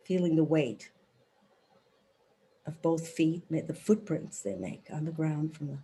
feeling 0.05 0.37
the 0.37 0.45
weight 0.45 0.91
of 2.67 2.83
both 2.83 3.09
feet, 3.09 3.45
the 3.49 3.73
footprints 3.73 4.43
they 4.43 4.55
make 4.55 4.85
on 4.93 5.07
the 5.07 5.11
ground 5.11 5.57
from 5.57 5.69
the 5.69 5.79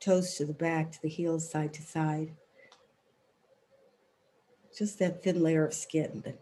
toes 0.00 0.34
to 0.36 0.46
the 0.46 0.54
back, 0.54 0.92
to 0.92 1.02
the 1.02 1.10
heels, 1.10 1.50
side 1.50 1.74
to 1.74 1.82
side. 1.82 2.32
Just 4.74 4.98
that 4.98 5.22
thin 5.22 5.42
layer 5.42 5.66
of 5.66 5.74
skin 5.74 6.22
that 6.24 6.40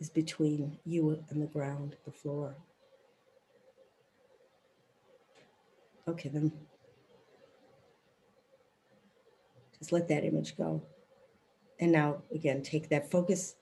is 0.00 0.10
between 0.10 0.76
you 0.84 1.24
and 1.30 1.40
the 1.40 1.46
ground, 1.46 1.96
the 2.04 2.12
floor. 2.12 2.56
Okay, 6.06 6.28
then 6.28 6.52
let 9.90 10.06
that 10.08 10.24
image 10.24 10.56
go. 10.56 10.82
And 11.80 11.90
now, 11.90 12.22
again, 12.32 12.62
take 12.62 12.90
that 12.90 13.10
focus 13.10 13.56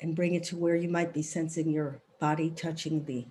and 0.00 0.14
bring 0.14 0.34
it 0.34 0.44
to 0.44 0.56
where 0.56 0.76
you 0.76 0.88
might 0.88 1.12
be 1.12 1.22
sensing 1.22 1.70
your 1.70 2.00
body 2.20 2.50
touching 2.50 3.04
the, 3.04 3.26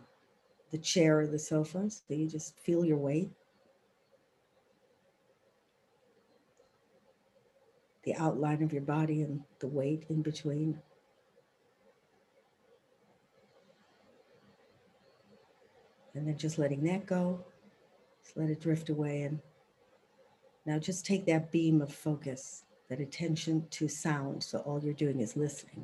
the 0.72 0.78
chair 0.78 1.22
or 1.22 1.28
the 1.28 1.40
sofa. 1.40 1.90
So 1.90 2.14
you 2.14 2.28
just 2.28 2.58
feel 2.60 2.84
your 2.84 2.98
weight. 2.98 3.30
The 8.04 8.16
outline 8.16 8.64
of 8.64 8.74
your 8.74 8.82
body 8.82 9.22
and 9.22 9.42
the 9.60 9.68
weight 9.68 10.06
in 10.10 10.22
between. 10.22 10.80
And 16.16 16.28
then 16.28 16.38
just 16.38 16.58
letting 16.58 16.84
that 16.84 17.06
go. 17.06 17.46
Just 18.24 18.36
let 18.36 18.50
it 18.50 18.60
drift 18.60 18.90
away. 18.90 19.22
And 19.22 19.40
now 20.70 20.78
just 20.78 21.04
take 21.04 21.26
that 21.26 21.52
beam 21.52 21.82
of 21.82 21.92
focus, 21.92 22.64
that 22.90 23.00
attention 23.00 23.66
to 23.72 23.88
sound. 23.88 24.44
So 24.44 24.60
all 24.60 24.80
you're 24.84 24.94
doing 24.94 25.20
is 25.20 25.36
listening. 25.36 25.84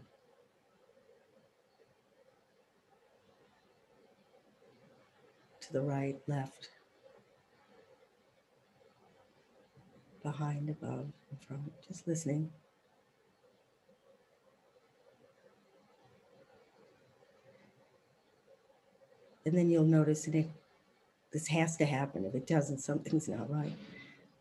To 5.61 5.73
the 5.73 5.81
right, 5.81 6.19
left, 6.27 6.69
behind, 10.21 10.69
above, 10.69 11.07
in 11.31 11.37
front, 11.47 11.73
just 11.87 12.07
listening. 12.07 12.51
And 19.47 19.57
then 19.57 19.71
you'll 19.71 19.83
notice, 19.83 20.27
and 20.27 20.35
it, 20.35 20.49
this 21.33 21.47
has 21.47 21.75
to 21.77 21.85
happen. 21.85 22.23
If 22.23 22.35
it 22.35 22.45
doesn't, 22.45 22.81
something's 22.81 23.27
not 23.27 23.49
right. 23.51 23.73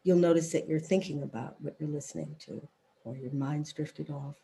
You'll 0.04 0.18
notice 0.18 0.52
that 0.52 0.68
you're 0.68 0.78
thinking 0.78 1.22
about 1.22 1.60
what 1.60 1.76
you're 1.78 1.88
listening 1.88 2.36
to, 2.40 2.68
or 3.04 3.16
your 3.16 3.32
mind's 3.32 3.72
drifted 3.72 4.10
off, 4.10 4.36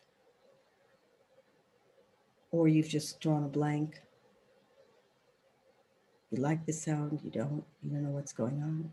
or 2.51 2.67
you've 2.67 2.89
just 2.89 3.19
drawn 3.21 3.43
a 3.43 3.47
blank. 3.47 4.01
You 6.31 6.41
like 6.41 6.65
the 6.65 6.73
sound, 6.73 7.21
you 7.23 7.31
don't, 7.31 7.63
you 7.81 7.91
don't 7.91 8.03
know 8.03 8.09
what's 8.09 8.33
going 8.33 8.61
on. 8.61 8.91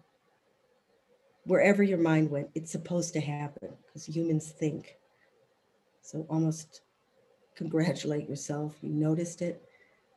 Wherever 1.44 1.82
your 1.82 1.98
mind 1.98 2.30
went, 2.30 2.50
it's 2.54 2.70
supposed 2.70 3.14
to 3.14 3.20
happen 3.20 3.70
because 3.86 4.06
humans 4.06 4.50
think. 4.50 4.96
So 6.02 6.26
almost 6.28 6.82
congratulate 7.56 8.28
yourself. 8.28 8.76
You 8.82 8.90
noticed 8.90 9.40
it 9.40 9.62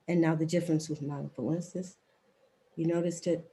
and 0.08 0.20
now 0.20 0.36
the 0.36 0.45
difference 0.45 0.89
with 0.89 1.02
mindfulness 1.02 1.76
is 1.76 1.97
you 2.76 2.86
noticed 2.86 3.28
it, 3.28 3.49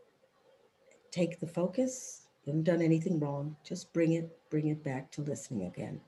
take 1.10 1.40
the 1.40 1.46
focus, 1.46 2.27
haven't 2.50 2.64
done 2.64 2.82
anything 2.82 3.20
wrong, 3.20 3.56
just 3.64 3.92
bring 3.92 4.12
it, 4.12 4.30
bring 4.50 4.68
it 4.68 4.82
back 4.82 5.10
to 5.12 5.22
listening 5.22 5.66
again. 5.66 6.00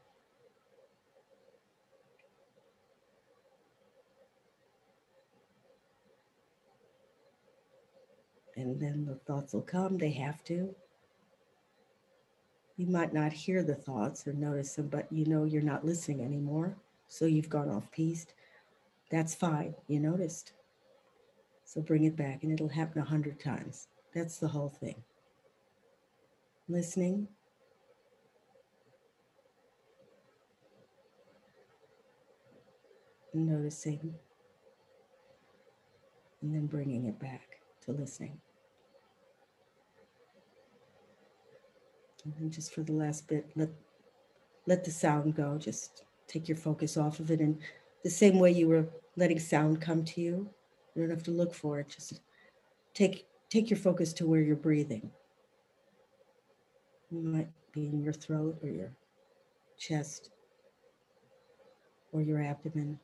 And 8.56 8.80
then 8.80 9.06
the 9.06 9.14
thoughts 9.14 9.54
will 9.54 9.62
come, 9.62 9.98
they 9.98 10.10
have 10.10 10.42
to. 10.44 10.74
You 12.76 12.86
might 12.86 13.12
not 13.12 13.32
hear 13.32 13.62
the 13.62 13.74
thoughts 13.74 14.26
or 14.26 14.32
notice 14.32 14.74
them, 14.74 14.88
but 14.88 15.12
you 15.12 15.26
know 15.26 15.44
you're 15.44 15.62
not 15.62 15.84
listening 15.84 16.22
anymore. 16.22 16.76
So 17.08 17.26
you've 17.26 17.50
gone 17.50 17.68
off 17.68 17.90
piste. 17.90 18.32
That's 19.10 19.34
fine. 19.34 19.74
You 19.88 20.00
noticed. 20.00 20.52
So 21.64 21.82
bring 21.82 22.04
it 22.04 22.16
back, 22.16 22.42
and 22.42 22.52
it'll 22.52 22.68
happen 22.68 23.02
a 23.02 23.04
hundred 23.04 23.38
times. 23.38 23.88
That's 24.14 24.38
the 24.38 24.48
whole 24.48 24.70
thing. 24.70 25.02
Listening. 26.70 27.26
Noticing. 33.34 34.14
And 36.40 36.54
then 36.54 36.66
bringing 36.66 37.06
it 37.06 37.18
back 37.18 37.58
to 37.84 37.90
listening. 37.90 38.38
And 42.24 42.34
then 42.38 42.52
just 42.52 42.72
for 42.72 42.82
the 42.82 42.92
last 42.92 43.26
bit, 43.26 43.50
let 43.56 43.70
let 44.68 44.84
the 44.84 44.92
sound 44.92 45.34
go. 45.34 45.58
Just 45.58 46.04
take 46.28 46.46
your 46.46 46.56
focus 46.56 46.96
off 46.96 47.18
of 47.18 47.32
it 47.32 47.40
and 47.40 47.58
the 48.04 48.10
same 48.10 48.38
way 48.38 48.52
you 48.52 48.68
were 48.68 48.86
letting 49.16 49.40
sound 49.40 49.80
come 49.80 50.04
to 50.04 50.20
you. 50.20 50.48
You 50.94 51.02
don't 51.02 51.10
have 51.10 51.24
to 51.24 51.32
look 51.32 51.52
for 51.52 51.80
it. 51.80 51.88
Just 51.88 52.20
take 52.94 53.26
take 53.48 53.70
your 53.70 53.78
focus 53.78 54.12
to 54.12 54.26
where 54.26 54.40
you're 54.40 54.54
breathing. 54.54 55.10
Might 57.10 57.48
be 57.72 57.86
in 57.86 58.02
your 58.02 58.12
throat 58.12 58.58
or 58.62 58.68
your 58.68 58.92
chest 59.78 60.30
or 62.12 62.22
your 62.22 62.40
abdomen. 62.40 63.00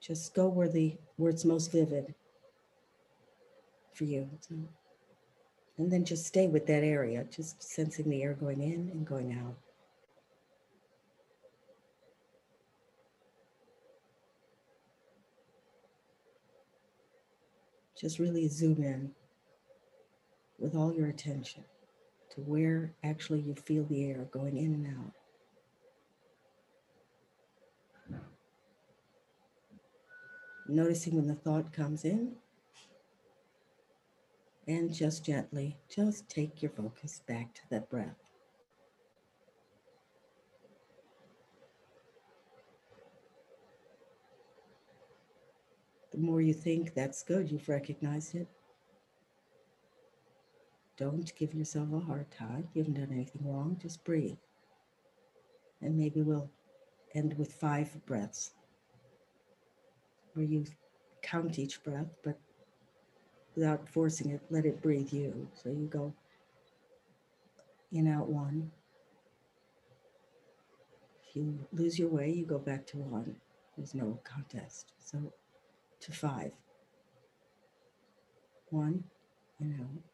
Just 0.00 0.34
go 0.34 0.48
where 0.48 0.68
the 0.68 0.96
where 1.16 1.30
it's 1.30 1.44
most 1.44 1.70
vivid 1.70 2.14
for 3.92 4.04
you. 4.04 4.28
And 5.78 5.90
then 5.92 6.04
just 6.04 6.26
stay 6.26 6.48
with 6.48 6.66
that 6.66 6.82
area, 6.82 7.24
just 7.34 7.62
sensing 7.62 8.10
the 8.10 8.22
air 8.22 8.34
going 8.34 8.60
in 8.60 8.90
and 8.92 9.06
going 9.06 9.32
out. 9.32 9.56
just 18.00 18.18
really 18.18 18.48
zoom 18.48 18.82
in 18.82 19.10
with 20.58 20.74
all 20.74 20.92
your 20.94 21.08
attention 21.08 21.62
where 22.46 22.92
actually 23.02 23.40
you 23.40 23.54
feel 23.54 23.84
the 23.84 24.04
air 24.04 24.28
going 24.30 24.56
in 24.56 24.74
and 24.74 24.86
out. 24.86 25.12
Noticing 30.68 31.16
when 31.16 31.26
the 31.26 31.34
thought 31.34 31.72
comes 31.72 32.04
in, 32.04 32.36
and 34.68 34.94
just 34.94 35.24
gently, 35.24 35.76
just 35.94 36.28
take 36.28 36.62
your 36.62 36.70
focus 36.70 37.22
back 37.26 37.52
to 37.54 37.60
that 37.70 37.90
breath. 37.90 38.14
The 46.12 46.18
more 46.18 46.40
you 46.40 46.54
think 46.54 46.94
that's 46.94 47.22
good, 47.22 47.50
you've 47.50 47.68
recognized 47.68 48.34
it. 48.34 48.48
Don't 51.00 51.34
give 51.34 51.54
yourself 51.54 51.88
a 51.94 51.98
hard 51.98 52.30
time. 52.30 52.68
You 52.74 52.82
haven't 52.82 53.00
done 53.00 53.08
anything 53.10 53.40
wrong. 53.42 53.78
Just 53.80 54.04
breathe. 54.04 54.36
And 55.80 55.96
maybe 55.96 56.20
we'll 56.20 56.50
end 57.14 57.38
with 57.38 57.54
five 57.54 57.88
breaths 58.04 58.50
where 60.34 60.44
you 60.44 60.66
count 61.22 61.58
each 61.58 61.82
breath, 61.82 62.10
but 62.22 62.38
without 63.56 63.88
forcing 63.88 64.30
it, 64.30 64.42
let 64.50 64.66
it 64.66 64.82
breathe 64.82 65.10
you. 65.10 65.48
So 65.54 65.70
you 65.70 65.86
go 65.86 66.12
in, 67.90 68.06
out 68.06 68.28
one. 68.28 68.70
If 71.26 71.34
you 71.34 71.66
lose 71.72 71.98
your 71.98 72.08
way, 72.08 72.30
you 72.30 72.44
go 72.44 72.58
back 72.58 72.86
to 72.88 72.98
one. 72.98 73.36
There's 73.74 73.94
no 73.94 74.20
contest. 74.22 74.92
So 74.98 75.32
to 76.00 76.12
five. 76.12 76.52
One 78.68 79.04
and 79.60 79.80
out. 79.80 80.09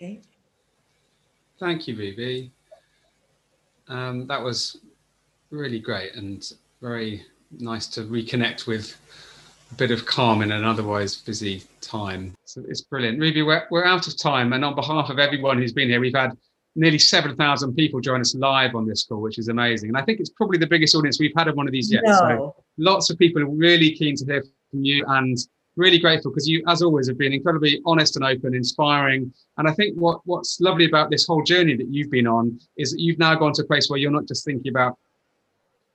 Okay. 0.00 0.20
Thank 1.58 1.88
you, 1.88 1.96
Vivi. 1.96 2.52
Um, 3.88 4.28
that 4.28 4.40
was 4.40 4.78
really 5.50 5.80
great 5.80 6.14
and 6.14 6.52
very 6.80 7.24
nice 7.58 7.88
to 7.88 8.02
reconnect 8.02 8.68
with 8.68 8.96
a 9.72 9.74
bit 9.74 9.90
of 9.90 10.06
calm 10.06 10.42
in 10.42 10.52
an 10.52 10.62
otherwise 10.64 11.16
busy 11.16 11.64
time. 11.80 12.32
So 12.44 12.62
it's 12.68 12.82
brilliant. 12.82 13.18
Ruby, 13.18 13.42
we're, 13.42 13.66
we're 13.72 13.84
out 13.84 14.06
of 14.06 14.16
time. 14.16 14.52
And 14.52 14.64
on 14.64 14.76
behalf 14.76 15.10
of 15.10 15.18
everyone 15.18 15.58
who's 15.58 15.72
been 15.72 15.88
here, 15.88 15.98
we've 15.98 16.14
had 16.14 16.30
nearly 16.76 16.98
7,000 16.98 17.74
people 17.74 18.00
join 18.00 18.20
us 18.20 18.36
live 18.36 18.76
on 18.76 18.86
this 18.86 19.04
call, 19.04 19.20
which 19.20 19.38
is 19.38 19.48
amazing. 19.48 19.88
And 19.88 19.98
I 19.98 20.02
think 20.02 20.20
it's 20.20 20.30
probably 20.30 20.58
the 20.58 20.66
biggest 20.66 20.94
audience 20.94 21.18
we've 21.18 21.32
had 21.36 21.48
of 21.48 21.56
one 21.56 21.66
of 21.66 21.72
these 21.72 21.92
yet. 21.92 22.02
No. 22.04 22.12
So 22.18 22.64
lots 22.76 23.10
of 23.10 23.18
people 23.18 23.42
are 23.42 23.48
really 23.48 23.90
keen 23.96 24.14
to 24.16 24.24
hear 24.24 24.44
from 24.70 24.84
you 24.84 25.04
and 25.08 25.36
really 25.78 25.98
grateful 25.98 26.30
because 26.30 26.48
you, 26.48 26.62
as 26.66 26.82
always, 26.82 27.08
have 27.08 27.18
been 27.18 27.32
incredibly 27.32 27.80
honest 27.86 28.16
and 28.16 28.24
open, 28.24 28.54
inspiring. 28.54 29.32
And 29.56 29.68
I 29.68 29.72
think 29.72 29.96
what, 29.96 30.20
what's 30.24 30.60
lovely 30.60 30.84
about 30.84 31.10
this 31.10 31.26
whole 31.26 31.42
journey 31.42 31.76
that 31.76 31.88
you've 31.88 32.10
been 32.10 32.26
on 32.26 32.58
is 32.76 32.92
that 32.92 33.00
you've 33.00 33.18
now 33.18 33.34
gone 33.34 33.52
to 33.54 33.62
a 33.62 33.66
place 33.66 33.88
where 33.88 33.98
you're 33.98 34.10
not 34.10 34.26
just 34.26 34.44
thinking 34.44 34.70
about 34.70 34.98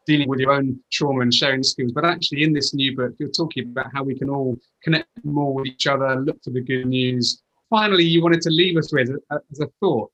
dealing 0.06 0.28
with 0.28 0.40
your 0.40 0.52
own 0.52 0.80
trauma 0.92 1.22
and 1.22 1.34
sharing 1.34 1.64
skills. 1.64 1.92
But 1.92 2.06
actually, 2.06 2.44
in 2.44 2.54
this 2.54 2.74
new 2.74 2.96
book, 2.96 3.14
you're 3.20 3.30
talking 3.30 3.66
about 3.70 3.88
how 3.94 4.04
we 4.04 4.18
can 4.18 4.30
all 4.30 4.58
connect 4.84 5.08
more 5.24 5.54
with 5.54 5.68
each 5.68 5.88
other, 5.88 6.16
look 6.16 6.44
for 6.44 6.50
the 6.50 6.62
good 6.62 6.88
news. 6.88 7.42
Finally, 7.70 8.06
you 8.06 8.22
wanted 8.22 8.42
to 8.42 8.50
leave 8.50 8.78
us 8.78 8.92
with 8.92 9.10
as 9.32 9.60
a 9.60 9.68
thought. 9.80 10.12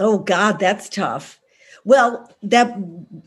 Oh 0.00 0.18
God, 0.18 0.58
that's 0.58 0.88
tough. 0.88 1.40
Well, 1.84 2.30
that 2.42 2.76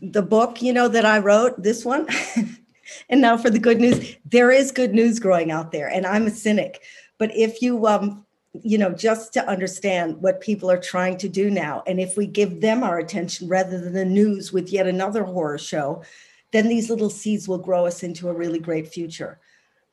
the 0.00 0.22
book, 0.22 0.62
you 0.62 0.72
know, 0.72 0.88
that 0.88 1.04
I 1.04 1.18
wrote, 1.18 1.62
this 1.62 1.84
one, 1.84 2.06
and 3.08 3.20
now 3.20 3.36
for 3.36 3.50
the 3.50 3.58
good 3.58 3.80
news, 3.80 4.16
there 4.24 4.50
is 4.50 4.72
good 4.72 4.94
news 4.94 5.18
growing 5.18 5.50
out 5.50 5.72
there, 5.72 5.88
and 5.88 6.06
I'm 6.06 6.26
a 6.26 6.30
cynic. 6.30 6.82
But 7.18 7.36
if 7.36 7.62
you 7.62 7.86
um, 7.86 8.24
you 8.60 8.76
know, 8.76 8.90
just 8.90 9.32
to 9.32 9.48
understand 9.48 10.20
what 10.20 10.40
people 10.40 10.70
are 10.70 10.80
trying 10.80 11.16
to 11.18 11.28
do 11.28 11.50
now. 11.50 11.82
And 11.86 11.98
if 11.98 12.16
we 12.16 12.26
give 12.26 12.60
them 12.60 12.84
our 12.84 12.98
attention 12.98 13.48
rather 13.48 13.80
than 13.80 13.94
the 13.94 14.04
news 14.04 14.52
with 14.52 14.70
yet 14.70 14.86
another 14.86 15.24
horror 15.24 15.58
show, 15.58 16.02
then 16.50 16.68
these 16.68 16.90
little 16.90 17.08
seeds 17.08 17.48
will 17.48 17.58
grow 17.58 17.86
us 17.86 18.02
into 18.02 18.28
a 18.28 18.34
really 18.34 18.58
great 18.58 18.86
future. 18.86 19.40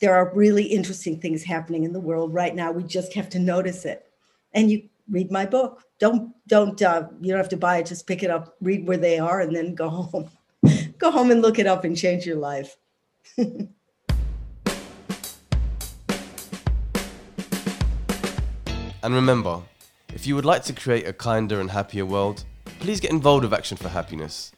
There 0.01 0.13
are 0.13 0.33
really 0.33 0.63
interesting 0.63 1.19
things 1.19 1.43
happening 1.43 1.83
in 1.83 1.93
the 1.93 1.99
world 2.01 2.33
right 2.33 2.53
now. 2.53 2.71
We 2.71 2.83
just 2.83 3.13
have 3.13 3.29
to 3.29 3.39
notice 3.39 3.85
it. 3.85 4.05
And 4.53 4.69
you 4.69 4.89
read 5.09 5.31
my 5.31 5.45
book. 5.45 5.83
Don't 5.99 6.33
don't 6.47 6.81
uh, 6.81 7.07
you 7.21 7.29
don't 7.29 7.39
have 7.39 7.49
to 7.49 7.57
buy 7.57 7.77
it. 7.77 7.85
Just 7.85 8.07
pick 8.07 8.23
it 8.23 8.29
up, 8.29 8.55
read 8.61 8.87
where 8.87 8.97
they 8.97 9.19
are, 9.19 9.41
and 9.41 9.55
then 9.55 9.75
go 9.75 9.89
home. 9.89 10.29
go 10.97 11.11
home 11.11 11.31
and 11.31 11.41
look 11.41 11.59
it 11.59 11.67
up 11.67 11.83
and 11.83 11.97
change 11.97 12.25
your 12.25 12.37
life. 12.37 12.77
And 19.01 19.15
remember, 19.15 19.61
if 20.13 20.27
you 20.27 20.35
would 20.35 20.43
like 20.43 20.63
to 20.63 20.73
create 20.73 21.07
a 21.07 21.13
kinder 21.13 21.61
and 21.61 21.71
happier 21.71 22.05
world, 22.05 22.43
please 22.79 22.99
get 22.99 23.11
involved 23.11 23.45
with 23.45 23.53
Action 23.53 23.77
for 23.77 23.87
Happiness. 23.87 24.51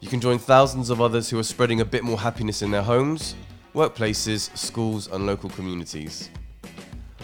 You 0.00 0.08
can 0.08 0.20
join 0.20 0.38
thousands 0.38 0.88
of 0.88 1.00
others 1.00 1.28
who 1.28 1.38
are 1.38 1.44
spreading 1.44 1.80
a 1.80 1.84
bit 1.84 2.04
more 2.04 2.18
happiness 2.18 2.62
in 2.62 2.70
their 2.70 2.82
homes, 2.82 3.34
workplaces, 3.74 4.56
schools, 4.56 5.08
and 5.08 5.26
local 5.26 5.50
communities. 5.50 6.30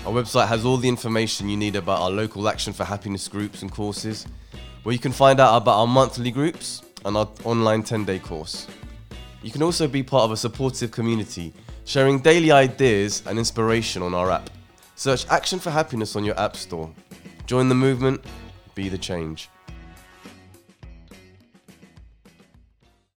Our 0.04 0.12
website 0.12 0.48
has 0.48 0.64
all 0.64 0.78
the 0.78 0.88
information 0.88 1.48
you 1.48 1.56
need 1.56 1.76
about 1.76 2.00
our 2.00 2.10
local 2.10 2.48
Action 2.48 2.72
for 2.72 2.84
Happiness 2.84 3.28
groups 3.28 3.62
and 3.62 3.70
courses, 3.70 4.26
where 4.82 4.92
you 4.92 4.98
can 4.98 5.12
find 5.12 5.38
out 5.38 5.56
about 5.56 5.78
our 5.78 5.86
monthly 5.86 6.32
groups 6.32 6.82
and 7.04 7.16
our 7.16 7.28
online 7.44 7.84
10 7.84 8.04
day 8.04 8.18
course. 8.18 8.66
You 9.42 9.50
can 9.50 9.62
also 9.62 9.86
be 9.86 10.02
part 10.02 10.24
of 10.24 10.32
a 10.32 10.36
supportive 10.36 10.90
community, 10.90 11.52
sharing 11.84 12.18
daily 12.20 12.50
ideas 12.50 13.22
and 13.26 13.38
inspiration 13.38 14.02
on 14.02 14.14
our 14.14 14.30
app. 14.30 14.50
Search 14.96 15.26
Action 15.28 15.60
for 15.60 15.70
Happiness 15.70 16.16
on 16.16 16.24
your 16.24 16.38
App 16.38 16.56
Store. 16.56 16.90
Join 17.46 17.68
the 17.68 17.74
movement, 17.74 18.24
be 18.74 18.88
the 18.88 18.98
change. 18.98 19.48